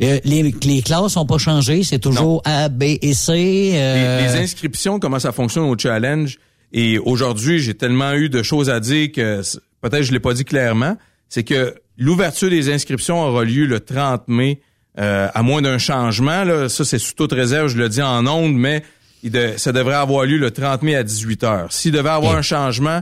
[0.02, 1.84] Euh, les, les classes sont pas changées.
[1.84, 3.72] C'est toujours A, B et C.
[3.76, 6.40] euh, les, les inscriptions, comment ça fonctionne au challenge?
[6.74, 9.41] Et aujourd'hui, j'ai tellement eu de choses à dire que
[9.82, 10.98] peut-être je l'ai pas dit clairement.
[11.30, 14.62] C'est que l'ouverture des inscriptions aura lieu le 30 mai,
[14.99, 16.44] euh, à moins d'un changement.
[16.44, 18.84] Là, ça, c'est sous toute réserve, je le dis en ondes, mais
[19.22, 21.68] il de- ça devrait avoir lieu le 30 mai à 18 heures.
[21.72, 23.02] S'il devait avoir un changement,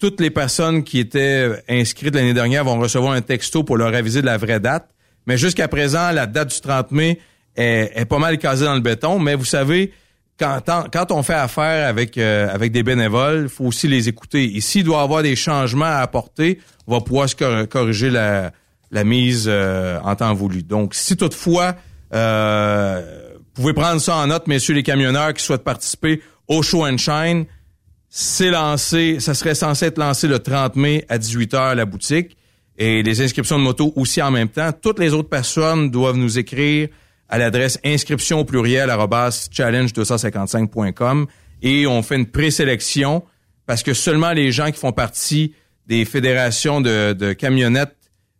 [0.00, 4.22] toutes les personnes qui étaient inscrites l'année dernière vont recevoir un texto pour leur aviser
[4.22, 4.88] de la vraie date.
[5.26, 7.20] Mais jusqu'à présent, la date du 30 mai
[7.54, 9.18] est, pas mal casée dans le béton.
[9.18, 9.92] Mais vous savez,
[10.38, 10.60] quand,
[10.90, 14.56] quand- on fait affaire avec, euh, avec des bénévoles, il faut aussi les écouter.
[14.56, 18.08] Et s'il doit y avoir des changements à apporter, on va pouvoir se cor- corriger
[18.08, 18.52] la,
[18.90, 20.62] la mise euh, en temps voulu.
[20.62, 21.76] Donc, si toutefois,
[22.14, 23.02] euh,
[23.54, 26.96] vous pouvez prendre ça en note, messieurs les camionneurs qui souhaitent participer au Show and
[26.98, 27.44] Shine,
[28.12, 32.36] c'est lancé, ça serait censé être lancé le 30 mai à 18h à la boutique.
[32.76, 34.72] Et les inscriptions de moto aussi en même temps.
[34.72, 36.88] Toutes les autres personnes doivent nous écrire
[37.28, 41.26] à l'adresse inscription au pluriel arobase challenge255.com
[41.62, 43.22] et on fait une présélection
[43.66, 45.54] parce que seulement les gens qui font partie
[45.86, 47.96] des fédérations de, camionnettes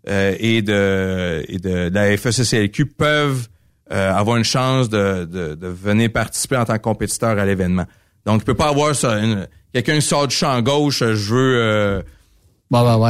[0.08, 3.46] euh, et de, et de, de la FECCLQ peuvent
[3.92, 7.86] euh, avoir une chance de, de, de venir participer en tant que compétiteur à l'événement.
[8.26, 9.18] Donc, il peut pas avoir ça.
[9.72, 11.56] Quelqu'un qui sort du champ gauche, euh, je veux...
[11.58, 12.02] euh,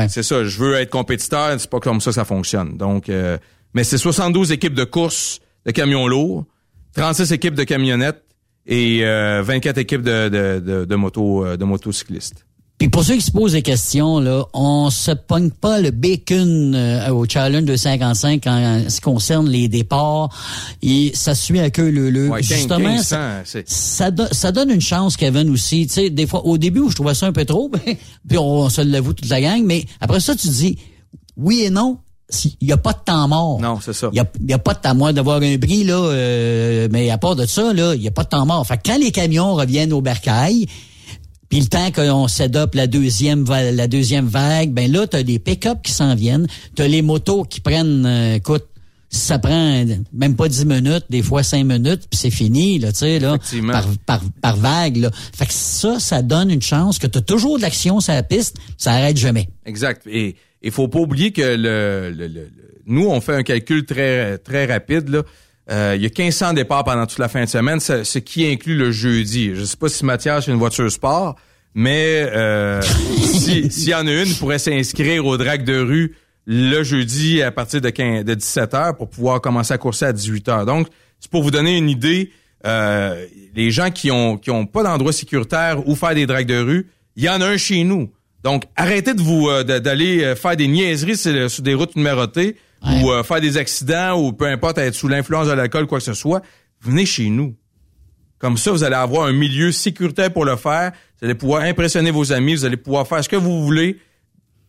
[0.08, 2.76] C'est ça, je veux être compétiteur, c'est pas comme ça que ça fonctionne.
[2.78, 3.36] Donc, euh,
[3.74, 6.44] mais c'est 72 équipes de course de camions lourds,
[6.96, 8.22] 36 équipes de camionnettes
[8.66, 12.46] et euh, 24 équipes de, de, de, de motos euh, de motocyclistes.
[12.80, 16.74] Puis pour ceux qui se posent des questions, là, on se pogne pas le bacon
[16.74, 20.30] euh, au challenge de 55 en ce qui concerne les départs.
[20.80, 22.30] Et ça suit à queue le le.
[22.30, 25.88] Ouais, 15, Justement, 1500, ça, ça, do- ça donne une chance, Kevin, aussi.
[25.88, 27.96] Tu sais, des fois, au début, où je trouvais ça un peu trop, ben,
[28.26, 30.78] puis on, se l'avoue toute la gang, mais après ça, tu dis
[31.36, 31.98] oui et non.
[32.62, 33.60] Il n'y a pas de temps mort.
[33.60, 34.08] Non, c'est ça.
[34.10, 34.16] Il
[34.48, 37.44] y a, pas de temps mort d'avoir un bris, là, euh, mais à part de
[37.44, 38.66] ça, là, il n'y a pas de temps mort.
[38.66, 40.66] Fait que quand les camions reviennent au bercail,
[41.50, 45.38] puis le temps qu'on s'adopte la deuxième la deuxième vague, ben là, tu as des
[45.38, 46.46] pick-up qui s'en viennent.
[46.76, 48.64] Tu as les motos qui prennent, euh, écoute,
[49.12, 53.00] ça prend même pas 10 minutes, des fois 5 minutes, puis c'est fini, là, tu
[53.00, 53.36] sais, là,
[53.72, 55.10] par, par, par vague, là.
[55.36, 58.22] Fait que ça, ça donne une chance que tu as toujours de l'action sur la
[58.22, 59.48] piste, ça arrête jamais.
[59.66, 60.02] Exact.
[60.08, 62.50] Et il faut pas oublier que le, le- le-
[62.86, 65.22] nous, on fait un calcul très, très rapide, là.
[65.70, 68.76] Euh, il y a 1500 départs pendant toute la fin de semaine, ce, qui inclut
[68.76, 69.52] le jeudi.
[69.54, 71.36] Je sais pas si Mathias a une voiture sport,
[71.74, 72.80] mais euh,
[73.22, 76.16] si- s'il y en a une, il pourrait s'inscrire au drag de rue
[76.46, 80.12] le jeudi à partir de, 15 de 17 heures pour pouvoir commencer à courser à
[80.12, 80.66] 18 heures.
[80.66, 80.88] Donc,
[81.20, 82.32] c'est pour vous donner une idée,
[82.66, 83.24] euh,
[83.54, 86.86] les gens qui ont qui ont pas d'endroit sécuritaire où faire des drags de rue,
[87.14, 88.10] il y en a un chez nous.
[88.42, 93.10] Donc, arrêtez de vous euh, d'aller euh, faire des niaiseries sur des routes numérotées ou
[93.10, 96.14] euh, faire des accidents ou peu importe être sous l'influence de l'alcool quoi que ce
[96.14, 96.42] soit.
[96.80, 97.54] Venez chez nous.
[98.38, 100.92] Comme ça, vous allez avoir un milieu sécuritaire pour le faire.
[101.20, 102.54] Vous allez pouvoir impressionner vos amis.
[102.54, 103.98] Vous allez pouvoir faire ce que vous voulez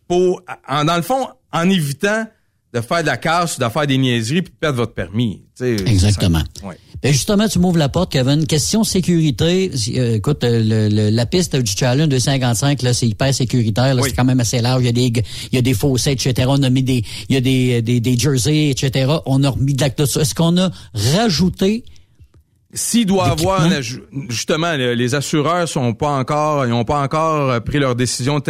[0.06, 2.26] pour, en, dans le fond, en évitant
[2.74, 5.46] de faire de la casse, de faire des niaiseries puis de perdre votre permis.
[5.60, 6.42] Exactement.
[6.64, 6.76] ouais.
[7.02, 8.46] Ben justement, tu m'ouvres la porte, Kevin.
[8.46, 9.72] Question sécurité.
[9.96, 13.94] Euh, écoute, euh, le- le- la piste du Challenge 255, là, c'est hyper sécuritaire.
[13.96, 14.82] là, C'est quand même assez large.
[14.82, 15.06] Il y a des,
[15.50, 16.46] il y a des fossés, etc.
[16.48, 19.10] On a mis des, il y a des, des, des jerseys, etc.
[19.26, 20.20] On a remis de la clôture.
[20.20, 20.70] Est-ce qu'on a
[21.16, 21.82] rajouté
[22.72, 23.68] S'il doit avoir
[24.28, 28.40] justement le- les assureurs sont pas encore ils n'ont pas encore euh, pris leur décision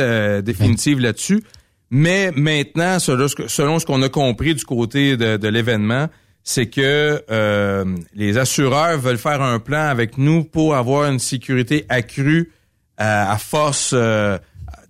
[0.44, 1.42] définitive là-dessus
[1.90, 6.06] mais maintenant selon ce que- selon ce qu'on a compris du côté de, de l'événement
[6.44, 11.86] c'est que euh, les assureurs veulent faire un plan avec nous pour avoir une sécurité
[11.88, 12.50] accrue
[12.96, 14.38] à, à force euh,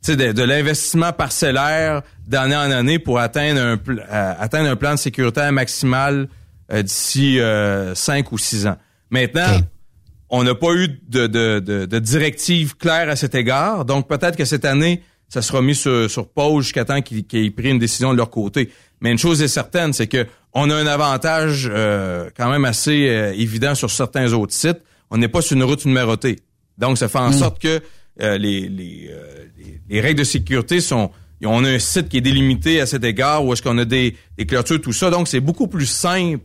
[0.06, 4.98] de, de l'investissement parcellaire d'année en année pour atteindre un, euh, atteindre un plan de
[4.98, 6.28] sécurité maximal
[6.72, 8.76] euh, d'ici euh, cinq ou six ans.
[9.10, 9.60] Maintenant,
[10.30, 14.36] on n'a pas eu de, de, de, de directive claire à cet égard, donc peut-être
[14.36, 17.70] que cette année, ça sera mis sur, sur pause jusqu'à temps qu'ils qu'ils aient pris
[17.70, 18.70] une décision de leur côté.
[19.00, 23.08] Mais une chose est certaine, c'est que on a un avantage euh, quand même assez
[23.08, 24.80] euh, évident sur certains autres sites.
[25.10, 26.38] On n'est pas sur une route numérotée.
[26.78, 27.34] Donc, ça fait en Mm.
[27.34, 27.80] sorte que
[28.20, 31.10] euh, les, les, euh, les- les règles de sécurité sont...
[31.44, 34.16] On a un site qui est délimité à cet égard où est-ce qu'on a des,
[34.38, 35.10] des clôtures, tout ça.
[35.10, 36.38] Donc, c'est beaucoup plus simple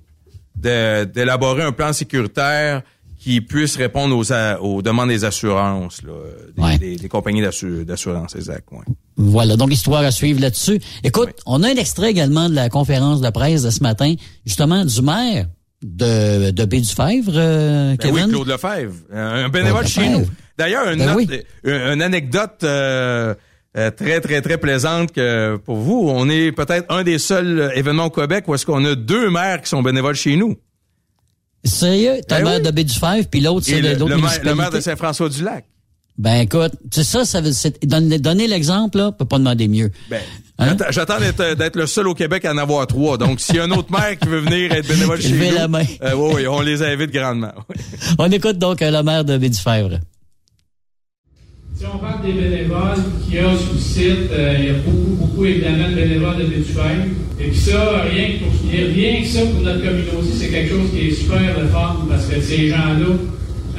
[0.56, 2.82] d'élaborer un plan sécuritaire
[3.28, 6.14] qui puisse répondre aux, a- aux demandes des assurances, là,
[6.72, 8.64] des, des- des compagnies d'assu- d'assurance, exact.
[8.72, 8.86] Ouais.
[9.18, 10.80] Voilà, donc histoire à suivre là-dessus.
[11.04, 14.14] Écoute, on a un extrait également de la conférence de presse de ce matin,
[14.46, 15.48] justement du maire
[15.84, 18.26] de, de Baie-du-Fèvre, euh, Ben Kevin.
[18.28, 20.26] oui, Claude Lefebvre, un bénévole chez nous.
[20.58, 21.28] D'ailleurs, une, Ben oui.
[21.66, 23.36] une, une anecdote euh,
[23.78, 26.08] euh, très, très, très plaisante que pour vous.
[26.10, 29.62] On est peut-être un des seuls événements au Québec où est-ce qu'on a deux maires
[29.62, 30.56] qui sont bénévoles chez nous.
[31.68, 32.22] Sérieux?
[32.28, 32.66] T'as Ben le maire oui.
[32.66, 35.66] de Baie-du-Fèvre, puis l'autre, c'est le, le maire, le maire de Saint-François-du-Lac.
[36.18, 37.52] Ben écoute, c'est ça, ça veut,
[37.84, 39.92] donner, donner l'exemple, là, peut pas demander mieux.
[40.10, 40.20] Ben,
[40.60, 40.70] Hein?
[40.70, 43.20] j'attends- J'attends d'être, le seul au Québec à en avoir trois.
[43.20, 45.68] Donc, s'il y a un autre maire qui veut venir être bénévole chez nous, la
[45.68, 45.84] main.
[46.02, 47.52] euh, oui, oui, on les invite grandement.
[48.18, 50.00] On écoute donc euh, le maire de Baie-du-Fèvre.
[51.78, 54.74] Si on parle des bénévoles qu'il y a sur le site, euh, il y a
[54.82, 57.14] beaucoup, beaucoup évidemment de bénévoles de Bétufeuille.
[57.40, 60.90] Et puis ça, rien que, pour, rien que ça pour notre communauté, c'est quelque chose
[60.92, 63.14] qui est super le fun parce que ces gens-là,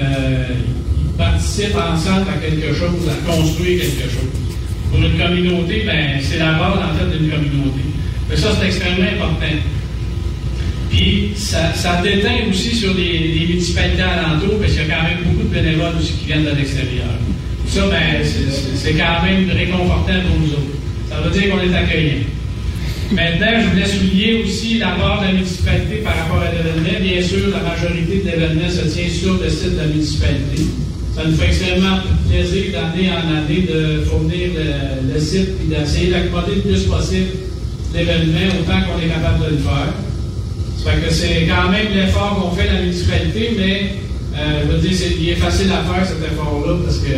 [0.00, 0.44] euh,
[0.96, 4.30] ils participent ensemble à quelque chose, à construire quelque chose.
[4.92, 7.82] Pour une communauté, ben, c'est la base en fait d'une communauté.
[8.30, 9.58] Mais ça, c'est extrêmement important.
[10.88, 15.02] Puis ça, ça déteint aussi sur les, les municipalités alentours, parce qu'il y a quand
[15.02, 17.18] même beaucoup de bénévoles aussi qui viennent de l'extérieur.
[17.68, 18.24] Ça, ben,
[18.74, 20.74] c'est- quand même réconfortant pour nous autres.
[21.10, 22.24] Ça veut dire qu'on est accueillants.
[23.12, 27.00] Maintenant, je voulais souligner aussi la part de la municipalité par rapport à l'événement.
[27.00, 30.64] Bien sûr, la majorité de l'événement se tient sur le site de la municipalité.
[31.14, 36.56] Ça nous fait extrêmement plaisir d'année en année de fournir le, site et d'essayer d'accommoder
[36.56, 37.28] le plus possible
[37.94, 39.92] l'événement autant qu'on est capable de le faire.
[40.84, 43.94] Ça fait que c'est quand même l'effort qu'on fait la municipalité, mais
[44.38, 47.08] euh, je veux dire, il est facile à faire cet effort-là parce que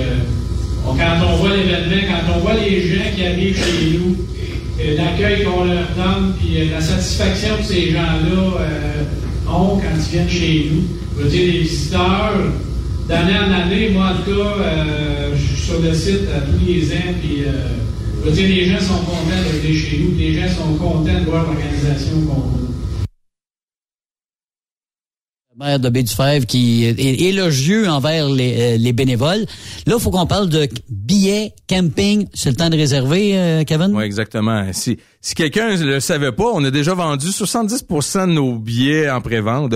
[0.84, 4.16] quand on voit l'événement, quand on voit les gens qui arrivent chez nous,
[4.80, 9.94] euh, l'accueil qu'on leur donne, puis euh, la satisfaction que ces gens-là euh, ont quand
[9.94, 11.28] ils viennent chez nous.
[11.28, 12.32] Dire, les visiteurs,
[13.06, 14.54] d'année en année, moi en tout cas,
[15.34, 17.42] je suis sur le site à tous les ans, puis
[18.32, 21.44] dire, les gens sont contents de venir chez nous, les gens sont contents de voir
[21.44, 22.69] l'organisation qu'on a.
[25.60, 29.44] Maire de Baie-du-Fèvre qui est élogieux envers les, euh, les bénévoles.
[29.86, 32.26] Là, il faut qu'on parle de billets, camping.
[32.32, 33.94] C'est le temps de réserver, euh, Kevin?
[33.94, 34.64] Oui, exactement.
[34.72, 39.10] Si, si quelqu'un ne le savait pas, on a déjà vendu 70% de nos billets
[39.10, 39.74] en pré-vente.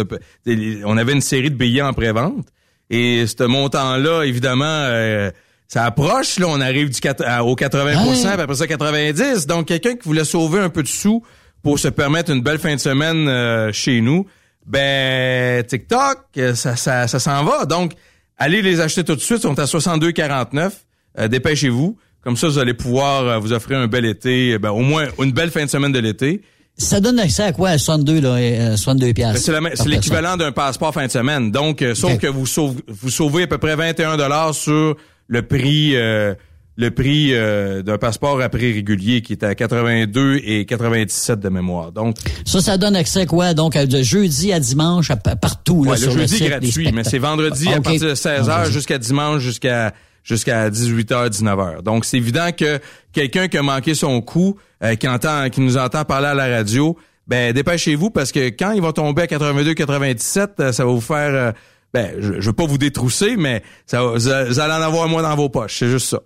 [0.86, 2.46] On avait une série de billets en pré-vente.
[2.88, 5.30] Et ce montant-là, évidemment, euh,
[5.68, 6.38] ça approche.
[6.38, 10.04] Là, on arrive du quat- à- au 80 puis après ça 90 Donc, quelqu'un qui
[10.04, 11.22] voulait sauver un peu de sous
[11.62, 14.26] pour se permettre une belle fin de semaine euh, chez nous,
[14.66, 17.64] ben TikTok, euh, ça, ça, ça s'en va.
[17.66, 17.92] Donc,
[18.38, 20.70] allez les acheter tout de suite, ils sont à 62,49.
[21.18, 21.96] Euh, dépêchez-vous.
[22.22, 25.32] Comme ça, vous allez pouvoir euh, vous offrir un bel été, ben, au moins une
[25.32, 26.42] belle fin de semaine de l'été.
[26.76, 29.42] Ça donne accès à quoi à 62 là, euh, 62 Ben, piastres.
[29.44, 31.52] C'est par c'est l'équivalent d'un passeport fin de semaine.
[31.52, 34.96] Donc, euh, sauf que vous sauvez, vous sauvez à peu près 21 dollars sur
[35.28, 36.34] le prix euh,
[36.76, 41.48] le prix euh, d'un passeport à prix régulier qui est à 82 et 97 de
[41.48, 41.92] mémoire.
[41.92, 43.54] Donc, Ça, ça donne accès quoi?
[43.54, 46.90] Donc, de jeudi à dimanche, à- partout, là, ouais, sur le le jeudi site, gratuit,
[46.92, 48.72] mais c'est vendredi à partir de 16h Vendredi.
[48.72, 49.92] jusqu'à dimanche jusqu'à
[50.24, 51.82] jusqu'à 18h 19h.
[51.82, 52.80] Donc c'est évident que
[53.12, 56.48] quelqu'un qui a manqué son coup, euh, qui entend qui nous entend parler à la
[56.48, 56.96] radio,
[57.28, 61.00] ben dépêchez-vous parce que quand il va tomber à 82 97, euh, ça va vous
[61.00, 61.52] faire euh,
[61.92, 64.28] ben je, je veux pas vous détrousser mais ça va- vous
[64.60, 66.18] allez en avoir moins dans vos poches, c'est juste ça.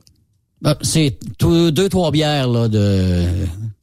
[0.64, 3.24] Ah, C'est tout- deux, trois bières là, de,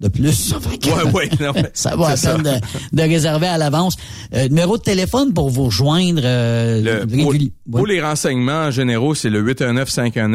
[0.01, 0.53] de plus.
[0.85, 3.95] Ouais, ouais, non, mais ça va c'est peine de, de réserver à l'avance.
[4.33, 9.15] Euh, numéro de téléphone pour vous rejoindre euh, Le- pour, réguli- pour les renseignements généraux,
[9.15, 9.41] c'est le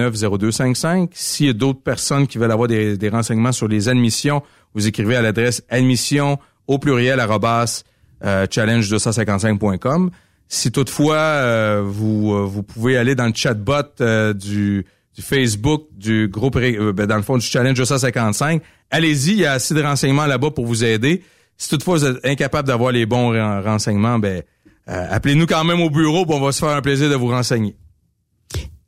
[0.01, 1.09] 819-519-0255.
[1.13, 4.43] S'il y a d'autres personnes qui veulent avoir des, des renseignements sur les admissions,
[4.75, 7.83] vous écrivez à l'adresse admission au pluriel arrobas
[8.25, 10.11] euh, challenge255.com.
[10.49, 14.85] Si toutefois euh, vous euh, vous pouvez aller dans le chatbot euh, du,
[15.17, 19.47] du Facebook du groupe euh, ben, dans le fond du challenge 255, allez-y, il y
[19.47, 21.23] a assez de renseignements là-bas pour vous aider.
[21.59, 24.43] Si toutefois vous êtes incapable d'avoir les bons ren- renseignements, ben
[24.89, 27.29] euh, appelez-nous quand même au bureau, puis on va se faire un plaisir de vous
[27.29, 27.77] renseigner.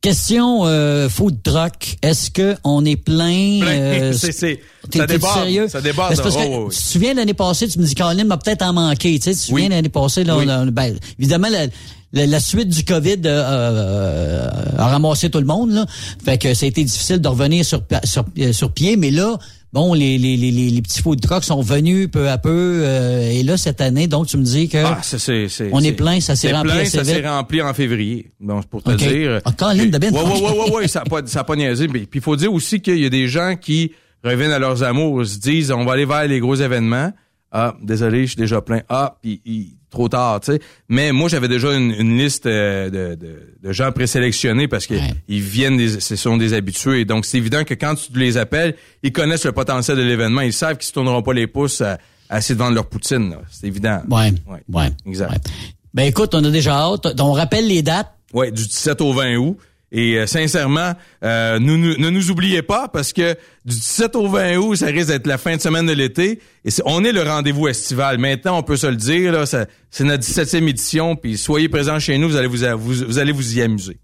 [0.00, 1.96] Question euh, food truck.
[2.02, 3.60] Est-ce que on est plein?
[3.62, 4.60] euh, C'est- c'est-
[4.92, 5.68] ça déborde, sérieux?
[5.68, 6.16] ça déborde.
[6.16, 6.74] Parce que Oh, oui, oui.
[6.74, 9.16] Tu te souviens l'année passée, tu me dis Colin m'a peut-être en manqué.
[9.18, 10.44] Tu sais, tu te souviens l'année passée, là, Oui.
[10.46, 11.66] on a- ben, évidemment, la,
[12.12, 14.48] la- la suite du COVID euh, euh,
[14.78, 15.70] a ramassé tout le monde.
[15.72, 15.86] Là.
[16.24, 19.38] Fait que ça a été difficile de revenir sur, sur, euh, sur pied, mais là,
[19.72, 22.82] bon, les, les, les, les petits food trucks sont venus peu à peu.
[22.84, 25.80] euh, et là, cette année, donc tu me dis que Ah, ça, c'est, c'est- on
[25.80, 28.32] est plein, ça s'est rempli plein, assez ça s'est rempli en février.
[28.40, 29.40] Donc, pour te dire.
[29.44, 30.12] Ah, Colin de Ben.
[30.14, 31.88] Ouais, ouais, ouais, ouais, ouais, ça a pas, ça a pas niaisé.
[31.88, 33.92] Puis il faut dire aussi qu'il y a des gens qui
[34.24, 37.10] reviennent à leurs amours, se disent, on va aller vers les gros événements.
[37.50, 38.80] Ah, désolé, je suis déjà plein.
[38.88, 40.60] Ah, puis trop tard, tu sais.
[40.88, 44.94] Mais moi, j'avais déjà une, une liste euh, de, de, de gens présélectionnés parce que
[45.28, 47.04] ils viennent, des, ce sont des habitués.
[47.04, 48.74] Donc, c'est évident que quand tu les appelles,
[49.04, 50.40] ils connaissent le potentiel de l'événement.
[50.40, 51.98] Ils savent qu'ils se tourneront pas les pouces à,
[52.28, 53.36] à essayer de vendre leur poutine.
[53.50, 54.00] C'est évident.
[54.10, 54.32] Ouais,
[54.72, 54.90] ouais.
[55.06, 55.46] Exact.
[55.94, 57.06] Ben écoute, on a déjà hâte.
[57.20, 58.12] On rappelle les dates.
[58.32, 59.58] Ouais, du 17 au 20 août.
[59.94, 60.92] Et euh, sincèrement,
[61.22, 63.34] euh, nous, nous- ne nous oubliez pas parce que
[63.66, 66.40] du 17 au 20 août, ça risque d'être la fin de semaine de l'été.
[66.64, 68.16] Et c'est- on est le rendez-vous estival.
[68.16, 71.14] Maintenant, on peut se le dire, là, c'est notre 17e édition.
[71.14, 73.98] Puis soyez présents chez nous, vous allez vous, vous, vous allez vous y amuser.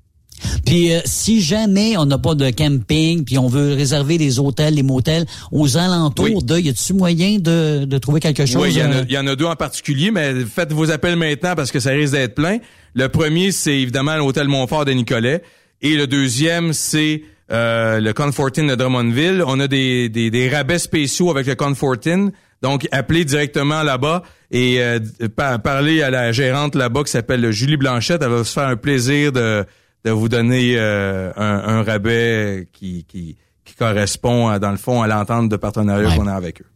[0.65, 4.74] Puis euh, si jamais on n'a pas de camping, puis on veut réserver les hôtels,
[4.74, 8.78] les motels aux alentours de, y a-tu moyen de, de trouver quelque chose Oui, il
[8.78, 11.16] y, en a- euh, il y en a deux en particulier, mais faites vos appels
[11.16, 12.59] maintenant parce que ça risque d'être plein.
[12.94, 15.43] Le premier, c'est évidemment l'hôtel Montfort de Nicolet.
[15.82, 19.42] Et le deuxième, c'est euh, le Confortin de Drummondville.
[19.46, 22.30] On a des, des, des rabais spéciaux avec le Confortin.
[22.62, 24.98] Donc, appelez directement là-bas et euh,
[25.36, 28.20] par- parlez à la gérante là-bas qui s'appelle Julie Blanchette.
[28.22, 29.64] Elle va se faire un plaisir de,
[30.05, 31.44] de vous donner euh, un,
[31.78, 36.26] un rabais qui, qui, qui correspond, à, dans le fond, à l'entente de partenariat qu'on
[36.26, 36.66] a avec eux.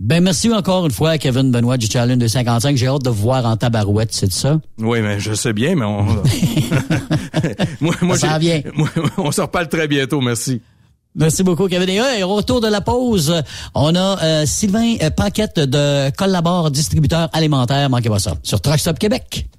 [0.00, 2.74] Ben merci encore une fois, Kevin Benoît du Challenge 255.
[2.74, 4.58] J'ai hâte de vous voir en tabarouette, c'est ça?
[4.78, 6.04] Oui, mais je sais bien, mais on.
[7.82, 8.62] moi, moi, Ça vient.
[8.74, 10.62] moi, on se reparle très bientôt, merci.
[11.14, 11.90] Merci beaucoup, Kevin.
[11.90, 13.42] Et hey, au retour de la pause,
[13.74, 17.90] on a euh, Sylvain euh, Paquette de Collabore Distributeur Alimentaire.
[17.90, 18.32] Manquez pas ça.
[18.42, 19.50] Sur Truck Stop Québec.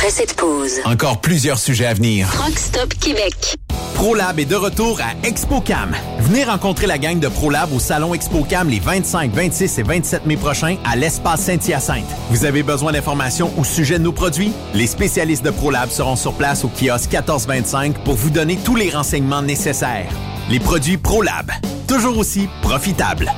[0.00, 2.26] Après cette pause, Encore plusieurs sujets à venir.
[2.32, 3.58] Truck Stop Québec.
[3.96, 5.94] ProLab est de retour à ExpoCam.
[6.20, 10.38] Venez rencontrer la gang de ProLab au salon ExpoCam les 25, 26 et 27 mai
[10.38, 12.06] prochains à l'espace Saint-Hyacinthe.
[12.30, 14.52] Vous avez besoin d'informations au sujet de nos produits?
[14.72, 18.88] Les spécialistes de ProLab seront sur place au kiosque 1425 pour vous donner tous les
[18.88, 20.08] renseignements nécessaires.
[20.48, 21.50] Les produits ProLab,
[21.86, 23.30] toujours aussi profitables.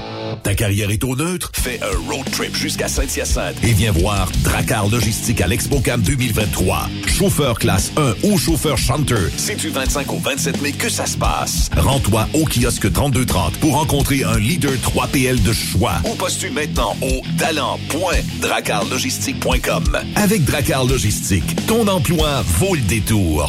[0.43, 1.51] Ta carrière est au neutre?
[1.55, 6.89] Fais un road trip jusqu'à Saint-Hyacinthe et viens voir Dracar Logistique à l'ExpoCam 2023.
[7.07, 9.21] Chauffeur classe 1 ou chauffeur chanteur.
[9.37, 11.71] C'est du 25 au 27 mai que ça se passe.
[11.77, 15.95] Rends-toi au kiosque 3230 pour rencontrer un leader 3PL de choix.
[16.11, 20.01] Ou postule maintenant au talent.dracarlogistique.com.
[20.17, 23.49] Avec Dracar Logistique, ton emploi vaut le détour.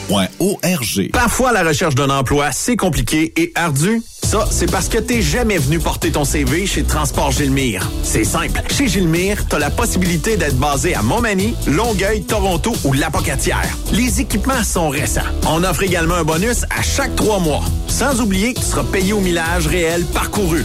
[1.09, 4.01] Parfois, la recherche d'un emploi, c'est compliqué et ardu.
[4.23, 7.89] Ça, c'est parce que t'es jamais venu porter ton CV chez Transport Gilmire.
[8.03, 8.61] C'est simple.
[8.69, 13.67] Chez Gilmire, t'as la possibilité d'être basé à Montmagny, Longueuil, Toronto ou Lapocatière.
[13.91, 15.21] Les équipements sont récents.
[15.47, 17.63] On offre également un bonus à chaque trois mois.
[17.87, 20.63] Sans oublier que tu seras payé au millage réel parcouru.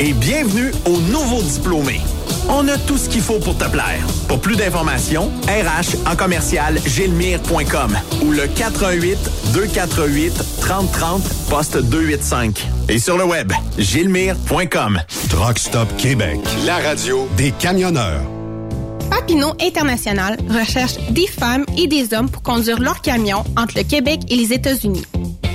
[0.00, 2.00] Et bienvenue aux nouveaux diplômés.
[2.48, 4.00] On a tout ce qu'il faut pour te plaire.
[4.26, 9.16] Pour plus d'informations, RH en commercial gilmire.com ou le 418
[9.52, 12.66] 248 3030 poste 285.
[12.92, 15.00] Et sur le web, gilmire.com.
[15.30, 16.38] Truck Stop Québec.
[16.66, 18.20] La radio des camionneurs.
[19.08, 24.20] Papineau International recherche des femmes et des hommes pour conduire leurs camions entre le Québec
[24.28, 25.06] et les États-Unis.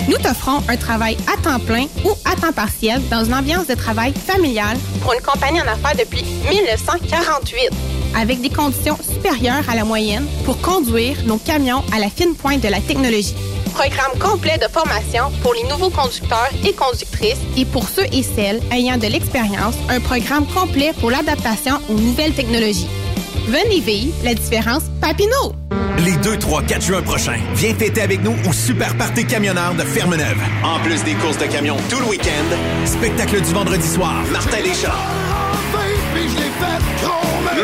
[0.10, 3.76] Nous t'offrons un travail à temps plein ou à temps partiel dans une ambiance de
[3.76, 7.70] travail familiale pour une compagnie en affaires depuis 1948,
[8.16, 12.64] avec des conditions supérieures à la moyenne pour conduire nos camions à la fine pointe
[12.64, 13.36] de la technologie.
[13.78, 18.60] Programme complet de formation pour les nouveaux conducteurs et conductrices et pour ceux et celles
[18.72, 22.90] ayant de l'expérience, un programme complet pour l'adaptation aux nouvelles technologies.
[23.46, 25.54] Venez vivre la différence Papineau.
[26.00, 29.84] Les 2, 3, 4 juin prochains, viens fêter avec nous au Super Party Camionneur de
[29.84, 30.42] Fermeneuve.
[30.64, 34.88] En plus des courses de camions tout le week-end, spectacle du vendredi soir, Martin Deschamps.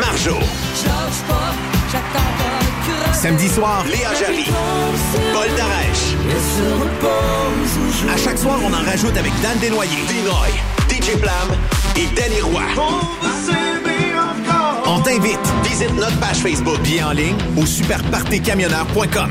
[0.00, 0.38] Marjo.
[3.14, 4.50] Samedi soir, Léa Jarry.
[5.32, 6.14] Paul Darèche.
[8.12, 10.50] À chaque soir, on en rajoute avec Dan Desnoyers, Dinoy,
[10.88, 11.56] DJ Plam
[11.96, 13.63] et Danny Roy.
[15.04, 15.38] T'invite.
[15.62, 19.30] Visite notre page Facebook bien en ligne au superpartycamionneur.com.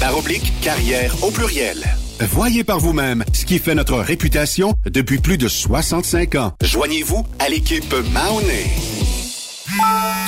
[0.00, 1.84] par oblique carrière au pluriel.
[2.20, 6.52] Voyez par vous-même ce qui fait notre réputation depuis plus de 65 ans.
[6.62, 8.97] Joignez-vous à l'équipe Mahoney.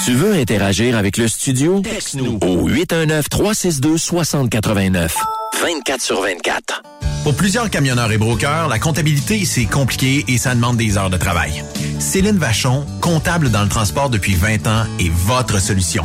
[0.04, 1.80] Tu veux interagir avec le studio?
[1.80, 5.10] Texte-nous au 819-362-6089.
[5.62, 6.82] 24 sur 24.
[7.22, 11.18] Pour plusieurs camionneurs et brokers, la comptabilité, c'est compliqué et ça demande des heures de
[11.18, 11.62] travail.
[11.98, 16.04] Céline Vachon, comptable dans le transport depuis 20 ans, est votre solution.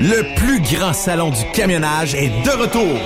[0.00, 2.98] Le plus grand salon du camionnage est de retour.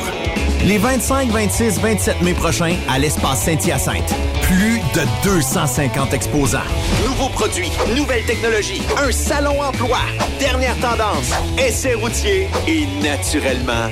[0.65, 4.15] Les 25, 26, 27 mai prochains à l'espace Saint-Hyacinthe.
[4.43, 6.59] Plus de 250 exposants.
[7.05, 9.98] Nouveaux produits, nouvelles technologies, un salon emploi,
[10.39, 13.90] dernière tendance, essais routiers et naturellement,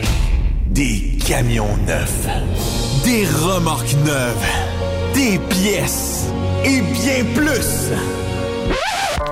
[0.66, 2.26] Des camions neufs.
[3.04, 4.46] Des remorques neuves.
[5.14, 6.26] Des pièces.
[6.64, 7.92] Et bien plus.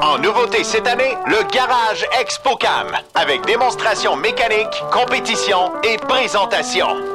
[0.02, 7.13] En nouveauté cette année, le Garage ExpoCam, avec démonstration mécanique, compétition et présentation.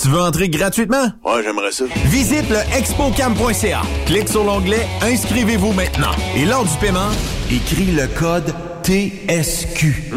[0.00, 1.10] Tu veux entrer gratuitement?
[1.24, 1.84] Ouais, j'aimerais ça.
[2.06, 3.82] Visite le expocam.ca.
[4.06, 6.12] Clique sur l'onglet Inscrivez-vous maintenant.
[6.36, 7.10] Et lors du paiement,
[7.50, 8.54] écris le code
[8.84, 10.12] TSQ.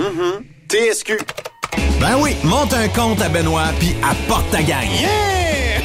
[0.69, 1.17] TSQ.
[1.99, 5.07] Ben oui, monte un compte à Benoît puis apporte ta gagne.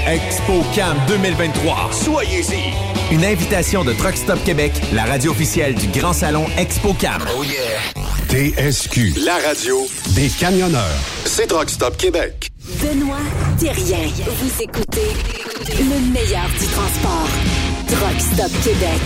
[0.06, 1.90] ExpoCam 2023.
[1.92, 3.14] Soyez-y.
[3.14, 7.22] Une invitation de Truck Stop Québec, la radio officielle du Grand Salon ExpoCam.
[7.36, 8.02] Oh yeah.
[8.28, 9.14] TSQ.
[9.24, 10.98] La radio Des camionneurs.
[11.24, 12.50] C'est Truck Stop Québec.
[12.66, 13.18] Benoît
[13.60, 14.08] Thérien.
[14.08, 15.12] Vous écoutez
[15.68, 17.28] le meilleur du transport.
[17.86, 19.00] Truck Stop Québec.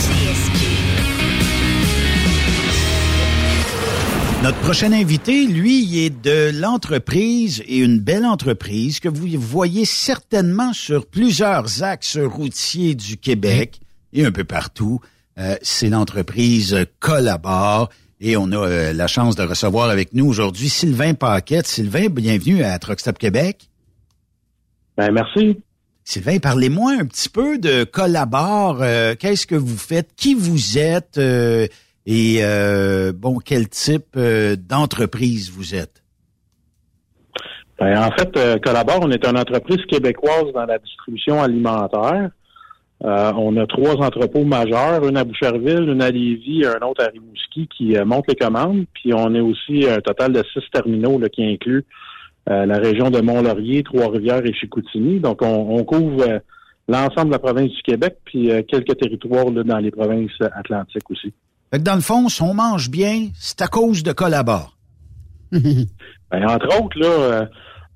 [4.42, 9.84] Notre prochain invité, lui, il est de l'entreprise et une belle entreprise que vous voyez
[9.84, 13.82] certainement sur plusieurs axes routiers du Québec
[14.14, 15.00] et un peu partout.
[15.36, 20.68] Euh, C'est l'entreprise Collabore et on a euh, la chance de recevoir avec nous aujourd'hui
[20.68, 21.66] Sylvain Paquette.
[21.66, 23.68] Sylvain, bienvenue à Truck Stop Québec.
[24.96, 25.58] Ben, merci.
[26.04, 28.82] Sylvain, parlez-moi un petit peu de Collabore.
[28.82, 30.10] Euh, Qu'est-ce que vous faites?
[30.16, 31.16] Qui vous êtes?
[31.18, 31.66] Euh,
[32.06, 36.02] et euh, bon, quel type euh, d'entreprise vous êtes?
[37.78, 42.30] Ben, en fait, euh, Collabore, on est une entreprise québécoise dans la distribution alimentaire.
[43.02, 47.02] Euh, on a trois entrepôts majeurs, une à Boucherville, une à Lévis et un autre
[47.02, 48.84] à Rimouski qui euh, montent les commandes.
[48.92, 51.86] Puis on est aussi un total de six terminaux là, qui incluent
[52.50, 55.20] euh, la région de Mont-Laurier, Trois-Rivières et Chicoutimi.
[55.20, 56.38] Donc on, on couvre euh,
[56.88, 61.10] l'ensemble de la province du Québec puis euh, quelques territoires là, dans les provinces atlantiques
[61.10, 61.32] aussi.
[61.72, 64.76] Dans le fond, si on mange bien, c'est à cause de Collabore.
[66.32, 67.46] Ben, entre autres, là, euh,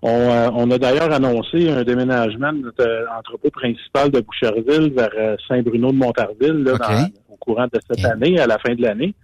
[0.06, 4.92] on, euh, on a d'ailleurs annoncé un déménagement de notre euh, entrepôt principal de Boucherville
[4.94, 6.86] vers euh, Saint-Bruno de Montarville là, dans-
[7.30, 9.14] au courant de cette année, à la fin de l'année.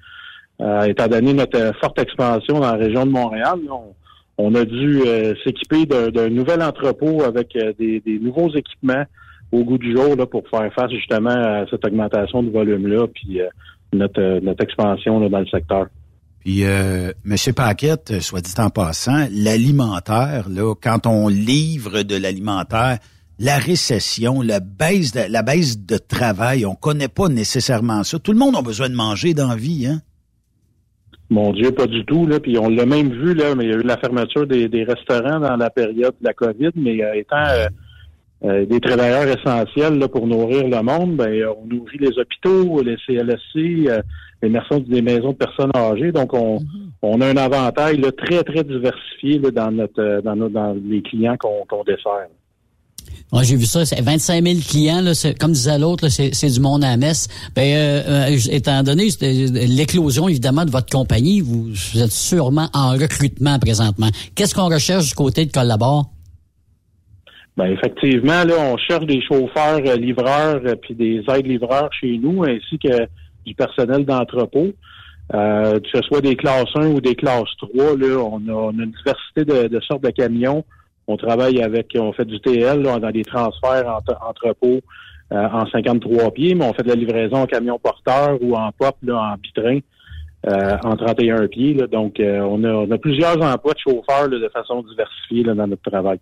[0.60, 3.94] Euh, étant donné notre forte expansion dans la région de Montréal, là, on,
[4.46, 9.04] on a dû euh, s'équiper d'un d'un nouvel entrepôt avec des, des nouveaux équipements
[9.52, 13.40] au goût du jour là, pour faire face justement à cette augmentation de volume-là, puis
[13.40, 13.46] euh,
[13.92, 15.86] notre, notre expansion là, dans le secteur.
[16.40, 22.16] Puis, euh, Monsieur Paquette, euh, soit dit en passant, l'alimentaire, là, quand on livre de
[22.16, 22.98] l'alimentaire,
[23.38, 28.18] la récession, la baisse, de, la baisse de travail, on connaît pas nécessairement ça.
[28.18, 30.00] Tout le monde a besoin de manger dans la vie, hein?
[31.28, 32.26] Mon Dieu, pas du tout.
[32.26, 32.40] Là.
[32.40, 35.38] Puis on l'a même vu, là, mais il y a eu la fermeture des, restaurants
[35.38, 37.44] dans la période de la COVID, mais euh, étant
[38.44, 42.96] euh, des travailleurs essentiels là, pour nourrir le monde, ben, on nourrit les hôpitaux, les
[43.06, 43.88] CLSC,
[44.42, 46.12] les maisons, des maisons de personnes âgées.
[46.12, 46.58] Donc on,
[47.02, 50.76] on a un avantage là, très, très diversifié là, dans notre euh, dans, nos- dans
[50.88, 52.28] les clients qu'on qu'on dessert.
[53.32, 56.34] Moi, j'ai vu ça, c'est 25 000 clients, là, c'est- comme disait l'autre, là, c'est
[56.34, 57.28] c'est du monde à la messe.
[57.54, 62.68] Ben, euh, euh, étant donné euh, l'éclosion, évidemment, de votre compagnie, vous, vous êtes sûrement
[62.74, 64.08] en recrutement présentement.
[64.34, 66.10] Qu'est-ce qu'on recherche du côté de Collabore?
[67.56, 72.42] Ben effectivement, là, on cherche des chauffeurs euh, livreurs puis des aides livreurs chez nous,
[72.44, 73.06] ainsi que
[73.50, 74.68] du personnel d'entrepôt.
[75.32, 78.90] Euh, que ce soit des classes 1 ou des classes 3, là, on a, une
[78.90, 80.64] diversité de, sortes de camions.
[81.06, 84.80] On travaille avec, on fait du TL dans des transferts entre entrepôts
[85.32, 88.72] euh, en 53 pieds, mais on fait de la livraison en camion porteur ou en
[88.72, 89.78] pop, en bitrain,
[90.48, 91.74] euh, en 31 pieds.
[91.74, 95.88] donc, euh, on, a, on a plusieurs emplois de chauffeurs de façon diversifiée dans notre
[95.88, 96.18] travail.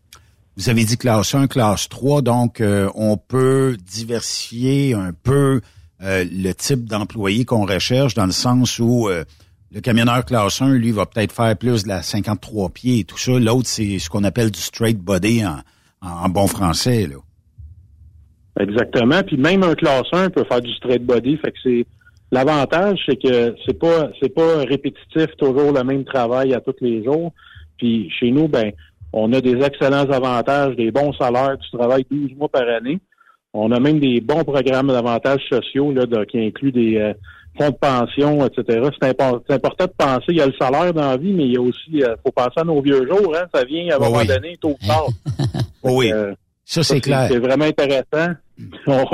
[0.58, 2.62] Vous avez dit classe 1, classe 3, donc
[2.94, 5.60] on peut diversifier un peu
[6.02, 9.24] euh, le type d'employé qu'on recherche dans le sens où euh,
[9.72, 13.18] le camionneur classe 1, lui, va peut-être faire plus de la 53 pieds et tout
[13.18, 13.32] ça.
[13.38, 15.58] L'autre, c'est ce qu'on appelle du straight body en,
[16.00, 17.06] en- bon français.
[17.06, 17.16] Là.
[18.60, 19.22] Exactement.
[19.22, 21.36] Puis même un classe 1 peut faire du straight body.
[21.38, 21.86] Fait que c'est
[22.32, 27.04] l'avantage, c'est que c'est pas c'est pas répétitif toujours le même travail à tous les
[27.04, 27.32] jours.
[27.76, 28.72] Puis chez nous, ben,
[29.12, 32.98] on a des excellents avantages, des bons salaires, du travail 12 mois par année.
[33.54, 37.12] On a même des bons programmes d'avantages sociaux là, de- qui incluent des euh,
[37.56, 38.88] fonds de pension, etc.
[39.00, 41.44] C'est impor- c'est important de penser, il y a le salaire dans la vie, mais
[41.46, 43.96] il y a aussi, euh, faut penser à nos vieux jours, hein, ça vient à
[43.96, 44.26] un Oui, moment oui.
[44.26, 45.06] donné, tôt ou tard.
[45.82, 46.34] oui, Euh,
[46.64, 47.26] ça c'est clair.
[47.30, 48.34] C'est vraiment intéressant.
[48.86, 49.04] On,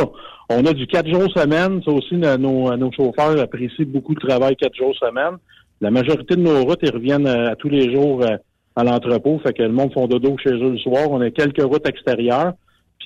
[0.51, 1.81] on a du quatre jours semaine.
[1.85, 5.36] Ça aussi, nos, nos, nos chauffeurs apprécient beaucoup le travail quatre jours semaine.
[5.81, 8.36] la majorité de nos routes, ils reviennent euh, à tous les jours euh,
[8.77, 9.39] à l'entrepôt.
[9.43, 11.11] Fait que le monde font dodo chez eux le soir.
[11.11, 12.52] On a quelques routes extérieures.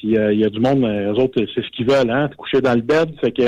[0.00, 2.28] Puis euh, il y a du monde, euh, eux autres, c'est ce qu'ils veulent, hein,
[2.36, 3.10] coucher dans le bed.
[3.20, 3.42] Fait que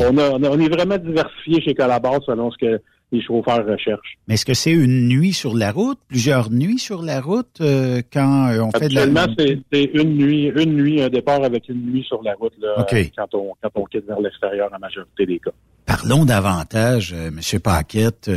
[0.00, 2.80] on, a, on, a- on est vraiment diversifié chez Collabore selon ce que
[3.12, 4.16] les chauffeurs recherchent.
[4.26, 8.00] Mais est-ce que c'est une nuit sur la route, plusieurs nuits sur la route euh,
[8.12, 9.02] quand on fait de la...
[9.02, 12.54] Actuellement, c'est c'est une nuit, une nuit, un départ avec une nuit sur la route
[12.60, 12.84] là,
[13.16, 15.50] quand on quand on quitte vers l'extérieur la majorité des cas.
[15.86, 18.28] Parlons davantage, euh, Monsieur Paquette.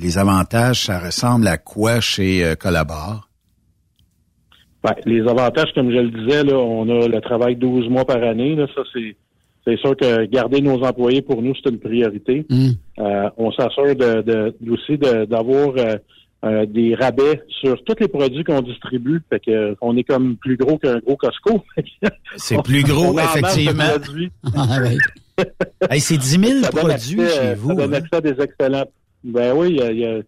[0.00, 3.27] les avantages, ça ressemble à quoi chez Collabore?
[4.84, 8.22] Ben, les avantages, comme je le disais, là, on a le travail 12 mois par
[8.22, 8.54] année.
[8.54, 9.16] Là, ça, c'est
[9.66, 12.46] c'est sûr que garder nos employés, pour nous, c'est une priorité.
[12.98, 15.96] Euh, on s'assure de, de, aussi de- d'avoir euh,
[16.44, 19.20] euh, des rabais sur tous les produits qu'on distribue.
[19.28, 21.62] Fait que euh, on est comme plus gros qu'un gros Costco.
[22.36, 23.84] C'est plus gros, On effectivement.
[24.00, 24.30] produits.
[25.90, 27.68] Hey, c'est 10 000 Ça produits accès, chez vous.
[27.68, 27.98] Ça donne hein?
[27.98, 28.84] accès à des excellents.
[29.22, 30.18] Ben oui, il y a,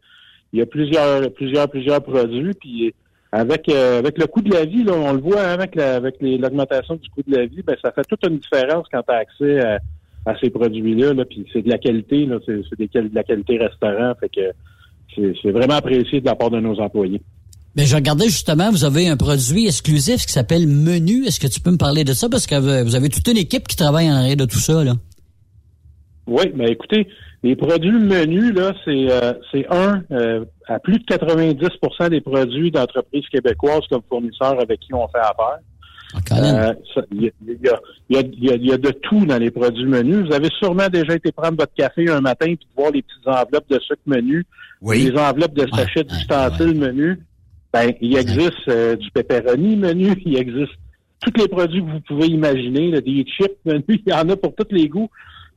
[0.52, 2.52] y a plusieurs, plusieurs, plusieurs produits.
[2.60, 2.94] Puis
[3.32, 5.94] avec euh, avec le coût de la vie, là, on le voit hein, avec la,
[5.96, 9.12] avec l'augmentation du coût de la vie, ben ça fait toute une différence quand tu
[9.12, 9.78] as accès à,
[10.26, 11.14] à ces produits-là.
[11.14, 14.12] Là, puis c'est de la qualité, là, c'est, de la qualité restaurant.
[14.18, 14.40] Fait que
[15.14, 17.20] c'est, c'est vraiment apprécié de la part de nos employés.
[17.76, 21.24] Mais je regardais justement, vous avez un produit exclusif qui s'appelle Menu.
[21.24, 22.28] Est-ce que tu peux me parler de ça?
[22.28, 24.94] Parce que vous- avez toute une équipe qui travaille en arrière de tout ça, là.
[26.26, 27.06] Oui, mais écoutez,
[27.42, 32.70] les produits menus, là, c'est euh, c'est un euh, à plus de 90% des produits
[32.70, 35.58] d'entreprises québécoises comme fournisseurs avec qui on fait affaire.
[36.32, 36.74] Euh,
[37.12, 37.80] Il y, a,
[38.10, 40.26] il y a- de tout dans les produits menus.
[40.26, 43.26] Vous avez sûrement déjà été prendre votre café un matin puis de voir les petites
[43.28, 44.44] enveloppes de sucre menu,
[44.98, 47.20] les enveloppes de sachets d'ustensiles menu.
[47.72, 50.72] Ben, il existe euh, du pepperoni menu, il existe
[51.20, 54.36] tous les produits que vous pouvez imaginer, là, des chips menu, il y en a
[54.36, 55.08] pour tous les goûts.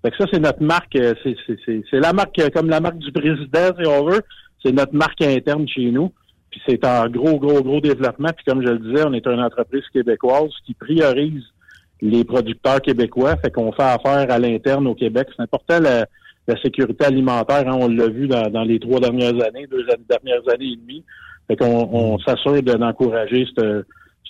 [0.03, 3.11] Fait que ça, c'est notre marque, euh, c'est, la marque euh, comme la marque du
[3.11, 4.21] président, si on veut.
[4.63, 6.11] C'est notre marque interne chez nous.
[6.51, 8.29] Puis c'est en gros, gros, gros développement.
[8.35, 11.43] Puis comme je le disais, on est une entreprise québécoise qui priorise
[12.01, 13.37] les producteurs québécois.
[13.37, 15.29] Fait qu'on fait affaire à l'interne au Québec.
[15.35, 16.05] C'est important la,
[16.47, 17.67] la sécurité alimentaire.
[17.67, 17.77] hein.
[17.79, 21.03] on l'a vu dans, dans les trois dernières années, deux dernières années et demie.
[21.47, 23.83] Fait qu'on on s'assure de- d'encourager ce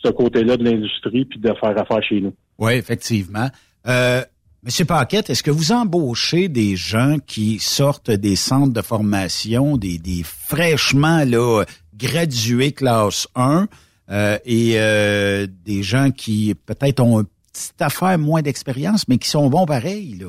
[0.03, 2.33] ce côté-là de l'industrie puis de faire affaire chez nous.
[2.59, 3.47] Oui, effectivement.
[3.87, 4.21] Euh,
[4.65, 9.97] Monsieur Paquette, est-ce que vous embauchez des gens qui sortent des centres de formation, des,
[9.97, 11.65] des fraîchement là,
[11.97, 13.67] gradués classe 1
[14.09, 19.27] euh, et euh, des gens qui peut-être ont une petite affaire moins d'expérience, mais qui
[19.29, 20.27] sont bons pareil, là?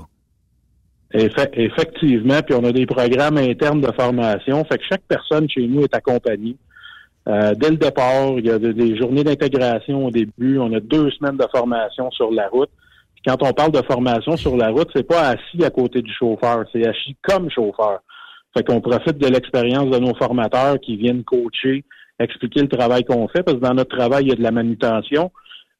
[1.14, 4.64] Effe- effectivement, puis on a des programmes internes de formation.
[4.64, 6.56] Fait que chaque personne chez nous est accompagnée.
[7.28, 10.58] Euh, dès le départ, il y a de- des journées d'intégration au début.
[10.58, 12.68] On a deux semaines de formation sur la route.
[13.26, 16.64] Quand on parle de formation sur la route, c'est pas assis à côté du chauffeur,
[16.72, 18.00] c'est assis comme chauffeur.
[18.56, 21.84] Fait qu'on profite de l'expérience de nos formateurs qui viennent coacher,
[22.20, 24.52] expliquer le travail qu'on fait, parce que dans notre travail, il y a de la
[24.52, 25.30] manutention.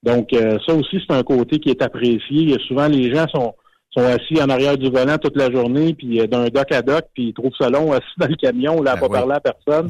[0.03, 2.57] Donc, euh, ça aussi, c'est un côté qui est apprécié.
[2.67, 3.55] Souvent, les gens sont,
[3.97, 7.05] sont assis en arrière du volant toute la journée, puis euh, d'un dock à dock,
[7.15, 9.89] puis ils trouvent ça long, assis dans le camion, là, à pas parler à personne.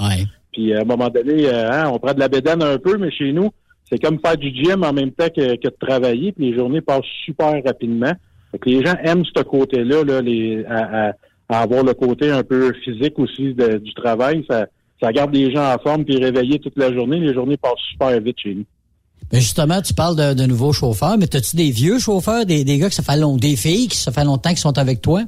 [0.53, 3.11] Puis à un moment donné, euh, hein, on prend de la bédaine un peu, mais
[3.11, 3.51] chez nous,
[3.89, 6.81] c'est comme faire du gym en même temps que, que de travailler, puis les journées
[6.81, 8.12] passent super rapidement.
[8.61, 11.12] Que les gens aiment ce côté-là, là, les, à, à-
[11.48, 14.44] à avoir le côté un peu physique aussi du travail.
[14.48, 14.66] Ça,
[15.02, 17.20] ça garde les gens en forme puis réveillés toute la journée.
[17.20, 18.65] Les journées passent super vite chez nous.
[19.32, 22.78] Mais justement, tu parles de, de nouveaux chauffeurs, mais as-tu des vieux chauffeurs, des, des
[22.78, 25.23] gars qui ça fait long, des filles qui ça fait longtemps qu'ils sont avec toi,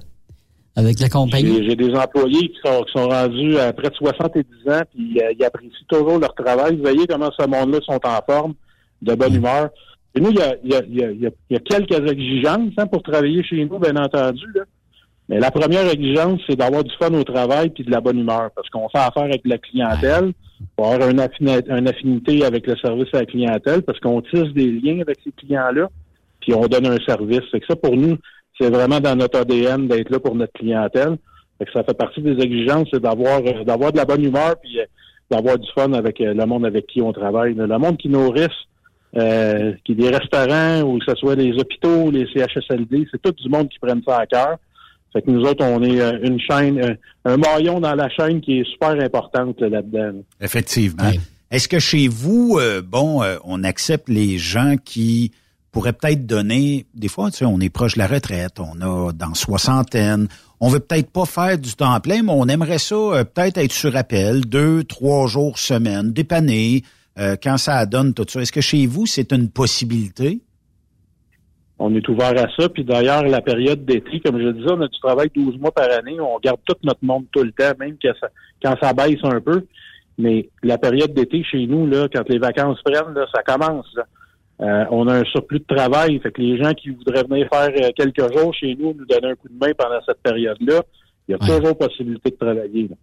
[0.76, 1.66] avec la compagnie?
[1.68, 5.32] J'ai des employés qui sont, qui sont rendus à près de 70 ans, puis euh,
[5.38, 6.76] ils apprécient toujours leur travail.
[6.76, 8.54] Vous voyez comment ce monde-là sont en forme,
[9.02, 9.70] de bonne humeur.
[10.14, 13.42] Et nous, il y a, y a- y a- y quelques exigences hein, pour travailler
[13.42, 14.44] chez nous, bien entendu.
[14.54, 14.62] Là.
[15.28, 18.50] Mais la première exigence, c'est d'avoir du fun au travail puis de la bonne humeur,
[18.54, 20.32] parce qu'on fait affaire avec la clientèle,
[20.76, 21.20] pour avoir une
[21.88, 25.88] affinité avec le service à la clientèle, parce qu'on tisse des liens avec ces clients-là,
[26.40, 27.40] puis on donne un service.
[27.50, 28.16] C'est que ça, pour nous,
[28.58, 31.16] c'est vraiment dans notre ADN d'être là pour notre clientèle.
[31.58, 34.56] Fait que ça fait partie des exigences, c'est d'avoir euh, d'avoir de la bonne humeur
[34.62, 34.84] puis euh,
[35.30, 37.54] d'avoir du fun avec euh, le monde avec qui on travaille.
[37.54, 38.48] Le monde qui nourrisse,
[39.16, 43.48] euh, qui des restaurants ou que ce soit les hôpitaux, les CHSLD, c'est tout du
[43.48, 44.58] monde qui prennent ça à cœur.
[45.12, 48.42] Fait que nous autres, on est euh, une chaîne, euh, un maillon dans la chaîne
[48.42, 50.20] qui est super importante là, là-dedans.
[50.40, 51.10] Effectivement.
[51.50, 55.32] Est-ce que chez vous, euh, bon, euh, on accepte les gens qui
[55.76, 59.12] pourraient peut-être donner, des fois, tu sais, on est proche de la retraite, on a
[59.12, 60.26] dans soixantaine,
[60.58, 63.72] on veut peut-être pas faire du temps plein, mais on aimerait ça euh, peut-être être
[63.72, 66.80] sur appel, deux, trois jours semaine, dépanner,
[67.18, 68.40] euh, quand ça donne tout ça.
[68.40, 70.40] Est-ce que chez vous, c'est une possibilité?
[71.78, 72.70] on est ouvert à ça.
[72.70, 75.90] Puis d'ailleurs, la période d'été, comme je disais, on a du travail 12 mois par
[75.90, 76.18] année.
[76.18, 78.28] On garde tout notre monde tout le temps, même ça,
[78.62, 79.66] quand ça baisse un peu.
[80.16, 83.94] Mais la période d'été chez nous, là, quand les vacances prennent, là, ça commence.
[84.60, 86.18] Euh, on a un surplus de travail.
[86.20, 89.32] Fait que les gens qui voudraient venir faire euh, quelques jours chez nous, nous donner
[89.32, 90.82] un coup de main pendant cette période-là,
[91.28, 92.88] il y a toujours possibilité de travailler.
[92.88, 92.96] là.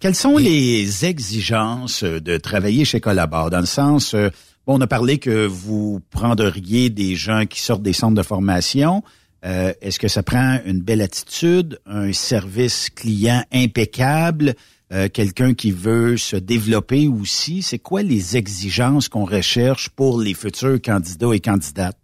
[0.00, 3.50] Quelles sont les exigences euh, de travailler chez Collabor?
[3.50, 7.92] Dans le sens, bon, on a parlé que vous prendriez des gens qui sortent des
[7.92, 9.02] centres de formation.
[9.44, 14.54] Euh, Est-ce que ça prend une belle attitude, un service client impeccable,
[14.94, 17.62] euh, quelqu'un qui veut se développer aussi?
[17.62, 21.96] C'est quoi les exigences qu'on recherche pour les futurs candidats et candidates?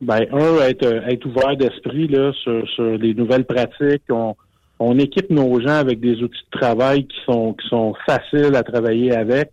[0.00, 4.04] Ben, un, être, être ouvert d'esprit là sur, sur les nouvelles pratiques.
[4.08, 4.34] On,
[4.78, 8.62] on équipe nos gens avec des outils de travail qui sont qui sont faciles à
[8.62, 9.50] travailler avec.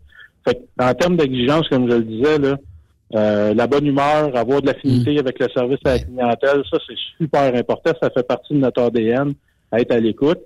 [0.47, 2.55] Fait que, en termes d'exigence, comme je le disais, là,
[3.15, 6.97] euh, la bonne humeur, avoir de l'affinité avec le service à la clientèle, ça c'est
[7.17, 7.91] super important.
[8.01, 9.33] Ça fait partie de notre ADN,
[9.73, 10.39] être à l'écoute.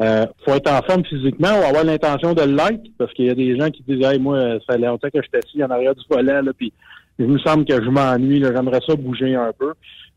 [0.00, 3.34] Euh, faut être en forme physiquement ou avoir l'intention de l'être, parce qu'il y a
[3.34, 5.94] des gens qui disent Hey, moi, ça fait longtemps que je suis assis en arrière
[5.94, 6.72] du volant, là, puis
[7.18, 9.72] il me semble que je m'ennuie, là, j'aimerais ça bouger un peu.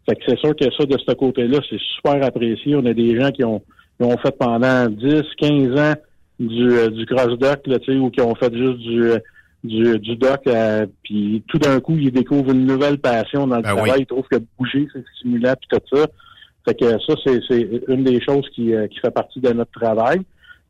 [0.07, 2.75] Fait que c'est sûr que ça, de ce côté-là, c'est super apprécié.
[2.75, 3.61] On a des gens qui ont,
[3.99, 5.93] qui ont fait pendant 10, 15 ans
[6.39, 9.19] du, euh, du cross-dock, là, tu sais, ou qui ont fait juste du, euh,
[9.63, 13.61] du, du dock, euh, puis tout d'un coup, ils découvrent une nouvelle passion dans le
[13.61, 13.91] Ben travail.
[13.91, 13.97] oui.
[14.01, 16.05] Ils trouvent que bouger, c'est stimulant, puis tout ça.
[16.65, 19.71] Fait que ça, c'est, c'est une des choses qui, euh, qui fait partie de notre
[19.71, 20.21] travail.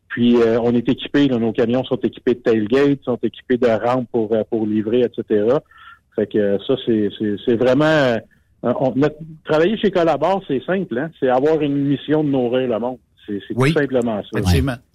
[0.09, 3.67] Puis euh, on est équipé, là, nos camions sont équipés de tailgate, sont équipés de
[3.67, 5.45] rampes pour, euh, pour livrer, etc.
[6.15, 8.17] Fait que ça, c'est, c'est, c'est vraiment euh,
[8.63, 11.09] on- notre- travailler chez Collabor, c'est simple, hein?
[11.19, 12.97] C'est avoir une mission de nourrir le monde.
[13.25, 14.39] C'est, c'est tout simplement ça.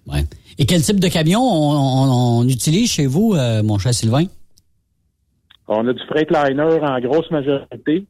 [0.07, 0.23] Ouais.
[0.57, 4.25] Et quel type de camion on, on- on utilise chez vous, euh, mon cher Sylvain?
[5.67, 8.05] On a du Freightliner en grosse majorité.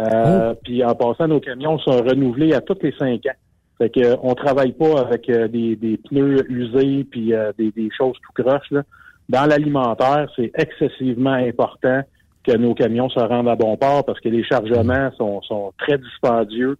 [0.00, 3.38] Euh, Puis en passant, nos camions sont renouvelés à tous les cinq ans.
[3.78, 7.70] Fait que euh, on travaille pas avec euh, des, des pneus usés puis euh, des,
[7.70, 8.70] des choses tout croches.
[8.70, 8.82] Là.
[9.28, 12.02] Dans l'alimentaire, c'est excessivement important
[12.44, 15.98] que nos camions se rendent à bon port parce que les chargements sont, sont très
[15.98, 16.76] dispendieux.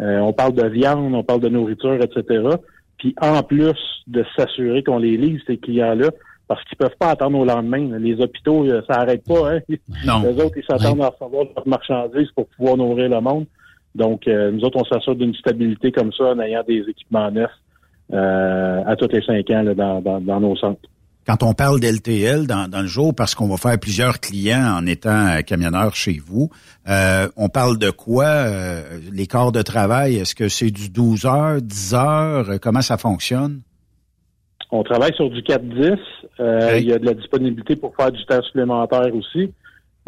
[0.00, 2.44] Euh, on parle de viande, on parle de nourriture, etc.
[2.98, 6.10] Puis en plus de s'assurer qu'on les livre, ces clients-là,
[6.48, 7.88] parce qu'ils peuvent pas attendre au lendemain.
[7.90, 7.98] là.
[7.98, 9.52] Les hôpitaux, euh, ça arrête pas.
[9.54, 9.60] Hein?
[10.04, 10.22] Non.
[10.22, 13.46] Les autres, ils s'attendent à recevoir leurs marchandises pour pouvoir nourrir le monde.
[13.94, 17.50] Donc, euh, nous autres, on s'assure d'une stabilité comme ça en ayant des équipements neufs
[18.12, 20.80] euh, à tous les cinq ans là, dans, dans, dans nos centres.
[21.26, 24.86] Quand on parle d'LTL dans, dans le jour, parce qu'on va faire plusieurs clients en
[24.86, 26.50] étant euh, camionneur chez vous,
[26.88, 28.26] euh, on parle de quoi?
[28.26, 32.60] euh, les quarts de travail, est-ce que c'est du 12 heures, 10 heures?
[32.62, 33.62] Comment ça fonctionne?
[34.70, 35.96] On travaille sur du 4-10.
[36.40, 39.52] Euh, Il y a de la disponibilité pour faire du temps supplémentaire aussi.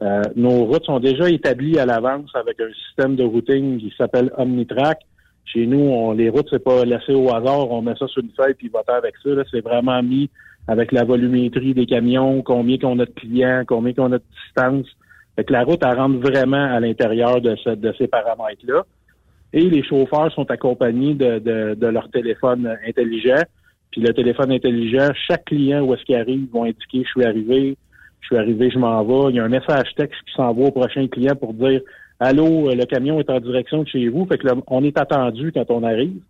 [0.02, 4.30] Euh, nos routes sont déjà établies à l'avance avec un système de routing qui s'appelle
[4.36, 4.98] OmniTrack.
[5.44, 8.30] Chez nous, on, les routes, c'est pas laissé au hasard, on met ça sur une
[8.36, 9.30] feuille puis faire avec ça.
[9.30, 9.42] là.
[9.50, 10.28] C'est vraiment mis
[10.66, 14.86] avec la volumétrie des camions, combien qu'on a de clients, combien qu'on a de distance.
[15.36, 18.82] Fait que la route, elle rentre vraiment à l'intérieur de, ce- de ces paramètres-là.
[19.54, 23.42] Et les chauffeurs sont accompagnés de, de, de leur téléphone intelligent.
[23.90, 27.76] Puis le téléphone intelligent, chaque client où est-ce qu'il arrive, vont indiquer je suis arrivé,
[28.20, 29.30] je suis arrivé, je m'en vais.
[29.30, 31.80] Il y a un message texte qui s'envoie au prochain client pour dire
[32.20, 34.26] Allô, le camion est en direction de chez vous.
[34.26, 36.20] Fait que là, on est attendu quand on arrive.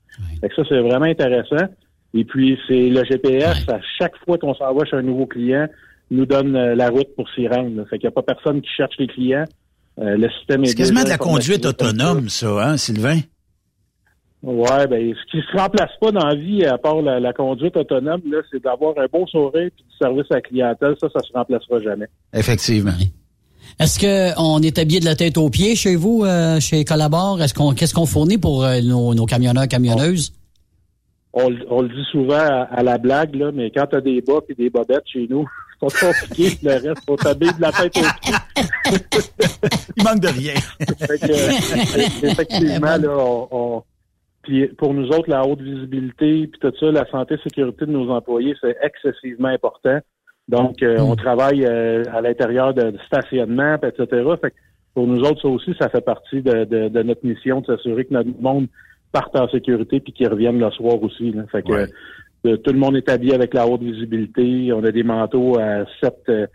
[0.40, 1.66] Fait que ça, c'est vraiment intéressant.
[2.14, 5.66] Et puis, c'est le GPS, à chaque fois qu'on s'envoie chez un nouveau client,
[6.10, 7.84] nous donne euh, la route pour s'y rendre.
[7.88, 9.44] Fait qu'il n'y a pas personne qui cherche les clients.
[9.98, 13.18] Euh, le système est C'est quasiment de la conduite autonome, ça, hein, Sylvain?
[14.42, 17.76] Ouais, ben ce qui se remplace pas dans la vie, à part la, la conduite
[17.76, 20.94] autonome, là, c'est d'avoir un beau sourire et du service à la clientèle.
[21.00, 22.06] Ça, ça se remplacera jamais.
[22.32, 22.92] Effectivement.
[23.80, 27.42] Est-ce que on est habillé de la tête aux pieds chez vous, euh, chez Collabor?
[27.42, 30.32] Est-ce qu'on qu'est-ce qu'on fournit pour euh, nos, nos camionneurs, camionneuses?
[31.32, 34.20] On, le- on le dit souvent à, à la blague, là, mais quand t'as des
[34.22, 35.46] bas et des bobettes chez nous,
[35.82, 36.58] c'est pas compliqué.
[36.62, 38.98] le reste, faut t'habiller de la tête aux pieds.
[39.96, 40.54] Il manque de rien.
[40.78, 43.82] Que, euh, effectivement, là, on, on-
[44.48, 47.90] puis pour nous autres, la haute visibilité, puis tout ça, la santé et sécurité de
[47.92, 49.98] nos employés, c'est excessivement important.
[50.48, 54.06] Donc, euh, on travaille euh, à l'intérieur de, de stationnement, etc.
[54.40, 54.56] Fait que
[54.94, 58.06] pour nous autres, ça aussi, ça fait partie de, de- de notre mission de s'assurer
[58.06, 58.66] que notre monde
[59.12, 61.30] parte en sécurité puis qu'ils reviennent le soir aussi.
[61.32, 61.42] là.
[61.52, 61.72] Fait que
[62.46, 64.72] euh, tout le monde est habillé avec la haute visibilité.
[64.72, 66.46] On a des manteaux à sept, euh,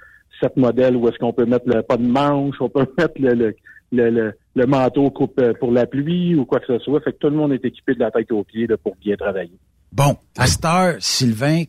[0.41, 3.33] sept modèles où est-ce qu'on peut mettre le pas de manche, on peut mettre le,
[3.35, 3.55] le,
[3.91, 7.01] le, le- le manteau coupe euh, pour la pluie ou quoi que ce soit.
[7.01, 9.15] Fait que tout le monde est équipé de la tête aux pieds là, pour bien
[9.15, 9.57] travailler.
[9.91, 11.63] Bon, à cette heure, Sylvain,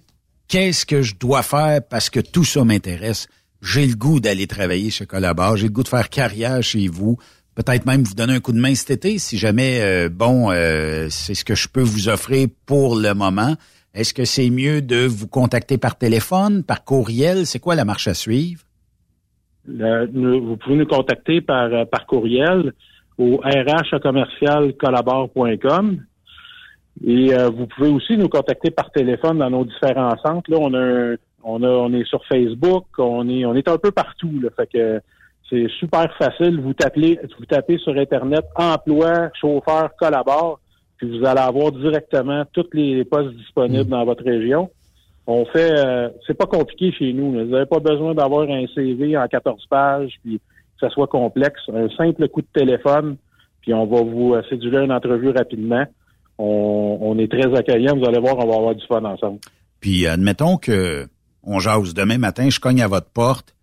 [0.48, 3.28] qu'est-ce que je dois faire parce que tout ça m'intéresse?
[3.62, 7.16] J'ai le goût d'aller travailler chez Collabor, j'ai le goût de faire carrière chez vous.
[7.54, 11.08] peut-être même vous donner un coup de main cet été si jamais, euh, bon, euh,
[11.10, 13.56] c'est ce que je peux vous offrir pour le moment.
[13.94, 17.46] Est-ce que c'est mieux de vous contacter par téléphone, par courriel?
[17.46, 18.62] C'est quoi la marche à suivre?
[19.66, 22.72] Vous pouvez nous contacter par, euh, par courriel
[23.18, 26.00] au rhcommercialcollabore.com.
[27.04, 30.48] Et euh, vous pouvez aussi nous contacter par téléphone dans nos différents centres.
[30.50, 33.90] Là, on a, on a, on est sur Facebook, on est, on est un peu
[33.90, 34.40] partout.
[34.40, 35.00] Là, fait que
[35.50, 36.60] c'est super facile.
[36.60, 40.60] Vous tapez, vous tapez sur Internet emploi, chauffeur, collabore,
[40.96, 44.70] puis vous allez avoir directement tous les postes disponibles dans votre région.
[45.26, 47.32] On fait, euh, c'est pas compliqué chez nous.
[47.32, 51.60] Vous n'avez pas besoin d'avoir un CV en 14 pages, puis que ça soit complexe.
[51.72, 53.16] Un simple coup de téléphone,
[53.62, 55.84] puis on va vous séduire une entrevue rapidement.
[56.36, 57.96] On, est très accueillant.
[57.96, 59.38] Vous allez voir, on va avoir du fun ensemble.
[59.80, 61.06] Puis admettons que
[61.42, 63.54] on jase demain matin, je cogne à votre porte,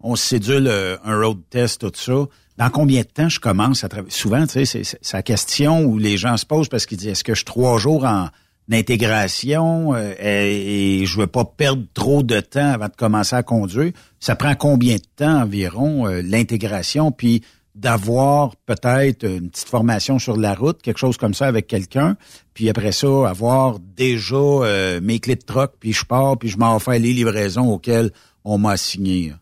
[0.00, 2.26] on sédule euh, un road test, tout ça.
[2.56, 4.12] Dans combien de temps je commence à travailler?
[4.12, 7.24] Souvent, tu sais, c'est la question où les gens se posent parce qu'ils disent, est-ce
[7.24, 8.28] que je suis trois jours en
[8.72, 13.92] intégration euh, et, je veux pas perdre trop de temps avant de commencer à conduire?
[14.20, 17.12] Ça prend combien de temps environ euh, l'intégration?
[17.12, 17.42] Puis
[17.74, 22.16] d'avoir peut-être une petite formation sur la route, quelque chose comme ça avec quelqu'un,
[22.54, 26.56] puis après ça, avoir déjà euh, mes clés de troc, puis je pars, puis je
[26.56, 28.10] m'en fais les livraisons auxquelles
[28.44, 29.32] on m'a assigné.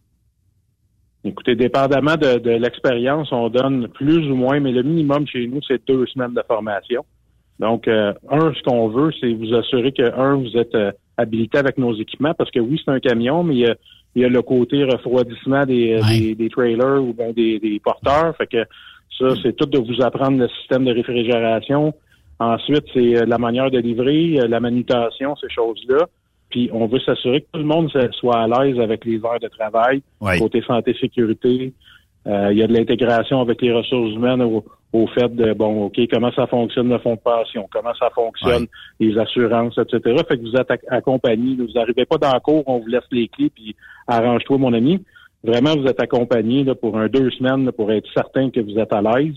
[1.25, 5.61] Écoutez, dépendamment de, de l'expérience, on donne plus ou moins, mais le minimum chez nous,
[5.69, 7.05] c'est deux semaines de formation.
[7.59, 11.59] Donc, euh, un, ce qu'on veut, c'est vous assurer que, un, vous êtes euh, habilité
[11.59, 13.75] avec nos équipements, parce que oui, c'est un camion, mais il y a
[14.15, 18.37] il y a le côté refroidissement des, des, des, trailers ou des, des, porteurs.
[18.37, 18.65] Fait que
[19.19, 21.95] ça, c'est tout de vous apprendre le système de réfrigération.
[22.39, 26.07] Ensuite, c'est euh, la manière de livrer, euh, la manutention, ces choses-là.
[26.51, 29.49] Puis on veut s'assurer que tout le monde soit à l'aise avec les heures de
[29.49, 30.03] travail,
[30.39, 31.73] côté santé sécurité.
[32.27, 34.63] Euh, il y a de l'intégration avec les ressources humaines au,
[34.93, 38.67] au fait de, bon, OK, comment ça fonctionne le fonds de pension, comment ça fonctionne
[39.01, 40.01] les assurances, etc.
[40.29, 43.29] Fait que vous êtes accompagné, vous n'arrivez pas dans le cours, on vous laisse les
[43.29, 43.75] clés, puis
[44.07, 45.03] arrange-toi, mon ami.
[45.43, 48.93] Vraiment, vous êtes accompagné là, pour un deux semaines pour être certain que vous êtes
[48.93, 49.35] à l'aise.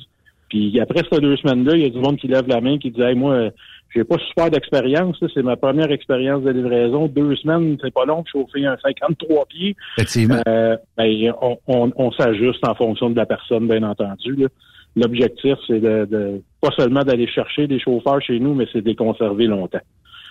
[0.49, 2.91] Puis après ces deux semaines-là, il y a du monde qui lève la main, qui
[2.91, 3.49] dit hey, moi,
[3.95, 7.07] j'ai pas super d'expérience, c'est ma première expérience de livraison.
[7.07, 9.75] Deux semaines, c'est pas long de chauffer un 53 pieds.
[9.97, 10.41] Effectivement.
[10.47, 14.35] Euh, ben, on, on, on s'ajuste en fonction de la personne, bien entendu.
[14.35, 14.47] Là
[14.95, 18.95] l'objectif, c'est de, pas seulement d'aller chercher des chauffeurs chez nous, mais c'est de les
[18.95, 19.81] conserver longtemps.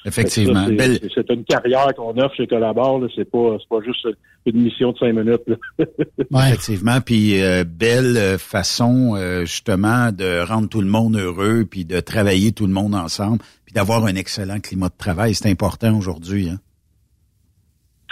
[0.06, 0.66] Effectivement.
[1.14, 3.06] C'est une carrière qu'on offre chez Collabore.
[3.16, 4.06] C'est pas, pas juste
[4.44, 5.42] une mission de cinq minutes.
[6.30, 7.00] Effectivement.
[7.00, 12.00] Puis euh, belle euh, façon euh, justement de rendre tout le monde heureux, puis de
[12.00, 15.34] travailler tout le monde ensemble, puis d'avoir un excellent climat de travail.
[15.34, 16.50] C'est important aujourd'hui.
[16.50, 16.58] Hein?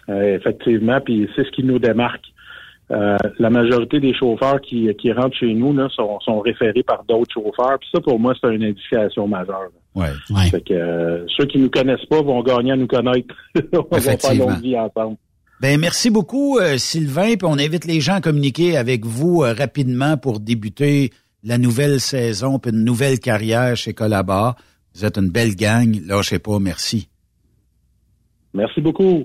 [0.09, 1.01] effectivement.
[1.01, 2.32] Puis c'est ce qui nous démarque.
[2.93, 7.05] Euh, la majorité des chauffeurs qui, qui rentrent chez nous là, sont, sont référés par
[7.09, 7.79] d'autres chauffeurs.
[7.79, 9.71] Puis ça, pour moi, c'est une indication majeure.
[9.95, 10.11] Ouais.
[10.51, 13.35] Fait que euh, ceux qui nous connaissent pas vont gagner à nous connaître.
[13.73, 15.17] on va faire longue vie ensemble.
[15.61, 20.17] Ben merci beaucoup euh, Sylvain, puis on invite les gens à communiquer avec vous rapidement
[20.17, 21.11] pour débuter
[21.45, 24.57] la nouvelle saison puis une nouvelle carrière chez Collabor.
[24.95, 27.09] Vous êtes une belle gang, lâchez pas, merci.
[28.55, 29.25] Merci beaucoup.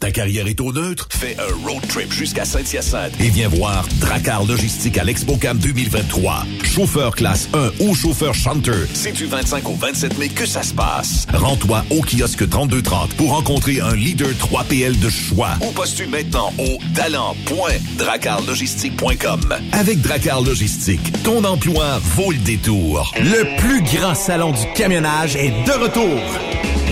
[0.00, 1.08] Ta carrière est au neutre?
[1.10, 6.44] Fais un road trip jusqu'à Saint-Hyacinthe et viens voir Dracar Logistique à l'ExpoCam 2023.
[6.62, 8.86] Chauffeur classe 1 ou chauffeur chanteur.
[8.94, 11.26] C'est du 25 au 27 mai que ça se passe.
[11.34, 16.78] Rends-toi au kiosque 3230 pour rencontrer un leader 3PL de choix ou postule maintenant au
[16.94, 19.56] talent.dracarlogistique.com.
[19.72, 23.12] Avec Dracar Logistique, ton emploi vaut le détour.
[23.16, 26.20] Le plus grand salon du camionnage est de retour.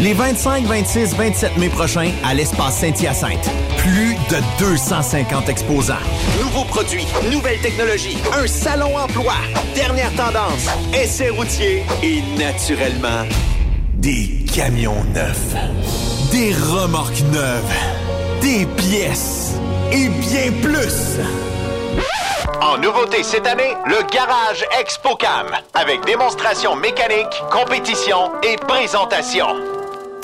[0.00, 3.48] Les 25, 26, 27 mai prochains à l'espace Saint-Hyacinthe.
[3.78, 5.94] Plus de 250 exposants.
[6.38, 9.34] Nouveaux produits, nouvelles technologies, un salon emploi,
[9.74, 13.24] dernière tendance, essais routiers et naturellement
[13.94, 15.54] des camions neufs,
[16.30, 17.72] des remorques neuves,
[18.42, 19.54] des pièces
[19.92, 21.18] et bien plus.
[22.60, 29.75] En nouveauté cette année, le Garage ExpoCam, avec démonstration mécanique, compétition et présentation.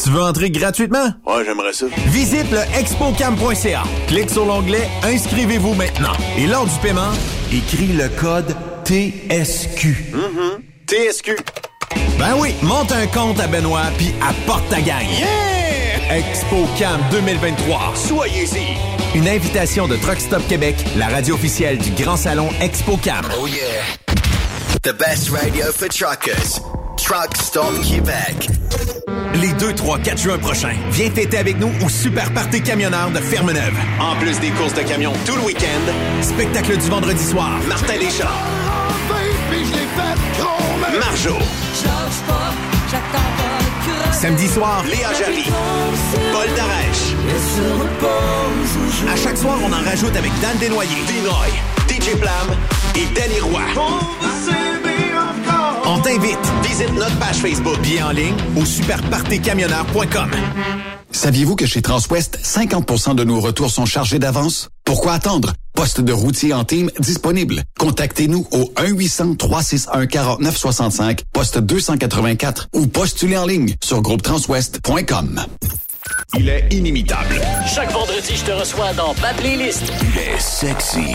[0.03, 1.15] Tu veux entrer gratuitement?
[1.25, 1.87] Ouais, j'aimerais ça.
[2.07, 3.85] Visite le expocam.ca.
[4.09, 6.13] Clique sur l'onglet Inscrivez-vous maintenant.
[6.37, 7.13] Et lors du paiement,
[7.53, 10.13] écris le code TSQ.
[10.13, 10.89] Mm-hmm.
[10.89, 11.37] TSQ.
[12.19, 15.07] Ben oui, monte un compte à Benoît puis apporte ta gang.
[15.07, 16.19] Yeah!
[16.19, 17.93] ExpoCam 2023.
[17.95, 19.17] Soyez-y.
[19.17, 23.25] Une invitation de Truck Stop Québec, la radio officielle du Grand Salon ExpoCam.
[23.41, 23.85] Oh yeah.
[24.83, 26.61] The best radio for truckers.
[27.05, 28.49] Truck Stop Québec.
[29.35, 33.19] Les 2, 3, 4 juin prochains, viens fêter avec nous au Super Party Camionneur de
[33.19, 33.75] Fermeneuve.
[34.01, 38.29] En plus des courses de camions tout le week-end, spectacle du vendredi soir, Martin Deschamps.
[41.01, 41.39] Marjo.
[44.13, 45.51] Samedi soir, Léa Jarry.
[46.33, 47.15] Paul Darèche.
[49.13, 51.51] À chaque soir, on en rajoute avec Dan Desnoyers, Dinoy,
[51.89, 52.57] DJ Plam
[52.95, 54.92] et Danny Roy.
[55.85, 56.39] On t'invite.
[56.63, 57.79] Visite notre page Facebook.
[57.83, 60.31] Bien en ligne au superpartycamionneur.com.
[61.11, 64.71] Saviez-vous que chez Transwest, 50% de nos retours sont chargés d'avance?
[64.85, 65.53] Pourquoi attendre?
[65.75, 67.63] Poste de routier en team disponible.
[67.79, 75.45] Contactez-nous au 1-800-361-4965, poste 284 ou postulez en ligne sur groupetranswest.com.
[76.39, 77.41] Il est inimitable.
[77.67, 79.93] Chaque vendredi, je te reçois dans ma playlist.
[80.01, 81.07] Il est sexy.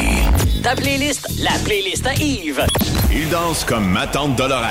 [0.64, 2.66] Ta playlist, la playlist à Yves.
[3.12, 4.62] Il danse comme ma tante Dolores.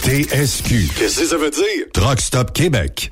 [0.04, 0.88] TSQ.
[0.98, 1.86] Qu'est-ce que ça veut dire?
[1.94, 3.12] Truck Stop Québec.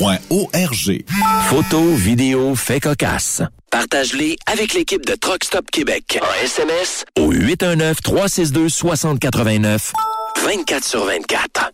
[0.00, 1.04] arpq.org.
[1.48, 3.42] Photos, vidéos, faits cocasse.
[3.70, 6.18] Partage-les avec l'équipe de Truck Stop Québec.
[6.22, 9.92] En SMS au 819-362-6089,
[10.44, 11.72] 24 sur 24.